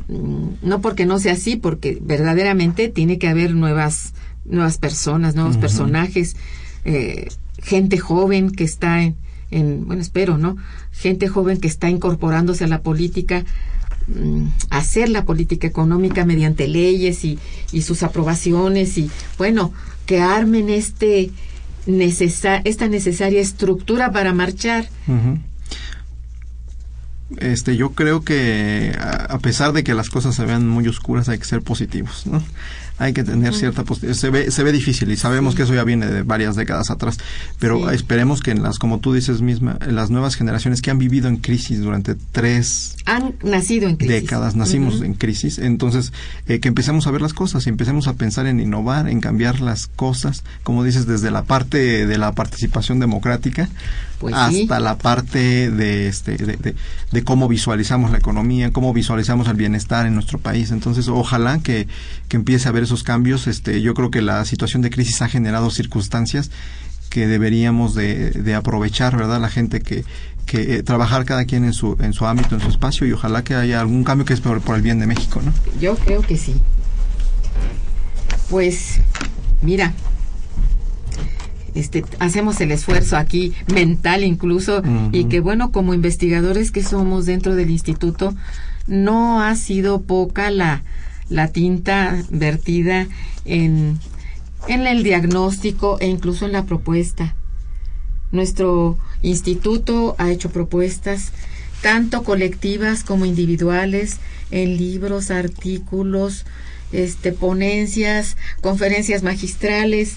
no 0.09 0.80
porque 0.80 1.07
no 1.07 1.18
sea 1.18 1.34
así, 1.34 1.57
porque 1.57 1.99
verdaderamente 2.01 2.88
tiene 2.88 3.18
que 3.18 3.28
haber 3.28 3.55
nuevas 3.55 4.12
nuevas 4.49 4.78
personas, 4.78 5.34
nuevos 5.34 5.57
personajes, 5.57 6.36
eh, 6.84 7.28
gente 7.62 7.99
joven 7.99 8.51
que 8.51 8.64
está 8.64 9.03
en, 9.51 9.86
bueno, 9.86 10.03
espero, 10.03 10.38
¿no? 10.38 10.57
Gente 10.92 11.28
joven 11.28 11.59
que 11.59 11.68
está 11.68 11.88
incorporándose 11.88 12.64
a 12.64 12.68
la 12.68 12.82
política, 12.82 13.44
mm, 14.09 14.47
hacer 14.70 15.09
la 15.09 15.24
política 15.24 15.66
económica 15.66 16.24
mediante 16.24 16.68
leyes 16.68 17.24
y, 17.24 17.38
y 17.72 17.82
sus 17.82 18.03
aprobaciones 18.03 18.99
y, 18.99 19.11
bueno, 19.38 19.72
que 20.07 20.20
armen 20.20 20.70
este 20.70 21.30
esta 21.86 22.88
necesaria 22.88 23.40
estructura 23.40 24.11
para 24.11 24.32
marchar. 24.32 24.88
Este, 27.38 27.76
yo 27.76 27.90
creo 27.90 28.22
que 28.22 28.97
a 28.99 29.38
pesar 29.38 29.72
de 29.72 29.82
que 29.82 29.94
las 29.94 30.11
cosas 30.11 30.34
se 30.34 30.44
vean 30.44 30.68
muy 30.68 30.86
oscuras, 30.88 31.28
hay 31.28 31.38
que 31.38 31.44
ser 31.44 31.62
positivos, 31.62 32.26
¿no? 32.26 32.42
Hay 32.99 33.12
que 33.12 33.24
tener 33.24 33.55
cierta 33.55 33.84
se 34.14 34.30
ve 34.30 34.51
se 34.51 34.62
ve 34.62 34.72
difícil 34.72 35.11
y 35.11 35.16
sabemos 35.16 35.55
que 35.55 35.62
eso 35.62 35.74
ya 35.74 35.84
viene 35.84 36.07
de 36.07 36.22
varias 36.22 36.57
décadas 36.57 36.90
atrás 36.90 37.18
pero 37.59 37.90
esperemos 37.90 38.42
que 38.42 38.51
en 38.51 38.62
las 38.62 38.78
como 38.78 39.01
tú 39.01 39.12
dices 39.12 39.42
misma 39.42 39.78
en 39.80 39.94
las 39.94 40.11
nuevas 40.11 40.34
generaciones 40.34 40.82
que 40.82 40.90
han 40.90 40.99
vivido 40.99 41.28
en 41.28 41.36
crisis 41.36 41.80
durante 41.80 42.14
tres 42.32 42.97
han 43.05 43.34
nacido 43.42 43.88
en 43.88 43.97
crisis. 43.97 44.22
décadas 44.22 44.57
nacimos 44.57 45.03
en 45.03 45.14
crisis 45.14 45.59
entonces 45.59 46.12
eh, 46.47 46.61
que 46.61 46.68
empecemos 46.68 47.07
a 47.07 47.11
ver 47.11 47.22
las 47.22 47.34
cosas 47.34 47.66
y 47.66 47.70
empecemos 47.70 48.09
a 48.09 48.14
pensar 48.14 48.47
en 48.47 48.61
innovar 48.61 49.09
en 49.09 49.20
cambiar 49.20 49.61
las 49.61 49.86
cosas 49.86 50.44
como 50.62 50.84
dices 50.84 51.07
desde 51.07 51.30
la 51.30 51.44
parte 51.44 52.07
de 52.07 52.18
la 52.18 52.32
participación 52.32 52.99
democrática 52.99 53.68
pues 54.18 54.34
hasta 54.34 54.80
la 54.80 54.97
parte 54.97 55.70
de 55.70 56.09
este 56.09 56.38
de, 56.38 56.74
de 57.12 57.24
cómo 57.24 57.49
visualizamos 57.49 58.11
la 58.11 58.16
economía 58.16 58.70
cómo 58.72 58.92
visualizamos 58.92 59.49
el 59.49 59.57
bienestar 59.57 60.07
en 60.07 60.14
nuestro 60.14 60.38
país. 60.38 60.70
Entonces 60.70 61.09
ojalá 61.09 61.59
que, 61.59 61.86
que 62.28 62.36
empiece 62.36 62.68
a 62.68 62.70
haber 62.70 62.86
esos 62.87 63.03
cambios. 63.03 63.47
Este, 63.47 63.82
yo 63.82 63.95
creo 63.95 64.11
que 64.11 64.22
la 64.22 64.45
situación 64.45 64.82
de 64.82 64.91
crisis 64.91 65.22
ha 65.22 65.28
generado 65.28 65.70
circunstancias 65.70 66.51
que 67.11 67.26
deberíamos 67.26 67.95
de, 67.95 68.55
aprovechar, 68.55 69.16
¿verdad? 69.16 69.41
La 69.41 69.49
gente 69.49 69.80
que, 69.80 70.05
que 70.45 70.76
eh, 70.76 70.82
trabajar 70.82 71.24
cada 71.24 71.45
quien 71.45 71.64
en 71.64 71.72
su, 71.72 71.97
en 72.01 72.12
su 72.12 72.26
ámbito, 72.26 72.55
en 72.55 72.61
su 72.61 72.68
espacio 72.68 73.07
y 73.07 73.12
ojalá 73.12 73.45
que 73.45 73.55
haya 73.55 73.80
algún 73.80 74.05
cambio 74.05 74.24
que 74.24 74.34
es 74.34 74.41
por, 74.41 74.61
por 74.61 74.76
el 74.76 74.82
bien 74.82 74.99
de 74.99 75.07
México, 75.07 75.41
¿no? 75.45 75.53
Yo 75.80 75.97
creo 75.97 76.22
que 76.22 76.37
sí. 76.37 76.55
Pues, 78.51 79.01
mira, 79.62 79.95
este, 81.76 82.05
hacemos 82.20 82.61
el 82.61 82.72
esfuerzo 82.72 83.16
aquí 83.18 83.53
mental 83.72 84.24
incluso 84.24 84.82
y 85.12 85.24
que 85.24 85.41
bueno 85.41 85.72
como 85.72 85.93
investigadores 85.93 86.70
que 86.70 86.82
somos 86.82 87.26
dentro 87.26 87.55
del 87.55 87.70
instituto 87.70 88.34
no 88.87 89.43
ha 89.43 89.55
sido 89.57 90.01
poca 90.01 90.51
la 90.51 90.84
la 91.29 91.49
tinta 91.49 92.22
vertida 92.31 93.07
en, 93.45 93.99
en 94.68 94.87
el 94.87 95.03
diagnóstico 95.03 95.99
e 96.01 96.07
incluso 96.07 96.47
en 96.47 96.53
la 96.53 96.64
propuesta. 96.64 97.35
Nuestro 98.33 98.99
instituto 99.22 100.14
ha 100.18 100.31
hecho 100.31 100.51
propuestas 100.51 101.33
tanto 101.83 102.24
colectivas 102.24 103.05
como 103.05 103.24
individuales 103.24 104.18
en 104.51 104.77
libros, 104.77 105.31
artículos, 105.31 106.45
este, 106.93 107.33
ponencias, 107.33 108.37
conferencias 108.61 109.22
magistrales. 109.22 110.16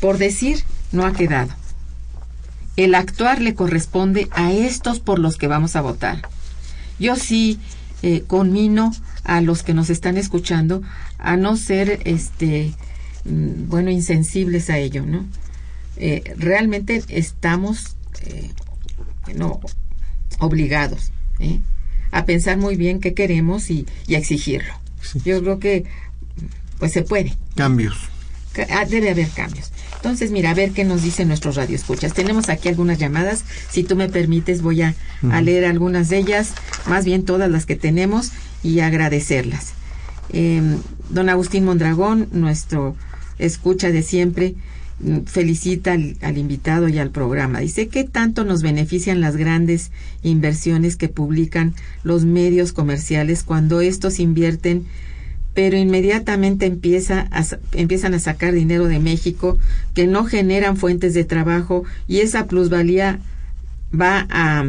Por 0.00 0.18
decir, 0.18 0.62
no 0.92 1.06
ha 1.06 1.12
quedado. 1.12 1.52
El 2.76 2.94
actuar 2.94 3.40
le 3.40 3.54
corresponde 3.54 4.28
a 4.32 4.52
estos 4.52 5.00
por 5.00 5.18
los 5.18 5.36
que 5.36 5.46
vamos 5.46 5.76
a 5.76 5.80
votar. 5.80 6.28
Yo 6.98 7.16
sí 7.16 7.58
eh, 8.02 8.24
conmino 8.26 8.92
a 9.26 9.40
los 9.40 9.62
que 9.62 9.74
nos 9.74 9.90
están 9.90 10.16
escuchando 10.16 10.82
a 11.18 11.36
no 11.36 11.56
ser 11.56 12.00
este 12.04 12.72
mm, 13.24 13.68
bueno, 13.68 13.90
insensibles 13.90 14.70
a 14.70 14.78
ello, 14.78 15.04
¿no? 15.04 15.26
Eh, 15.96 16.34
realmente 16.36 17.02
estamos, 17.08 17.96
eh, 18.22 18.50
obligados 20.38 21.10
¿eh? 21.40 21.58
a 22.12 22.24
pensar 22.24 22.58
muy 22.58 22.76
bien 22.76 23.00
qué 23.00 23.14
queremos 23.14 23.70
y, 23.70 23.86
a 24.08 24.18
exigirlo. 24.18 24.72
Yo 25.24 25.40
creo 25.42 25.58
que, 25.58 25.84
pues 26.78 26.92
se 26.92 27.02
puede. 27.02 27.34
Cambios. 27.56 27.96
Ah, 28.70 28.84
debe 28.84 29.10
haber 29.10 29.28
cambios. 29.30 29.72
Entonces, 30.06 30.30
mira, 30.30 30.50
a 30.50 30.54
ver 30.54 30.70
qué 30.70 30.84
nos 30.84 31.02
dicen 31.02 31.26
nuestros 31.26 31.56
radioescuchas. 31.56 32.14
Tenemos 32.14 32.48
aquí 32.48 32.68
algunas 32.68 32.96
llamadas. 32.96 33.42
Si 33.68 33.82
tú 33.82 33.96
me 33.96 34.08
permites, 34.08 34.62
voy 34.62 34.82
a, 34.82 34.94
leer 35.42 35.64
algunas 35.64 36.08
de 36.08 36.18
ellas, 36.18 36.52
más 36.86 37.04
bien 37.04 37.24
todas 37.24 37.50
las 37.50 37.66
que 37.66 37.74
tenemos, 37.74 38.30
y 38.62 38.78
agradecerlas. 38.78 39.72
Em, 40.32 40.78
don 41.10 41.28
Agustín 41.28 41.64
Mondragón, 41.64 42.28
nuestro 42.30 42.94
escucha 43.40 43.90
de 43.90 44.04
siempre, 44.04 44.54
mm, 45.00 45.22
felicita 45.26 45.94
al, 45.94 46.38
invitado 46.38 46.88
y 46.88 46.98
al 46.98 47.10
programa. 47.10 47.58
Dice, 47.58 47.88
¿qué 47.88 48.04
tanto 48.04 48.44
nos 48.44 48.62
benefician 48.62 49.20
las 49.20 49.36
grandes 49.36 49.90
inversiones 50.22 50.94
que 50.94 51.08
publican 51.08 51.74
los 52.04 52.24
medios 52.24 52.72
comerciales 52.72 53.42
cuando 53.42 53.80
estos 53.80 54.20
invierten 54.20 54.86
pero 55.56 55.78
inmediatamente 55.78 56.66
empieza 56.66 57.30
empiezan 57.72 58.12
a 58.12 58.18
sacar 58.18 58.52
dinero 58.52 58.88
de 58.88 59.00
México 59.00 59.56
que 59.94 60.06
no 60.06 60.26
generan 60.26 60.76
fuentes 60.76 61.14
de 61.14 61.24
trabajo 61.24 61.84
y 62.06 62.18
esa 62.18 62.46
plusvalía 62.46 63.20
va 63.98 64.26
a, 64.28 64.66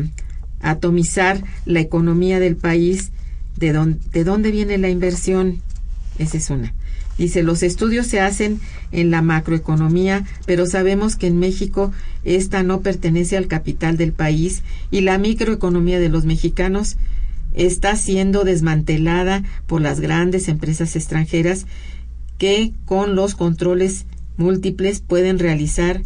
atomizar 0.61 1.43
la 1.65 1.81
economía 1.81 2.39
del 2.39 2.55
país. 2.55 3.11
¿De 3.57 3.73
dónde, 3.73 3.99
¿De 4.13 4.23
dónde 4.23 4.49
viene 4.49 4.77
la 4.77 4.89
inversión? 4.89 5.61
Esa 6.19 6.37
es 6.37 6.49
una. 6.49 6.73
Dice, 7.17 7.43
los 7.43 7.63
estudios 7.63 8.07
se 8.07 8.21
hacen 8.21 8.59
en 8.91 9.11
la 9.11 9.21
macroeconomía, 9.21 10.25
pero 10.45 10.65
sabemos 10.65 11.15
que 11.17 11.27
en 11.27 11.37
México 11.37 11.91
esta 12.23 12.63
no 12.63 12.79
pertenece 12.79 13.35
al 13.35 13.47
capital 13.47 13.97
del 13.97 14.13
país 14.13 14.63
y 14.89 15.01
la 15.01 15.17
microeconomía 15.17 15.99
de 15.99 16.09
los 16.09 16.25
mexicanos 16.25 16.95
está 17.57 17.95
siendo 17.95 18.43
desmantelada 18.43 19.43
por 19.65 19.81
las 19.81 19.99
grandes 19.99 20.47
empresas 20.47 20.95
extranjeras 20.95 21.65
que 22.37 22.73
con 22.85 23.15
los 23.15 23.35
controles 23.35 24.05
múltiples 24.37 25.01
pueden 25.01 25.39
realizar 25.39 26.03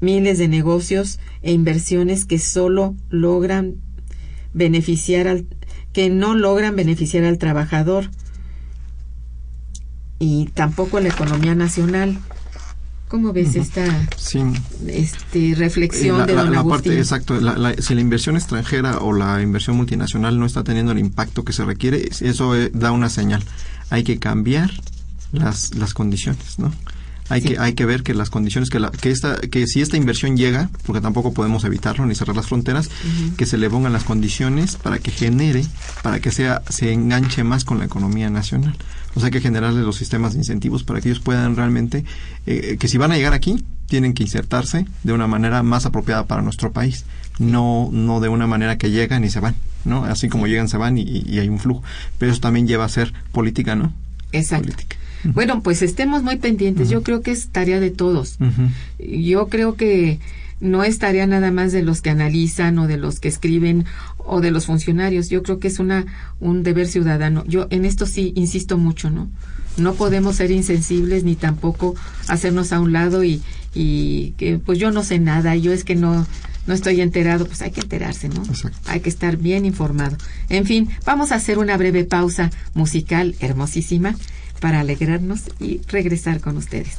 miles 0.00 0.38
de 0.38 0.48
negocios 0.48 1.20
e 1.42 1.52
inversiones 1.52 2.24
que 2.24 2.38
solo 2.38 2.94
logran 3.10 3.76
beneficiar 4.54 5.28
al 5.28 5.46
que 5.92 6.10
no 6.10 6.34
logran 6.34 6.76
beneficiar 6.76 7.24
al 7.24 7.38
trabajador 7.38 8.10
y 10.18 10.46
tampoco 10.54 11.00
la 11.00 11.08
economía 11.08 11.54
nacional 11.54 12.18
¿Cómo 13.08 13.32
ves 13.32 13.56
esta 13.56 13.84
este, 14.86 15.54
reflexión 15.56 16.26
de 16.26 16.34
don 16.34 16.52
la 16.52 16.62
Parte, 16.62 16.98
exacto, 16.98 17.38
si 17.78 17.94
la 17.94 18.00
inversión 18.00 18.36
extranjera 18.36 18.98
o 18.98 19.14
la 19.14 19.40
inversión 19.40 19.76
multinacional 19.76 20.38
no 20.38 20.44
está 20.44 20.62
teniendo 20.62 20.92
el 20.92 20.98
impacto 20.98 21.44
que 21.44 21.54
se 21.54 21.64
requiere, 21.64 22.08
eso 22.20 22.54
eh, 22.54 22.70
da 22.74 22.92
una 22.92 23.08
señal. 23.08 23.42
Hay 23.88 24.04
que 24.04 24.18
cambiar 24.18 24.70
las, 25.32 25.74
las 25.74 25.94
condiciones, 25.94 26.58
¿no? 26.58 26.70
Hay, 27.30 27.42
que, 27.42 27.58
hay 27.58 27.74
que 27.74 27.84
ver 27.84 28.02
que 28.02 28.14
las 28.14 28.30
condiciones, 28.30 28.70
que, 28.70 28.80
la, 28.80 28.90
que, 28.90 29.10
esta, 29.10 29.36
que 29.36 29.66
si 29.66 29.82
esta 29.82 29.96
inversión 29.96 30.36
llega, 30.36 30.70
porque 30.86 31.02
tampoco 31.02 31.34
podemos 31.34 31.64
evitarlo 31.64 32.06
ni 32.06 32.14
cerrar 32.14 32.36
las 32.36 32.46
fronteras, 32.46 32.88
que 33.36 33.44
se 33.44 33.58
le 33.58 33.68
pongan 33.68 33.92
las 33.92 34.04
condiciones 34.04 34.76
para 34.76 34.98
que 34.98 35.10
genere, 35.10 35.64
para 36.02 36.20
que 36.20 36.30
sea, 36.30 36.62
se 36.68 36.92
enganche 36.92 37.44
más 37.44 37.64
con 37.64 37.78
la 37.78 37.84
economía 37.84 38.30
nacional. 38.30 38.76
O 39.14 39.20
sea, 39.20 39.26
hay 39.26 39.30
que 39.32 39.40
generarles 39.40 39.84
los 39.84 39.96
sistemas 39.96 40.32
de 40.32 40.38
incentivos 40.38 40.84
para 40.84 41.00
que 41.00 41.08
ellos 41.08 41.20
puedan 41.20 41.56
realmente, 41.56 42.04
eh, 42.46 42.76
que 42.78 42.88
si 42.88 42.98
van 42.98 43.12
a 43.12 43.16
llegar 43.16 43.32
aquí, 43.32 43.64
tienen 43.86 44.12
que 44.12 44.22
insertarse 44.22 44.86
de 45.02 45.12
una 45.12 45.26
manera 45.26 45.62
más 45.62 45.86
apropiada 45.86 46.26
para 46.26 46.42
nuestro 46.42 46.72
país, 46.72 47.04
no, 47.38 47.88
no 47.90 48.20
de 48.20 48.28
una 48.28 48.46
manera 48.46 48.76
que 48.76 48.90
llegan 48.90 49.24
y 49.24 49.30
se 49.30 49.40
van, 49.40 49.54
¿no? 49.84 50.04
Así 50.04 50.28
como 50.28 50.46
llegan, 50.46 50.68
se 50.68 50.76
van 50.76 50.98
y, 50.98 51.02
y 51.02 51.38
hay 51.38 51.48
un 51.48 51.58
flujo. 51.58 51.82
Pero 52.18 52.30
eso 52.32 52.40
también 52.40 52.66
lleva 52.66 52.84
a 52.84 52.88
ser 52.88 53.12
política, 53.32 53.74
¿no? 53.74 53.92
Exacto. 54.32 54.66
Política. 54.66 54.96
Bueno, 55.24 55.62
pues 55.62 55.82
estemos 55.82 56.22
muy 56.22 56.36
pendientes. 56.36 56.88
Yo 56.90 57.02
creo 57.02 57.22
que 57.22 57.32
es 57.32 57.48
tarea 57.48 57.80
de 57.80 57.90
todos. 57.90 58.38
Yo 58.98 59.48
creo 59.48 59.74
que 59.74 60.20
no 60.60 60.84
es 60.84 60.98
tarea 60.98 61.26
nada 61.26 61.50
más 61.50 61.72
de 61.72 61.82
los 61.82 62.00
que 62.02 62.10
analizan 62.10 62.78
o 62.78 62.86
de 62.86 62.96
los 62.96 63.20
que 63.20 63.28
escriben 63.28 63.84
o 64.28 64.40
de 64.40 64.50
los 64.50 64.66
funcionarios. 64.66 65.28
Yo 65.28 65.42
creo 65.42 65.58
que 65.58 65.68
es 65.68 65.78
una 65.78 66.06
un 66.40 66.62
deber 66.62 66.86
ciudadano. 66.86 67.44
Yo 67.46 67.66
en 67.70 67.84
esto 67.84 68.06
sí 68.06 68.32
insisto 68.36 68.78
mucho, 68.78 69.10
¿no? 69.10 69.28
No 69.76 69.94
podemos 69.94 70.36
ser 70.36 70.50
insensibles 70.50 71.24
ni 71.24 71.36
tampoco 71.36 71.94
hacernos 72.26 72.72
a 72.72 72.80
un 72.80 72.92
lado 72.92 73.24
y, 73.24 73.42
y 73.74 74.32
que 74.36 74.58
pues 74.58 74.78
yo 74.78 74.90
no 74.90 75.02
sé 75.02 75.18
nada, 75.18 75.54
yo 75.56 75.72
es 75.72 75.84
que 75.84 75.94
no 75.94 76.26
no 76.68 76.74
estoy 76.74 77.00
enterado, 77.00 77.46
pues 77.46 77.62
hay 77.62 77.70
que 77.70 77.80
enterarse, 77.80 78.28
¿no? 78.28 78.42
Hay 78.84 79.00
que 79.00 79.08
estar 79.08 79.38
bien 79.38 79.64
informado. 79.64 80.18
En 80.50 80.66
fin, 80.66 80.90
vamos 81.06 81.32
a 81.32 81.36
hacer 81.36 81.58
una 81.58 81.78
breve 81.78 82.04
pausa 82.04 82.50
musical 82.74 83.34
hermosísima 83.40 84.14
para 84.60 84.80
alegrarnos 84.80 85.44
y 85.60 85.80
regresar 85.88 86.40
con 86.40 86.58
ustedes. 86.58 86.98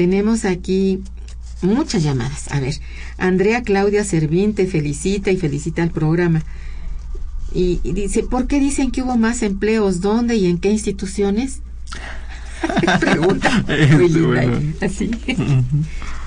Tenemos 0.00 0.46
aquí 0.46 1.02
muchas 1.60 2.02
llamadas. 2.02 2.50
A 2.50 2.58
ver, 2.58 2.72
Andrea 3.18 3.62
Claudia 3.62 4.02
Servín 4.02 4.54
te 4.54 4.66
felicita 4.66 5.30
y 5.30 5.36
felicita 5.36 5.82
al 5.82 5.90
programa. 5.90 6.42
Y, 7.52 7.80
dice, 7.84 8.22
¿por 8.22 8.46
qué 8.46 8.60
dicen 8.60 8.92
que 8.92 9.02
hubo 9.02 9.18
más 9.18 9.42
empleos? 9.42 10.00
¿Dónde 10.00 10.36
y 10.36 10.46
en 10.46 10.56
qué 10.56 10.70
instituciones? 10.70 11.60
Pregunta. 13.00 13.62
Así. 14.80 15.10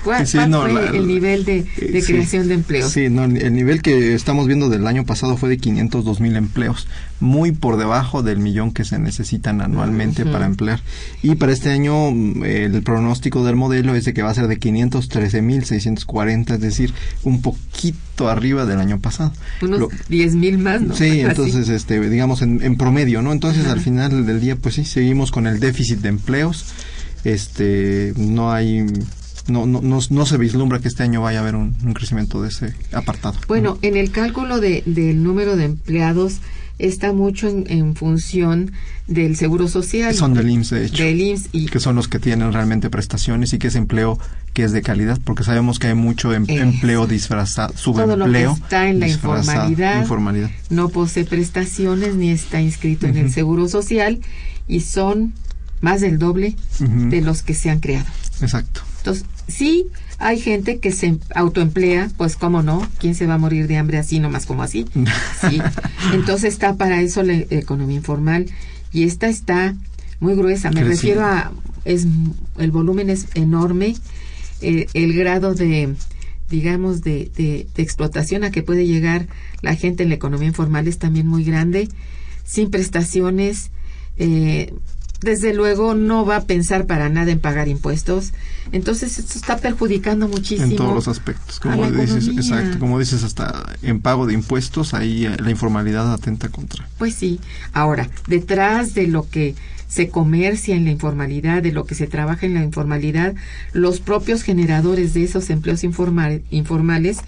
¿Cuál, 0.04 0.26
fue 0.26 0.44
el 0.44 1.06
nivel 1.06 1.46
de, 1.46 1.64
eh, 1.78 2.02
creación 2.06 2.46
de 2.46 2.54
empleos? 2.54 2.92
Sí, 2.92 3.08
no, 3.08 3.24
el 3.24 3.54
nivel 3.54 3.80
que 3.80 4.14
estamos 4.14 4.46
viendo 4.46 4.68
del 4.68 4.86
año 4.86 5.06
pasado 5.06 5.38
fue 5.38 5.48
de 5.48 5.56
502 5.56 6.20
mil 6.20 6.36
empleos, 6.36 6.86
muy 7.20 7.52
por 7.52 7.78
debajo 7.78 8.22
del 8.22 8.38
millón 8.38 8.72
que 8.72 8.84
se 8.84 8.98
necesitan 8.98 9.62
anualmente 9.62 10.26
para 10.26 10.44
emplear. 10.44 10.80
Y 11.22 11.36
para 11.36 11.52
este 11.52 11.70
año 11.70 12.10
mm, 12.10 12.44
el 12.44 12.82
pronóstico 12.82 13.44
del 13.46 13.56
modelo 13.56 13.94
es 13.94 14.04
de 14.04 14.12
que 14.12 14.22
va 14.22 14.30
a 14.30 14.34
ser 14.34 14.46
de 14.46 14.58
513 14.58 15.40
mil 15.40 15.64
640, 15.64 16.54
es 16.54 16.60
decir, 16.60 16.92
un 17.22 17.40
poquito 17.40 18.28
arriba 18.28 18.66
del 18.66 18.80
año 18.80 19.00
pasado. 19.00 19.32
Unos 19.62 19.88
10 20.08 20.34
mil 20.34 20.58
más, 20.58 20.82
¿no? 20.82 20.94
Sí, 20.94 21.20
entonces, 21.20 21.70
este, 21.70 21.98
digamos, 22.10 22.42
en, 22.42 22.76
promedio, 22.76 23.22
¿no? 23.22 23.32
Entonces, 23.32 23.66
al 23.68 23.80
final 23.80 24.26
del 24.26 24.40
día, 24.40 24.56
pues 24.56 24.74
sí, 24.74 24.84
seguimos 24.84 25.30
con 25.30 25.46
el 25.46 25.60
déficit 25.60 26.00
de 26.00 26.10
empleos. 26.10 26.66
Este, 27.24 28.12
no 28.16 28.52
hay 28.52 28.84
no, 29.48 29.66
no, 29.66 29.80
no, 29.82 30.26
se 30.26 30.38
vislumbra 30.38 30.78
que 30.78 30.88
este 30.88 31.02
año 31.02 31.22
vaya 31.22 31.38
a 31.38 31.42
haber 31.42 31.56
un, 31.56 31.74
crecimiento 31.94 32.42
de 32.42 32.48
ese 32.48 32.74
apartado. 32.92 33.38
Bueno, 33.46 33.78
en 33.82 33.96
el 33.96 34.10
cálculo 34.10 34.60
de, 34.60 34.82
del 34.86 35.22
número 35.22 35.56
de 35.56 35.64
empleados 35.64 36.40
está 36.78 37.12
mucho 37.12 37.48
en, 37.48 37.94
función 37.94 38.72
del 39.06 39.36
seguro 39.36 39.68
social. 39.68 40.14
Son 40.14 40.34
del 40.34 40.50
IMSS, 40.50 40.70
de 40.70 40.86
hecho. 40.86 41.02
Del 41.02 41.20
IMSS 41.20 41.48
y 41.52 41.66
que 41.66 41.78
son 41.78 41.94
los 41.94 42.08
que 42.08 42.18
tienen 42.18 42.52
realmente 42.52 42.90
prestaciones 42.90 43.52
y 43.52 43.58
que 43.58 43.68
es 43.68 43.76
empleo 43.76 44.18
que 44.52 44.64
es 44.64 44.72
de 44.72 44.82
calidad, 44.82 45.18
porque 45.24 45.44
sabemos 45.44 45.78
que 45.78 45.88
hay 45.88 45.94
mucho 45.94 46.32
em, 46.32 46.44
empleo 46.48 47.06
disfrazado, 47.06 47.76
subempleo. 47.76 48.16
Todo 48.16 48.26
lo 48.26 48.32
que 48.32 48.62
está 48.62 48.88
en 48.88 49.00
la 49.00 49.08
informalidad, 49.08 50.00
informalidad, 50.00 50.50
no 50.70 50.88
posee 50.88 51.24
prestaciones 51.24 52.14
ni 52.14 52.30
está 52.30 52.60
inscrito 52.60 53.06
en 53.06 53.16
el 53.16 53.30
seguro 53.30 53.68
social 53.68 54.20
y 54.68 54.80
son 54.80 55.34
más 55.80 56.00
del 56.00 56.18
doble 56.18 56.56
de 56.78 57.20
los 57.20 57.42
que 57.42 57.54
se 57.54 57.70
han 57.70 57.80
creado. 57.80 58.06
Exacto. 58.40 58.82
Entonces, 58.98 59.24
sí 59.48 59.86
hay 60.18 60.40
gente 60.40 60.78
que 60.78 60.92
se 60.92 61.18
autoemplea, 61.34 62.10
pues 62.16 62.36
cómo 62.36 62.62
no, 62.62 62.86
¿quién 62.98 63.14
se 63.14 63.26
va 63.26 63.34
a 63.34 63.38
morir 63.38 63.66
de 63.66 63.76
hambre 63.76 63.98
así 63.98 64.20
nomás 64.20 64.46
como 64.46 64.62
así? 64.62 64.86
Sí. 65.48 65.60
Entonces 66.12 66.54
está 66.54 66.76
para 66.76 67.00
eso 67.00 67.22
la 67.22 67.34
economía 67.34 67.96
informal 67.96 68.46
y 68.92 69.04
esta 69.04 69.28
está 69.28 69.74
muy 70.20 70.34
gruesa. 70.34 70.70
Me 70.70 70.84
refiero 70.84 71.24
a 71.24 71.52
es 71.84 72.06
el 72.56 72.70
volumen 72.70 73.10
es 73.10 73.26
enorme, 73.34 73.96
eh, 74.62 74.86
el 74.94 75.12
grado 75.12 75.54
de 75.54 75.94
digamos 76.48 77.02
de, 77.02 77.30
de, 77.36 77.66
explotación 77.76 78.44
a 78.44 78.50
que 78.50 78.62
puede 78.62 78.86
llegar 78.86 79.26
la 79.60 79.74
gente 79.74 80.02
en 80.02 80.10
la 80.10 80.14
economía 80.14 80.48
informal 80.48 80.86
es 80.86 80.98
también 80.98 81.26
muy 81.26 81.42
grande, 81.44 81.88
sin 82.44 82.70
prestaciones, 82.70 83.70
eh, 84.18 84.72
desde 85.20 85.54
luego 85.54 85.94
no 85.94 86.24
va 86.24 86.36
a 86.36 86.44
pensar 86.44 86.86
para 86.86 87.08
nada 87.08 87.30
en 87.32 87.40
pagar 87.40 87.68
impuestos. 87.68 88.32
Entonces 88.72 89.18
esto 89.18 89.38
está 89.38 89.58
perjudicando 89.58 90.28
muchísimo. 90.28 90.70
En 90.70 90.76
todos 90.76 90.94
los 90.94 91.08
aspectos, 91.08 91.60
como 91.60 91.90
dices, 91.90 92.28
exacto, 92.28 92.78
como 92.78 92.98
dices, 92.98 93.22
hasta 93.24 93.74
en 93.82 94.00
pago 94.00 94.26
de 94.26 94.34
impuestos, 94.34 94.94
ahí 94.94 95.26
eh, 95.26 95.36
la 95.38 95.50
informalidad 95.50 96.12
atenta 96.12 96.48
contra. 96.48 96.88
Pues 96.98 97.14
sí. 97.14 97.40
Ahora, 97.72 98.08
detrás 98.26 98.94
de 98.94 99.06
lo 99.06 99.28
que 99.28 99.54
se 99.88 100.08
comercia 100.08 100.74
en 100.74 100.84
la 100.84 100.90
informalidad, 100.90 101.62
de 101.62 101.72
lo 101.72 101.84
que 101.84 101.94
se 101.94 102.06
trabaja 102.06 102.46
en 102.46 102.54
la 102.54 102.64
informalidad, 102.64 103.34
los 103.72 104.00
propios 104.00 104.42
generadores 104.42 105.14
de 105.14 105.24
esos 105.24 105.50
empleos 105.50 105.84
informales 105.84 107.18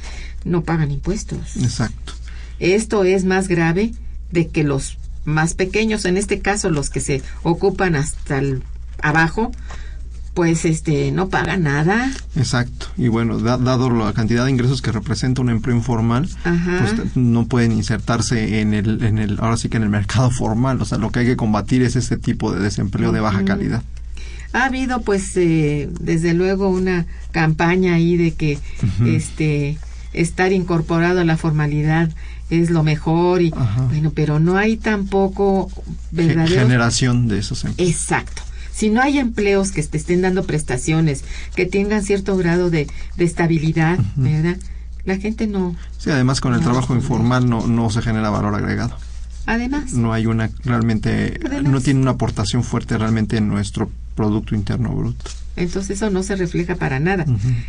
no 0.45 0.62
pagan 0.62 0.91
impuestos. 0.91 1.57
Exacto. 1.57 2.14
Esto 2.59 3.05
es 3.05 3.24
más 3.24 3.49
grave 3.49 3.93
de 4.32 4.49
que 4.49 4.64
los 4.64 4.99
más 5.26 5.54
pequeños, 5.54 6.06
en 6.06 6.16
este 6.16 6.40
caso 6.40 6.70
los 6.70 6.88
que 6.88 7.00
se 7.00 7.22
ocupan 7.42 7.94
hasta 7.96 8.38
el 8.38 8.62
abajo, 9.02 9.52
pues 10.36 10.66
este 10.66 11.12
no 11.12 11.30
pagan 11.30 11.62
nada. 11.62 12.12
Exacto. 12.36 12.88
Y 12.98 13.08
bueno, 13.08 13.38
dado 13.38 13.90
la 13.90 14.12
cantidad 14.12 14.44
de 14.44 14.50
ingresos 14.50 14.82
que 14.82 14.92
representa 14.92 15.40
un 15.40 15.48
empleo 15.48 15.74
informal, 15.74 16.28
pues 16.42 17.16
no 17.16 17.46
pueden 17.46 17.72
insertarse 17.72 18.60
en 18.60 18.74
el 18.74 19.02
en 19.02 19.18
el 19.18 19.38
ahora 19.40 19.56
sí 19.56 19.70
que 19.70 19.78
en 19.78 19.82
el 19.82 19.88
mercado 19.88 20.30
formal, 20.30 20.80
o 20.82 20.84
sea, 20.84 20.98
lo 20.98 21.10
que 21.10 21.20
hay 21.20 21.26
que 21.26 21.36
combatir 21.36 21.82
es 21.82 21.96
este 21.96 22.18
tipo 22.18 22.52
de 22.52 22.60
desempleo 22.60 23.12
de 23.12 23.20
baja 23.20 23.44
calidad. 23.44 23.82
Ha 24.52 24.66
habido 24.66 25.00
pues 25.00 25.36
eh, 25.36 25.88
desde 26.00 26.34
luego 26.34 26.68
una 26.68 27.06
campaña 27.32 27.94
ahí 27.94 28.18
de 28.18 28.34
que 28.34 28.58
este 29.06 29.78
estar 30.12 30.52
incorporado 30.52 31.20
a 31.20 31.24
la 31.24 31.38
formalidad 31.38 32.10
es 32.51 32.70
lo 32.70 32.82
mejor 32.82 33.42
y 33.42 33.53
bueno, 33.88 34.12
pero 34.14 34.38
no 34.38 34.57
hay 34.57 34.76
tampoco 34.76 35.70
verdadera 36.11 36.62
generación 36.62 37.28
de 37.28 37.38
esos 37.38 37.64
empleos. 37.64 37.90
Exacto. 37.90 38.42
Si 38.72 38.90
no 38.90 39.01
hay 39.01 39.18
empleos 39.18 39.72
que 39.72 39.82
te 39.82 39.97
estén 39.97 40.20
dando 40.20 40.44
prestaciones, 40.44 41.24
que 41.55 41.64
tengan 41.64 42.03
cierto 42.03 42.36
grado 42.36 42.68
de, 42.68 42.86
estabilidad, 43.16 43.99
¿verdad? 44.16 44.59
La 45.05 45.16
gente 45.16 45.47
no. 45.47 45.74
Sí, 45.97 46.11
además 46.11 46.40
con 46.40 46.53
el 46.53 46.61
trabajo 46.61 46.94
informal 46.94 47.49
no, 47.49 47.66
no 47.66 47.88
se 47.90 48.03
genera 48.03 48.28
valor 48.28 48.55
agregado. 48.55 48.97
Además. 49.47 49.92
No 49.92 50.12
hay 50.12 50.26
una 50.26 50.51
realmente, 50.64 51.40
no 51.62 51.80
tiene 51.80 52.01
una 52.01 52.12
aportación 52.12 52.64
fuerte 52.64 52.99
realmente 52.99 53.36
en 53.38 53.49
nuestro 53.49 53.90
Producto 54.16 54.56
Interno 54.56 54.92
Bruto. 54.92 55.30
Entonces 55.54 55.96
eso 55.96 56.10
no 56.10 56.22
se 56.22 56.36
refleja 56.36 56.74
para 56.74 57.00
nada, 57.00 57.24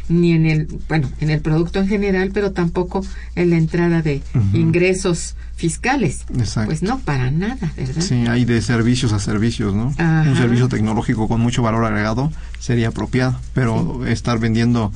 ni 0.09 0.33
en 0.33 0.45
el, 0.45 0.67
bueno, 0.89 1.09
en 1.21 1.29
el 1.29 1.39
producto 1.39 1.79
en 1.79 1.87
general, 1.87 2.31
pero 2.33 2.51
tampoco 2.51 3.05
en 3.35 3.51
la 3.51 3.57
entrada 3.57 4.01
de 4.01 4.21
ingresos 4.51 5.35
fiscales. 5.55 6.25
Exacto. 6.37 6.67
Pues 6.67 6.83
no, 6.83 6.99
para 6.99 7.31
nada, 7.31 7.71
¿verdad? 7.77 8.01
Sí, 8.01 8.25
hay 8.27 8.43
de 8.43 8.61
servicios 8.61 9.13
a 9.13 9.19
servicios, 9.19 9.73
¿no? 9.73 9.93
Un 9.97 10.35
servicio 10.35 10.67
tecnológico 10.67 11.29
con 11.29 11.39
mucho 11.39 11.61
valor 11.61 11.85
agregado 11.85 12.31
sería 12.59 12.89
apropiado, 12.89 13.39
pero 13.53 14.05
estar 14.05 14.37
vendiendo 14.37 14.91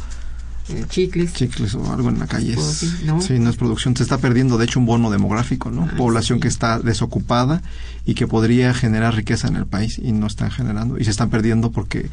chicles. 0.89 1.33
Chicles 1.33 1.75
o 1.75 1.91
algo 1.91 2.09
en 2.09 2.19
la 2.19 2.27
calle. 2.27 2.53
Pues 2.55 3.03
¿no? 3.03 3.21
Sí, 3.21 3.39
no 3.39 3.49
es 3.49 3.55
producción. 3.55 3.95
Se 3.95 4.03
está 4.03 4.17
perdiendo, 4.17 4.57
de 4.57 4.65
hecho, 4.65 4.79
un 4.79 4.85
bono 4.85 5.09
demográfico, 5.09 5.71
¿no? 5.71 5.83
Ah, 5.91 5.95
Población 5.97 6.39
que 6.39 6.47
está 6.47 6.79
desocupada 6.79 7.61
y 8.05 8.13
que 8.13 8.27
podría 8.27 8.73
generar 8.73 9.15
riqueza 9.15 9.47
en 9.47 9.55
el 9.55 9.65
país 9.65 9.99
y 10.01 10.11
no 10.11 10.27
están 10.27 10.51
generando. 10.51 10.97
Y 10.97 11.03
se 11.03 11.11
están 11.11 11.29
perdiendo 11.29 11.71
porque 11.71 12.09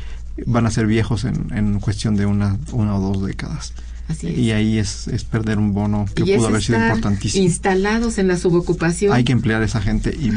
van 0.46 0.66
a 0.66 0.70
ser 0.70 0.86
viejos 0.86 1.24
en, 1.24 1.52
en 1.52 1.80
cuestión 1.80 2.16
de 2.16 2.26
una, 2.26 2.58
una 2.72 2.96
o 2.96 3.00
dos 3.00 3.26
décadas. 3.26 3.72
Así 4.08 4.28
Y 4.28 4.52
ahí 4.52 4.78
es, 4.78 5.06
es 5.08 5.24
perder 5.24 5.58
un 5.58 5.74
bono 5.74 6.06
que 6.14 6.24
pudo 6.24 6.48
haber 6.48 6.62
sido 6.62 6.80
importantísimo. 6.80 7.44
Instalados 7.44 8.18
en 8.18 8.28
la 8.28 8.38
subocupación. 8.38 9.12
Hay 9.12 9.24
que 9.24 9.32
emplear 9.32 9.62
a 9.62 9.66
esa 9.66 9.80
gente 9.80 10.16
y 10.18 10.32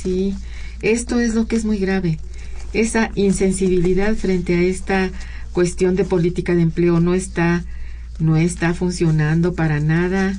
sí, 0.00 0.34
esto 0.80 1.18
es 1.18 1.34
lo 1.34 1.46
que 1.46 1.56
es 1.56 1.64
muy 1.64 1.78
grave. 1.78 2.18
Esa 2.72 3.10
insensibilidad 3.14 4.14
frente 4.14 4.54
a 4.56 4.60
esta 4.62 5.10
cuestión 5.54 5.94
de 5.94 6.04
política 6.04 6.54
de 6.54 6.60
empleo 6.60 7.00
no 7.00 7.14
está 7.14 7.64
no 8.18 8.36
está 8.36 8.74
funcionando 8.74 9.54
para 9.54 9.80
nada. 9.80 10.38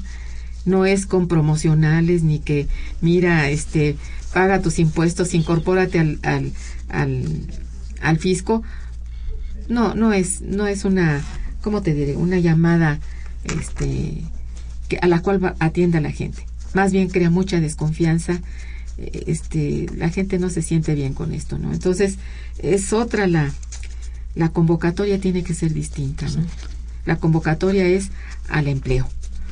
No 0.66 0.86
es 0.86 1.06
con 1.06 1.28
promocionales 1.28 2.24
ni 2.24 2.40
que 2.40 2.68
mira 3.02 3.50
este 3.50 3.96
paga 4.34 4.62
tus 4.62 4.80
impuestos 4.80 5.34
incorpórate 5.34 6.00
al, 6.00 6.20
al, 6.24 6.52
al, 8.02 8.18
fisco. 8.18 8.62
No 9.70 9.96
no 9.96 10.14
es 10.14 10.42
no 10.42 10.68
es 10.68 10.86
una 10.86 11.24
cómo 11.62 11.82
te 11.82 11.94
diré 11.94 12.16
una 12.16 12.40
llamada 12.40 13.00
este 13.44 14.22
que, 14.90 14.98
a 15.02 15.08
la 15.08 15.22
cual 15.22 15.56
atienda 15.60 16.02
la 16.02 16.12
gente. 16.12 16.46
Más 16.74 16.92
bien 16.92 17.10
crea 17.10 17.30
mucha 17.30 17.60
desconfianza 17.60 18.42
este 18.98 19.88
la 19.96 20.10
gente 20.10 20.40
no 20.40 20.50
se 20.50 20.62
siente 20.62 20.96
bien 20.96 21.14
con 21.14 21.34
esto 21.34 21.58
no 21.58 21.74
entonces 21.74 22.18
es 22.60 22.94
otra 22.94 23.28
la 23.28 23.52
la 24.36 24.50
convocatoria 24.50 25.20
tiene 25.20 25.44
que 25.44 25.54
ser 25.54 25.74
distinta. 25.74 26.28
¿no? 26.28 26.46
La 27.06 27.18
convocatoria 27.18 27.86
es 27.86 28.10
al 28.50 28.68
empleo. 28.68 29.08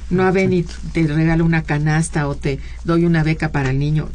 No 0.09 0.23
a 0.23 0.31
venir 0.31 0.65
te 0.91 1.07
regalo 1.07 1.45
una 1.45 1.63
canasta 1.63 2.27
o 2.27 2.35
te 2.35 2.59
doy 2.83 3.05
una 3.05 3.23
beca 3.23 3.51
para 3.51 3.71
el 3.71 3.79
niño. 3.79 4.09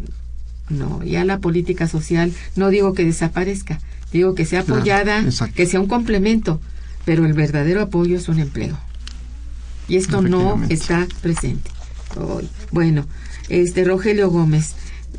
No, 0.68 1.02
ya 1.02 1.24
la 1.24 1.38
política 1.38 1.88
social, 1.88 2.32
no 2.54 2.68
digo 2.68 2.92
que 2.92 3.04
desaparezca, 3.04 3.80
digo 4.12 4.34
que 4.34 4.44
sea 4.44 4.60
apoyada, 4.60 5.24
que 5.54 5.66
sea 5.66 5.80
un 5.80 5.88
complemento, 5.88 6.60
pero 7.06 7.24
el 7.24 7.32
verdadero 7.32 7.80
apoyo 7.80 8.16
es 8.16 8.28
un 8.28 8.38
empleo. 8.38 8.78
Y 9.88 9.96
esto 9.96 10.20
no 10.20 10.62
está 10.68 11.06
presente. 11.22 11.70
bueno, 12.70 13.06
este 13.48 13.84
Rogelio 13.84 14.30
Gómez 14.30 14.74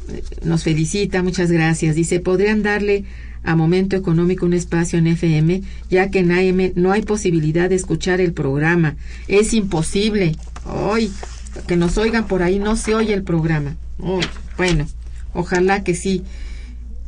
eh, 0.09 0.23
nos 0.43 0.63
felicita, 0.63 1.23
muchas 1.23 1.51
gracias. 1.51 1.95
Dice, 1.95 2.19
¿podrían 2.19 2.61
darle 2.61 3.05
a 3.43 3.55
Momento 3.55 3.95
Económico 3.95 4.45
un 4.45 4.53
espacio 4.53 4.99
en 4.99 5.07
FM, 5.07 5.61
ya 5.89 6.09
que 6.09 6.19
en 6.19 6.31
AM 6.31 6.73
no 6.75 6.91
hay 6.91 7.01
posibilidad 7.01 7.69
de 7.69 7.75
escuchar 7.75 8.21
el 8.21 8.33
programa. 8.33 8.95
Es 9.27 9.53
imposible. 9.53 10.35
Hoy, 10.65 11.11
que 11.67 11.77
nos 11.77 11.97
oigan 11.97 12.27
por 12.27 12.43
ahí, 12.43 12.59
no 12.59 12.75
se 12.75 12.95
oye 12.95 13.13
el 13.13 13.23
programa. 13.23 13.75
bueno, 14.57 14.85
ojalá 15.33 15.83
que 15.83 15.95
sí. 15.95 16.23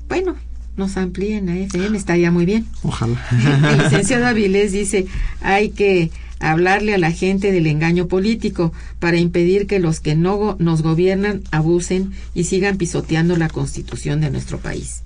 Bueno, 0.08 0.36
nos 0.78 0.98
amplíen 0.98 1.50
a 1.50 1.58
FM, 1.58 1.98
estaría 1.98 2.32
muy 2.32 2.46
bien. 2.46 2.66
Ojalá. 2.84 3.20
El 3.32 3.78
licenciado 3.84 4.26
Avilés 4.26 4.72
dice, 4.72 5.06
hay 5.42 5.70
que 5.70 6.12
hablarle 6.40 6.94
a 6.94 6.98
la 6.98 7.12
gente 7.12 7.52
del 7.52 7.68
engaño 7.68 8.08
político 8.08 8.74
para 9.00 9.18
impedir 9.18 9.68
que 9.68 9.80
los 9.80 10.00
que 10.00 10.16
no 10.16 10.56
nos 10.60 10.82
gobiernan 10.82 11.44
abusen 11.52 12.14
y 12.34 12.46
sigan 12.46 12.78
pisoteando 12.78 13.38
la 13.38 13.48
constitución 13.48 14.22
de 14.22 14.32
nuestro 14.32 14.58
país. 14.58 15.04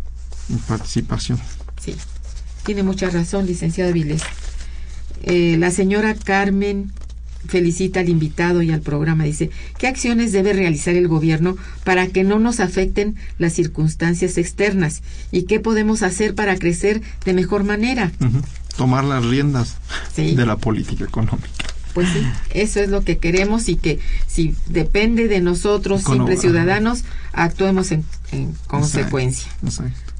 Participación. 0.67 1.39
Sí, 1.81 1.95
tiene 2.65 2.83
mucha 2.83 3.09
razón, 3.09 3.45
licenciado 3.45 3.89
Avilés. 3.89 4.21
Eh, 5.23 5.55
la 5.57 5.71
señora 5.71 6.13
Carmen 6.13 6.91
felicita 7.47 7.99
al 7.99 8.09
invitado 8.09 8.61
y 8.61 8.71
al 8.71 8.81
programa. 8.81 9.23
Dice, 9.23 9.49
¿qué 9.77 9.87
acciones 9.87 10.31
debe 10.31 10.53
realizar 10.53 10.95
el 10.95 11.07
gobierno 11.07 11.55
para 11.83 12.07
que 12.07 12.23
no 12.23 12.39
nos 12.39 12.59
afecten 12.59 13.15
las 13.37 13.53
circunstancias 13.53 14.37
externas? 14.37 15.01
¿Y 15.31 15.43
qué 15.43 15.59
podemos 15.59 16.03
hacer 16.03 16.35
para 16.35 16.57
crecer 16.57 17.01
de 17.23 17.33
mejor 17.33 17.63
manera? 17.63 18.11
Tomar 18.77 19.03
las 19.03 19.25
riendas 19.25 19.77
de 20.15 20.45
la 20.45 20.57
política 20.57 21.05
económica. 21.05 21.49
Pues 21.93 22.09
sí, 22.09 22.21
eso 22.53 22.81
es 22.81 22.89
lo 22.89 23.05
que 23.05 23.19
queremos 23.19 23.69
y 23.69 23.77
que 23.77 23.99
si 24.27 24.53
depende 24.67 25.29
de 25.29 25.39
nosotros, 25.39 26.03
simples 26.03 26.41
ciudadanos, 26.41 27.05
actuemos 27.31 27.91
en, 27.93 28.03
consecuencia. 28.67 29.49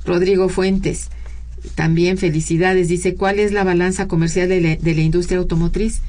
Rodrigo 0.06 0.50
Fuentes, 0.50 1.10
también 1.76 2.18
felicidades. 2.18 2.88
Dice, 2.88 3.16
¿cuál 3.16 3.40
es 3.40 3.52
la 3.52 3.64
balanza 3.64 4.08
comercial 4.08 4.50
de 4.50 4.80
la 4.84 5.02
industria 5.02 5.40
automotriz? 5.40 6.02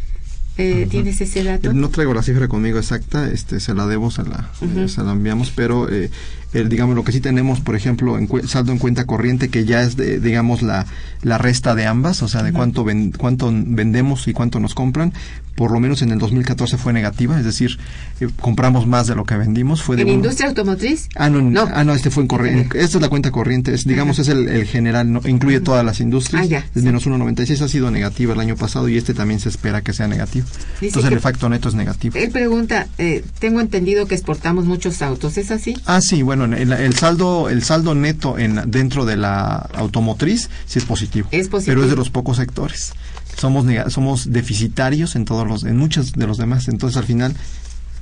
Eh, 0.59 0.87
¿Tienes 0.91 1.21
ese 1.21 1.45
dato? 1.45 1.73
No 1.75 1.91
traigo 1.91 2.15
la 2.15 2.23
cifra 2.23 2.49
conmigo 2.49 2.79
exacta, 2.79 3.31
este, 3.31 3.61
se 3.61 3.75
la 3.75 3.87
debo, 3.87 4.11
se 4.11 4.23
la, 4.23 4.51
se 4.89 5.03
la 5.03 5.13
enviamos, 5.13 5.53
pero 5.55 5.91
eh, 5.91 6.11
digamos 6.53 6.97
lo 6.97 7.05
que 7.05 7.13
sí 7.13 7.21
tenemos, 7.21 7.61
por 7.61 7.77
ejemplo, 7.77 8.19
en 8.19 8.29
saldo 8.49 8.73
en 8.73 8.79
cuenta 8.79 9.05
corriente, 9.05 9.49
que 9.49 9.65
ya 9.65 9.83
es, 9.83 9.97
de, 9.97 10.21
digamos, 10.21 10.63
la, 10.63 10.87
la 11.23 11.39
resta 11.39 11.75
de 11.75 11.87
ambas, 11.87 12.23
o 12.23 12.29
sea, 12.29 12.43
de 12.43 12.53
cuánto, 12.53 12.87
cuánto 13.19 13.53
vendemos 13.53 14.29
y 14.29 14.33
cuánto 14.33 14.61
nos 14.61 14.75
compran, 14.75 15.13
por 15.57 15.71
lo 15.71 15.81
menos 15.81 16.03
en 16.03 16.11
el 16.11 16.19
2014 16.19 16.77
fue 16.77 16.93
negativa, 16.93 17.39
es 17.39 17.45
decir, 17.45 17.79
eh, 18.21 18.29
compramos 18.41 18.87
más 18.87 19.07
de 19.07 19.15
lo 19.15 19.25
que 19.25 19.37
vendimos. 19.37 19.83
Fue 19.83 19.97
de 19.97 20.03
¿En 20.03 20.09
industria 20.09 20.49
automotriz? 20.49 21.09
Ah, 21.17 21.31
no, 21.31 21.41
no, 21.41 21.69
ah, 21.73 21.83
no, 21.83 21.95
este 21.95 22.11
fue 22.11 22.23
en 22.23 22.29
corriente. 22.29 22.79
Esta 22.79 22.99
es 22.99 23.03
la 23.03 23.09
cuenta 23.09 23.31
corriente, 23.31 23.75
es, 23.75 23.85
digamos, 23.85 24.19
es 24.19 24.29
el, 24.29 24.49
el 24.49 24.67
general, 24.67 25.11
no, 25.11 25.21
incluye 25.27 25.61
todas 25.61 25.85
las 25.85 26.01
industrias. 26.01 26.45
Ah, 26.45 26.47
ya, 26.47 26.67
es 26.75 26.83
menos 26.83 27.07
1,96, 27.07 27.63
ha 27.63 27.69
sido 27.69 27.91
negativa 27.91 28.35
el 28.35 28.41
año 28.41 28.57
pasado 28.57 28.89
y 28.89 28.97
este 28.97 29.15
también 29.15 29.41
se 29.41 29.49
espera 29.49 29.81
que 29.81 29.95
sea 29.95 30.07
negativo. 30.07 30.47
Entonces 30.81 31.11
el 31.11 31.17
efecto 31.17 31.49
neto 31.49 31.69
es 31.71 31.75
negativo. 31.75 32.17
Él 32.19 32.31
pregunta, 32.31 32.87
eh, 32.99 33.25
tengo 33.39 33.61
entendido 33.61 34.07
que 34.07 34.15
exportamos 34.15 34.67
muchos 34.67 35.01
autos, 35.01 35.39
¿es 35.39 35.51
así? 35.51 35.75
Ah, 35.87 36.01
sí, 36.03 36.23
bueno, 36.23 36.36
el, 36.45 36.73
el 36.73 36.95
saldo 36.95 37.49
el 37.49 37.63
saldo 37.63 37.95
neto 37.95 38.39
en 38.39 38.71
dentro 38.71 39.05
de 39.05 39.17
la 39.17 39.57
automotriz 39.75 40.51
sí 40.67 40.79
es 40.79 40.85
positivo. 40.85 41.29
Es 41.31 41.49
positivo. 41.49 41.75
Pero 41.75 41.85
es 41.85 41.91
de 41.91 41.97
los 41.97 42.11
pocos 42.11 42.37
sectores. 42.37 42.93
Somos 43.37 43.67
somos 43.89 44.33
deficitarios 44.33 45.17
en 45.17 45.25
todos 45.25 45.47
los 45.47 45.65
en 45.65 45.77
muchos 45.77 46.13
de 46.13 46.27
los 46.27 46.39
demás. 46.39 46.69
Entonces 46.69 46.97
al 46.97 47.05
final 47.05 47.35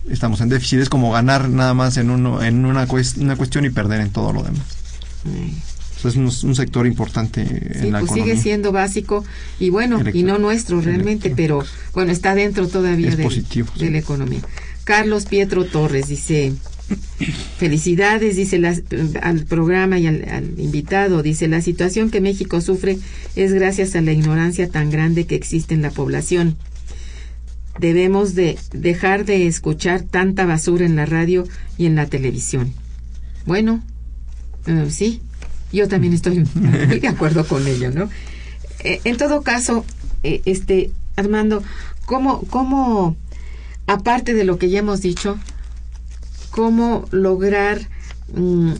estamos 0.08 0.40
en 0.40 0.48
déficit. 0.48 0.80
Es 0.80 0.88
como 0.88 1.12
ganar 1.12 1.48
nada 1.48 1.74
más 1.74 1.96
en 1.96 2.10
uno 2.10 2.42
en 2.42 2.64
una, 2.64 2.86
una 3.18 3.36
cuestión 3.36 3.64
y 3.64 3.70
perder 3.70 4.00
en 4.00 4.10
todo 4.10 4.32
lo 4.32 4.42
demás. 4.42 4.62
Es 6.04 6.16
un, 6.16 6.54
sector 6.54 6.86
importante 6.86 7.40
en 7.80 7.90
la 7.90 8.00
pues 8.00 8.12
sigue 8.12 8.36
siendo 8.36 8.72
básico 8.72 9.24
y 9.58 9.70
bueno 9.70 10.02
y 10.12 10.22
no 10.22 10.36
nuestro 10.36 10.82
realmente 10.82 11.32
pero 11.34 11.64
bueno 11.94 12.12
está 12.12 12.34
dentro 12.34 12.68
todavía 12.68 13.16
de, 13.16 13.26
de 13.78 13.90
la 13.90 13.98
economía. 13.98 14.42
Carlos 14.84 15.24
Pietro 15.24 15.64
Torres 15.64 16.08
dice 16.08 16.52
Felicidades, 17.58 18.36
dice 18.36 18.60
al 19.22 19.44
programa 19.44 19.98
y 19.98 20.06
al, 20.06 20.54
invitado. 20.58 21.22
Dice, 21.22 21.48
la 21.48 21.62
situación 21.62 22.10
que 22.10 22.20
México 22.20 22.60
sufre 22.60 22.98
es 23.36 23.52
gracias 23.52 23.94
a 23.94 24.00
la 24.00 24.12
ignorancia 24.12 24.68
tan 24.68 24.90
grande 24.90 25.26
que 25.26 25.34
existe 25.34 25.74
en 25.74 25.82
la 25.82 25.90
población. 25.90 26.56
Debemos 27.78 28.34
de 28.34 28.58
dejar 28.72 29.24
de 29.24 29.46
escuchar 29.46 30.02
tanta 30.02 30.46
basura 30.46 30.84
en 30.84 30.96
la 30.96 31.06
radio 31.06 31.46
y 31.78 31.86
en 31.86 31.96
la 31.96 32.06
televisión. 32.06 32.72
Bueno, 33.46 33.82
eh, 34.66 34.86
sí, 34.90 35.20
yo 35.72 35.88
también 35.88 36.12
estoy 36.14 36.44
de 37.00 37.08
acuerdo 37.08 37.46
con 37.46 37.66
ello, 37.66 37.90
¿no? 37.90 38.08
Eh, 38.80 39.00
en 39.04 39.16
todo 39.16 39.42
caso, 39.42 39.84
eh, 40.22 40.42
este, 40.44 40.90
Armando, 41.16 41.62
¿cómo, 42.06 42.42
¿cómo, 42.50 43.16
aparte 43.86 44.34
de 44.34 44.44
lo 44.44 44.58
que 44.58 44.70
ya 44.70 44.80
hemos 44.80 45.00
dicho, 45.00 45.38
cómo 46.54 47.04
lograr, 47.10 47.80
mm, 48.32 48.74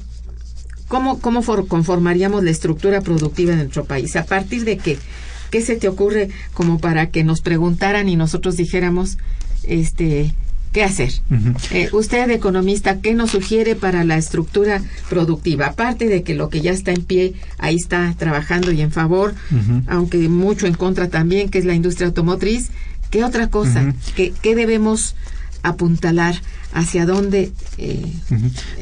cómo, 0.87 1.19
cómo 1.19 1.43
conformaríamos 1.67 2.45
la 2.45 2.53
estructura 2.53 3.01
productiva 3.01 3.51
de 3.51 3.65
nuestro 3.65 3.85
país. 3.85 4.15
¿A 4.15 4.25
partir 4.25 4.65
de 4.65 4.77
qué? 4.77 4.97
¿Qué 5.51 5.61
se 5.61 5.75
te 5.75 5.89
ocurre 5.89 6.29
como 6.53 6.79
para 6.79 7.11
que 7.11 7.25
nos 7.25 7.41
preguntaran 7.41 8.09
y 8.09 8.15
nosotros 8.15 8.57
dijéramos, 8.57 9.19
este, 9.65 10.33
qué 10.73 10.85
hacer? 10.85 11.15
Eh, 11.73 11.89
usted, 11.93 12.31
economista, 12.31 13.01
¿qué 13.01 13.13
nos 13.15 13.33
sugiere 13.33 13.75
para 13.75 14.05
la 14.05 14.19
estructura 14.19 14.81
productiva? 15.11 15.67
Aparte 15.67 16.07
de 16.07 16.23
que 16.23 16.35
lo 16.37 16.51
que 16.51 16.61
ya 16.61 16.71
está 16.71 16.93
en 16.93 17.03
pie, 17.03 17.35
ahí 17.59 17.75
está 17.75 18.15
trabajando 18.17 18.71
y 18.71 18.83
en 18.83 18.93
favor, 18.93 19.35
aunque 19.89 20.29
mucho 20.29 20.69
en 20.69 20.75
contra 20.75 21.09
también, 21.09 21.49
que 21.49 21.59
es 21.59 21.65
la 21.65 21.75
industria 21.75 22.07
automotriz, 22.07 22.71
¿qué 23.11 23.25
otra 23.25 23.51
cosa? 23.51 23.95
¿Qué, 24.15 24.33
¿Qué 24.43 24.55
debemos 24.55 25.17
apuntalar 25.65 26.37
hacia 26.73 27.07
dónde 27.07 27.53
eh, 27.79 28.13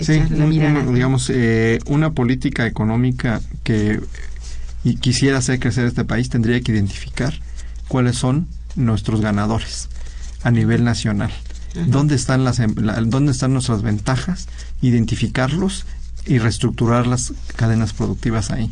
sí, 0.00 0.20
digamos 0.92 1.30
eh, 1.30 1.78
una 1.86 2.10
política 2.10 2.66
económica 2.66 3.40
que 3.62 4.00
y 4.84 4.96
quisiera 4.96 5.38
hacer 5.38 5.60
crecer 5.60 5.86
este 5.86 6.04
país 6.04 6.28
tendría 6.28 6.60
que 6.60 6.72
identificar 6.72 7.32
cuáles 7.86 8.16
son 8.16 8.48
nuestros 8.74 9.20
ganadores 9.20 9.88
a 10.42 10.50
nivel 10.50 10.82
nacional. 10.82 11.30
Dónde 11.86 12.16
están 12.16 12.44
las 12.44 12.58
em, 12.58 12.74
dónde 13.06 13.32
están 13.32 13.52
nuestras 13.54 13.80
ventajas 13.80 14.48
identificarlos 14.82 15.86
y 16.26 16.38
reestructurar 16.38 17.06
las 17.06 17.32
cadenas 17.56 17.92
productivas 17.94 18.50
ahí 18.50 18.68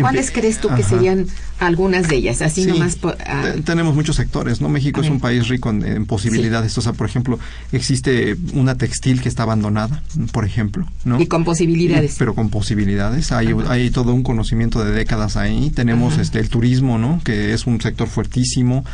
¿Cuáles 0.00 0.30
crees 0.30 0.58
tú 0.58 0.68
que 0.74 0.82
serían 0.82 1.26
algunas 1.58 2.08
de 2.08 2.16
ellas? 2.16 2.42
Así 2.42 2.66
nomás. 2.66 2.98
Ah. 3.26 3.52
Tenemos 3.64 3.94
muchos 3.94 4.16
sectores, 4.16 4.60
¿no? 4.60 4.68
México 4.68 5.00
es 5.00 5.08
un 5.08 5.20
país 5.20 5.48
rico 5.48 5.70
en, 5.70 6.06
posibilidades. 6.06 6.76
O 6.78 6.80
sea, 6.80 6.92
por 6.92 7.06
ejemplo, 7.06 7.38
existe 7.72 8.36
una 8.54 8.76
textil 8.76 9.20
que 9.20 9.28
está 9.28 9.42
abandonada, 9.44 10.02
por 10.32 10.44
ejemplo, 10.44 10.86
¿no? 11.04 11.20
Y 11.20 11.26
con 11.26 11.44
posibilidades. 11.44 12.16
pero 12.18 12.34
con 12.34 12.50
posibilidades. 12.50 13.32
Hay, 13.32 13.54
hay 13.68 13.90
todo 13.90 14.12
un 14.14 14.22
conocimiento 14.22 14.84
de 14.84 14.92
décadas 14.92 15.36
ahí. 15.36 15.70
Tenemos 15.70 16.18
este 16.18 16.38
el 16.38 16.48
turismo, 16.48 16.98
¿no? 16.98 17.20
Que 17.24 17.52
es 17.52 17.66
un 17.66 17.80
sector 17.80 18.08
fuertísimo. 18.08 18.84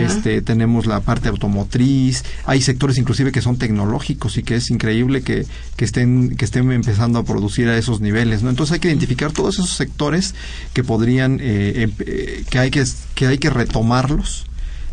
Este 0.00 0.42
tenemos 0.42 0.86
la 0.86 1.00
parte 1.00 1.28
automotriz. 1.28 2.24
Hay 2.44 2.62
sectores 2.62 2.98
inclusive 2.98 3.32
que 3.32 3.42
son 3.42 3.56
tecnológicos 3.56 4.36
y 4.38 4.42
que 4.42 4.56
es 4.56 4.70
increíble 4.70 5.22
que, 5.22 5.46
que 5.76 5.84
estén 5.84 6.36
que 6.36 6.44
estén 6.44 6.70
empezando 6.72 7.18
a 7.18 7.24
producir 7.24 7.68
a 7.68 7.76
esos 7.76 8.00
niveles, 8.00 8.42
¿no? 8.42 8.50
Entonces 8.50 8.74
hay 8.74 8.80
que 8.80 8.88
identificar 8.88 9.32
todos 9.32 9.54
esos 9.54 9.70
sectores 9.70 10.34
que 10.72 10.84
podrían, 10.84 11.38
eh, 11.40 11.82
em, 11.82 11.92
eh, 12.00 12.44
que, 12.48 12.58
hay 12.58 12.70
que, 12.70 12.84
que 13.14 13.26
hay 13.26 13.38
que 13.38 13.50
retomarlos 13.50 14.46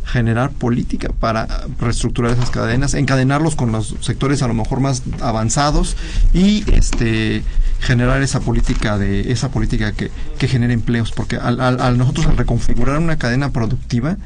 generar 0.06 0.52
política 0.52 1.10
para 1.18 1.48
reestructurar 1.80 2.32
esas 2.32 2.50
cadenas, 2.50 2.94
encadenarlos 2.94 3.56
con 3.56 3.72
los 3.72 3.96
sectores 4.02 4.42
a 4.42 4.48
lo 4.48 4.54
mejor 4.54 4.80
más 4.80 5.02
avanzados 5.22 5.96
y 6.34 6.70
este 6.72 7.44
generar 7.80 8.22
esa 8.22 8.40
política 8.40 8.98
de 8.98 9.32
esa 9.32 9.50
política 9.50 9.92
que, 9.94 10.12
que 10.38 10.48
genere 10.48 10.74
empleos, 10.74 11.12
porque 11.12 11.38
al, 11.38 11.60
al, 11.60 11.98
nosotros 11.98 12.36
reconfigurar 12.36 12.98
una 12.98 13.18
cadena 13.18 13.52
productiva 13.52 14.18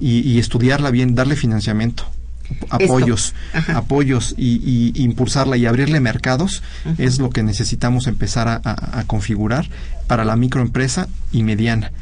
y, 0.00 0.38
estudiarla 0.38 0.92
bien, 0.92 1.16
darle 1.16 1.34
financiamiento, 1.34 2.04
apoyos, 2.70 3.34
apoyos 3.74 4.34
y, 4.36 4.92
impulsarla 5.02 5.56
y 5.56 5.66
abrirle 5.66 6.00
mercados 6.00 6.62
es 6.98 7.18
lo 7.18 7.30
que 7.30 7.42
necesitamos 7.42 8.06
empezar 8.06 8.60
a, 8.64 9.04
configurar 9.06 9.68
para 10.06 10.24
la 10.24 10.36
microempresa 10.36 11.08
y 11.32 11.42
mediana 11.42 11.92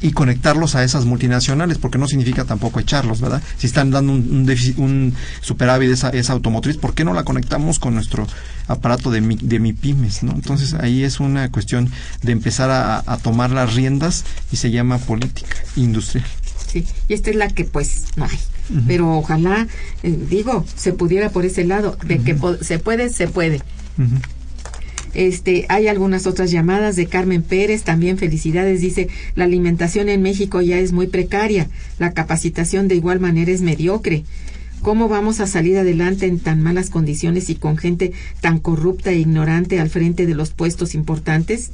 y, 0.00 0.12
conectarlos 0.12 0.74
a 0.74 0.84
esas 0.84 1.04
multinacionales 1.04 1.78
porque 1.78 1.98
no 1.98 2.06
significa 2.06 2.44
tampoco 2.44 2.80
echarlos, 2.80 3.20
¿verdad? 3.20 3.42
Si 3.58 3.66
están 3.66 3.90
dando 3.90 4.12
un, 4.12 4.48
un, 4.76 5.14
superávit 5.40 5.90
esa, 5.90 6.10
esa 6.10 6.32
automotriz, 6.32 6.76
¿por 6.76 6.94
qué 6.94 7.04
no 7.04 7.12
la 7.12 7.24
conectamos 7.24 7.78
con 7.78 7.94
nuestro 7.94 8.26
aparato 8.68 9.10
de 9.10 9.20
mi, 9.20 9.36
de 9.36 9.58
mi 9.58 9.72
pymes, 9.72 10.22
¿no? 10.22 10.32
Entonces 10.32 10.74
ahí 10.74 11.02
es 11.02 11.20
una 11.20 11.50
cuestión 11.50 11.90
de 12.22 12.32
empezar 12.32 12.70
a, 12.70 13.02
a 13.06 13.16
tomar 13.18 13.50
las 13.50 13.74
riendas 13.74 14.24
y 14.52 14.56
se 14.56 14.70
llama 14.70 14.98
política 14.98 15.56
industrial. 15.76 16.26
Sí, 16.68 16.86
y 17.08 17.14
esta 17.14 17.30
es 17.30 17.36
la 17.36 17.48
que 17.48 17.64
pues 17.64 18.04
no 18.16 18.24
hay 18.24 18.38
pero 18.86 19.18
ojalá, 19.18 19.66
eh, 20.02 20.18
digo, 20.28 20.64
se 20.76 20.92
pudiera 20.92 21.30
por 21.30 21.44
ese 21.44 21.64
lado, 21.64 21.96
de 22.06 22.18
que 22.18 22.36
se 22.60 22.78
puede, 22.78 23.08
se 23.08 23.26
puede. 23.28 23.60
Este, 25.12 25.66
hay 25.68 25.88
algunas 25.88 26.26
otras 26.26 26.50
llamadas 26.50 26.94
de 26.96 27.06
Carmen 27.06 27.42
Pérez, 27.42 27.82
también 27.82 28.16
felicidades, 28.16 28.80
dice, 28.80 29.08
la 29.34 29.44
alimentación 29.44 30.08
en 30.08 30.22
México 30.22 30.60
ya 30.60 30.78
es 30.78 30.92
muy 30.92 31.08
precaria, 31.08 31.68
la 31.98 32.12
capacitación 32.12 32.86
de 32.86 32.94
igual 32.94 33.18
manera 33.18 33.50
es 33.50 33.60
mediocre. 33.60 34.24
¿Cómo 34.82 35.08
vamos 35.08 35.40
a 35.40 35.46
salir 35.46 35.76
adelante 35.76 36.26
en 36.26 36.38
tan 36.38 36.62
malas 36.62 36.88
condiciones 36.88 37.50
y 37.50 37.56
con 37.56 37.76
gente 37.76 38.12
tan 38.40 38.58
corrupta 38.58 39.10
e 39.10 39.18
ignorante 39.18 39.78
al 39.78 39.90
frente 39.90 40.26
de 40.26 40.34
los 40.34 40.52
puestos 40.52 40.94
importantes? 40.94 41.72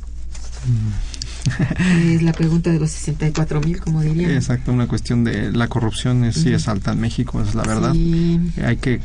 es 2.04 2.22
la 2.22 2.32
pregunta 2.32 2.70
de 2.70 2.78
los 2.78 2.90
64 2.90 3.60
mil, 3.60 3.80
como 3.80 4.02
dirían. 4.02 4.30
Exacto, 4.32 4.72
una 4.72 4.86
cuestión 4.86 5.24
de 5.24 5.52
la 5.52 5.68
corrupción 5.68 6.24
es, 6.24 6.36
sí 6.36 6.52
es 6.52 6.68
alta 6.68 6.92
en 6.92 7.00
México, 7.00 7.42
es 7.42 7.54
la 7.54 7.62
verdad. 7.62 7.94
Hay 8.64 8.76
que 8.76 9.00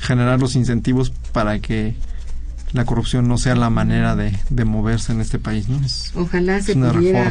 generar 0.00 0.40
los 0.40 0.56
incentivos 0.56 1.12
para 1.32 1.58
que 1.60 1.94
la 2.72 2.84
corrupción 2.84 3.28
no 3.28 3.38
sea 3.38 3.54
la 3.54 3.70
manera 3.70 4.16
de, 4.16 4.64
moverse 4.64 5.12
en 5.12 5.20
este 5.20 5.38
país. 5.38 5.68
¿no? 5.68 5.80
Ojalá 6.14 6.60
se 6.62 6.74
pudiera 6.74 7.30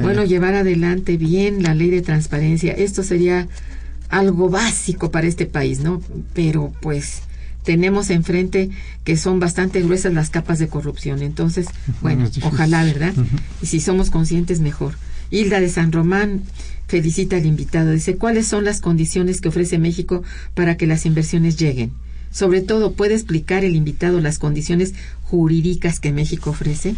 bueno, 0.00 0.24
llevar 0.24 0.54
adelante 0.54 1.16
bien 1.16 1.62
la 1.62 1.74
ley 1.74 1.90
de 1.90 2.02
transparencia. 2.02 2.72
Esto 2.72 3.02
sería 3.02 3.48
algo 4.08 4.48
básico 4.48 5.10
para 5.10 5.26
este 5.26 5.44
país, 5.46 5.80
¿no? 5.80 6.02
Pero 6.32 6.72
pues 6.80 7.22
tenemos 7.68 8.08
enfrente 8.08 8.70
que 9.04 9.18
son 9.18 9.40
bastante 9.40 9.82
gruesas 9.82 10.14
las 10.14 10.30
capas 10.30 10.58
de 10.58 10.68
corrupción. 10.68 11.20
Entonces, 11.20 11.66
bueno, 12.00 12.26
ojalá, 12.40 12.82
¿verdad? 12.82 13.12
Y 13.60 13.66
si 13.66 13.80
somos 13.80 14.08
conscientes, 14.08 14.60
mejor. 14.60 14.94
Hilda 15.30 15.60
de 15.60 15.68
San 15.68 15.92
Román 15.92 16.44
felicita 16.86 17.36
al 17.36 17.44
invitado. 17.44 17.92
Dice, 17.92 18.16
¿cuáles 18.16 18.46
son 18.46 18.64
las 18.64 18.80
condiciones 18.80 19.42
que 19.42 19.50
ofrece 19.50 19.76
México 19.76 20.22
para 20.54 20.78
que 20.78 20.86
las 20.86 21.04
inversiones 21.04 21.58
lleguen? 21.58 21.92
Sobre 22.30 22.62
todo, 22.62 22.94
¿puede 22.94 23.12
explicar 23.12 23.64
el 23.64 23.76
invitado 23.76 24.18
las 24.22 24.38
condiciones 24.38 24.94
jurídicas 25.24 26.00
que 26.00 26.10
México 26.10 26.48
ofrece? 26.48 26.94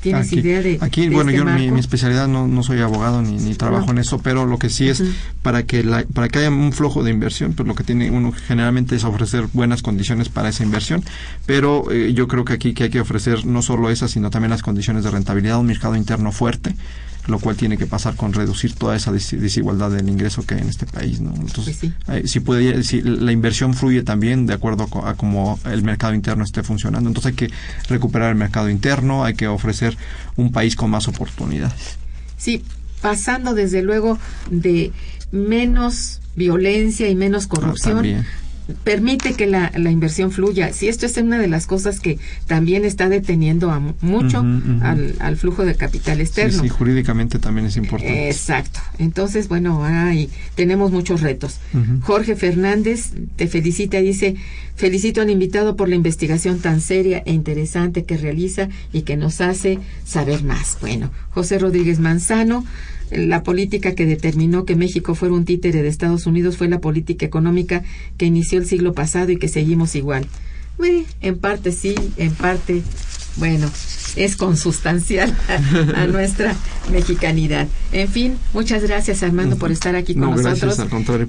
¿Tienes 0.00 0.32
idea 0.32 0.62
de 0.62 0.78
Aquí, 0.80 1.08
bueno, 1.08 1.30
este 1.30 1.38
yo 1.38 1.72
mi, 1.72 1.78
especialidad 1.78 2.28
no, 2.28 2.46
no 2.46 2.62
soy 2.62 2.80
abogado 2.80 3.22
ni, 3.22 3.36
ni 3.36 3.54
trabajo 3.54 3.90
en 3.90 3.98
eso, 3.98 4.18
pero 4.18 4.46
lo 4.46 4.58
que 4.58 4.70
sí 4.70 4.88
es 4.88 5.02
para 5.42 5.64
que 5.64 5.82
la, 5.82 6.04
para 6.04 6.28
que 6.28 6.40
haya 6.40 6.50
un 6.50 6.72
flujo 6.72 7.02
de 7.02 7.10
inversión, 7.10 7.52
pues 7.54 7.66
lo 7.66 7.74
que 7.74 7.84
tiene 7.84 8.10
uno 8.10 8.32
generalmente 8.32 8.96
es 8.96 9.04
ofrecer 9.04 9.46
buenas 9.52 9.82
condiciones 9.82 10.28
para 10.28 10.48
esa 10.48 10.62
inversión, 10.62 11.04
pero 11.46 11.90
eh, 11.90 12.12
yo 12.14 12.28
creo 12.28 12.44
que 12.44 12.52
aquí 12.52 12.74
que 12.74 12.84
hay 12.84 12.90
que 12.90 13.00
ofrecer 13.00 13.46
no 13.46 13.62
solo 13.62 13.90
esas, 13.90 14.10
sino 14.10 14.30
también 14.30 14.50
las 14.50 14.62
condiciones 14.62 15.04
de 15.04 15.10
rentabilidad, 15.10 15.58
un 15.58 15.66
mercado 15.66 15.96
interno 15.96 16.32
fuerte, 16.32 16.74
lo 17.30 17.38
cual 17.38 17.56
tiene 17.56 17.78
que 17.78 17.86
pasar 17.86 18.16
con 18.16 18.32
reducir 18.32 18.74
toda 18.74 18.96
esa 18.96 19.12
desigualdad 19.12 19.90
del 19.90 20.08
ingreso 20.08 20.44
que 20.44 20.54
hay 20.54 20.60
en 20.62 20.68
este 20.68 20.86
país. 20.86 21.20
¿no? 21.20 21.34
Entonces, 21.34 21.78
pues 22.06 22.30
si, 22.30 22.40
puede, 22.40 22.82
si 22.82 23.02
la 23.02 23.32
inversión 23.32 23.74
fluye 23.74 24.02
también 24.02 24.46
de 24.46 24.54
acuerdo 24.54 24.88
a 25.04 25.14
cómo 25.14 25.58
el 25.64 25.82
mercado 25.82 26.14
interno 26.14 26.44
esté 26.44 26.62
funcionando. 26.62 27.08
Entonces 27.08 27.30
hay 27.30 27.36
que 27.36 27.50
recuperar 27.88 28.30
el 28.30 28.36
mercado 28.36 28.68
interno, 28.68 29.24
hay 29.24 29.34
que 29.34 29.48
ofrecer 29.48 29.96
un 30.36 30.52
país 30.52 30.76
con 30.76 30.90
más 30.90 31.08
oportunidades. 31.08 31.98
Sí, 32.36 32.64
pasando 33.00 33.54
desde 33.54 33.82
luego 33.82 34.18
de 34.50 34.92
menos 35.32 36.20
violencia 36.36 37.08
y 37.08 37.14
menos 37.14 37.46
corrupción 37.46 38.24
permite 38.84 39.34
que 39.34 39.46
la, 39.46 39.72
la, 39.76 39.90
inversión 39.90 40.30
fluya. 40.30 40.72
Si 40.72 40.88
esto 40.88 41.06
es 41.06 41.16
una 41.16 41.38
de 41.38 41.48
las 41.48 41.66
cosas 41.66 42.00
que 42.00 42.18
también 42.46 42.84
está 42.84 43.08
deteniendo 43.08 43.70
a 43.70 43.80
mucho 44.00 44.38
Al, 44.82 45.14
al, 45.18 45.36
flujo 45.36 45.64
de 45.64 45.74
capital 45.74 46.20
externo. 46.20 46.62
Sí, 46.62 46.68
jurídicamente 46.68 47.38
también 47.38 47.66
es 47.66 47.76
importante. 47.76 48.28
Exacto. 48.28 48.80
Entonces, 48.98 49.48
bueno, 49.48 49.84
hay, 49.84 50.30
tenemos 50.54 50.90
muchos 50.92 51.20
retos. 51.20 51.58
Jorge 52.02 52.36
Fernández 52.36 53.12
te 53.36 53.46
felicita, 53.46 53.98
dice, 53.98 54.36
felicito 54.76 55.20
al 55.20 55.30
invitado 55.30 55.76
por 55.76 55.88
la 55.88 55.94
investigación 55.94 56.58
tan 56.58 56.80
seria 56.80 57.22
e 57.26 57.32
interesante 57.32 58.04
que 58.04 58.16
realiza 58.16 58.68
y 58.92 59.02
que 59.02 59.16
nos 59.16 59.40
hace 59.40 59.78
saber 60.04 60.42
más. 60.42 60.78
Bueno, 60.80 61.10
José 61.30 61.58
Rodríguez 61.58 62.00
Manzano, 62.00 62.64
la 63.10 63.42
política 63.42 63.94
que 63.94 64.06
determinó 64.06 64.64
que 64.64 64.76
México 64.76 65.14
fuera 65.14 65.34
un 65.34 65.44
títere 65.44 65.82
de 65.82 65.88
Estados 65.88 66.26
Unidos 66.26 66.56
fue 66.56 66.68
la 66.68 66.80
política 66.80 67.26
económica 67.26 67.82
que 68.16 68.26
inició 68.26 68.58
el 68.58 68.66
siglo 68.66 68.92
pasado 68.92 69.30
y 69.30 69.36
que 69.36 69.48
seguimos 69.48 69.94
igual. 69.94 70.26
en 71.20 71.38
parte 71.38 71.72
sí, 71.72 71.94
en 72.16 72.32
parte, 72.32 72.82
bueno, 73.36 73.70
es 74.16 74.36
consustancial 74.36 75.34
a, 75.94 76.06
nuestra 76.08 76.56
mexicanidad. 76.90 77.68
En 77.92 78.08
fin, 78.08 78.34
muchas 78.52 78.82
gracias 78.82 79.22
Armando 79.22 79.56
por 79.56 79.70
estar 79.70 79.94
aquí 79.96 80.14
con 80.14 80.30
nosotros 80.42 80.78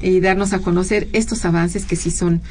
y 0.02 0.20
darnos 0.20 0.54
a 0.54 0.60
conocer 0.60 1.08
estos 1.14 1.46
avances 1.46 1.86
que 1.86 1.96
sí 1.96 2.12
son, 2.12 2.42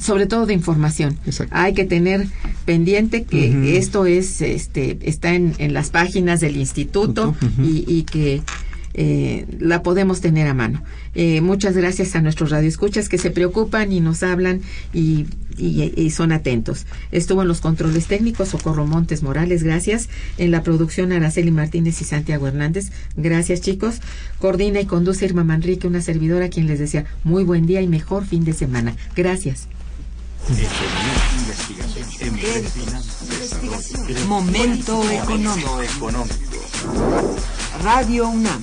sobre 0.00 0.26
todo 0.26 0.46
de 0.46 0.54
información. 0.54 1.18
Hay 1.50 1.74
que 1.74 1.84
tener 1.84 2.26
pendiente 2.64 3.24
que 3.24 3.78
esto 3.78 4.06
es, 4.06 4.40
este, 4.42 4.98
está 5.02 5.34
en, 5.34 5.54
las 5.72 5.90
páginas 5.90 6.40
del 6.40 6.56
instituto 6.56 7.34
y 7.62 8.02
que 8.04 8.42
eh, 8.92 9.46
la 9.58 9.82
podemos 9.82 10.20
tener 10.20 10.48
a 10.48 10.54
mano. 10.54 10.82
Eh, 11.14 11.40
muchas 11.40 11.76
gracias 11.76 12.16
a 12.16 12.20
nuestros 12.20 12.50
radioescuchas 12.50 13.08
que 13.08 13.18
se 13.18 13.30
preocupan 13.30 13.92
y 13.92 14.00
nos 14.00 14.22
hablan 14.22 14.62
y, 14.92 15.26
son 16.10 16.32
atentos. 16.32 16.86
Estuvo 17.12 17.42
en 17.42 17.48
los 17.48 17.60
controles 17.60 18.06
técnicos 18.06 18.48
Socorro 18.48 18.86
Montes 18.86 19.22
Morales, 19.22 19.62
gracias. 19.62 20.08
En 20.38 20.50
la 20.50 20.62
producción 20.62 21.12
Araceli 21.12 21.50
Martínez 21.50 22.00
y 22.00 22.04
Santiago 22.04 22.48
Hernández, 22.48 22.90
gracias 23.16 23.60
chicos. 23.60 24.00
Coordina 24.38 24.80
y 24.80 24.86
conduce 24.86 25.26
Irma 25.26 25.44
Manrique, 25.44 25.86
una 25.86 26.00
servidora 26.00 26.48
quien 26.48 26.66
les 26.66 26.78
decía 26.78 27.04
muy 27.24 27.44
buen 27.44 27.66
día 27.66 27.82
y 27.82 27.88
mejor 27.88 28.24
fin 28.24 28.44
de 28.44 28.54
semana. 28.54 28.96
Gracias. 29.14 29.68
Momento 34.26 35.10
económico. 35.10 35.78
Radio 37.82 38.28
UNAM 38.30 38.62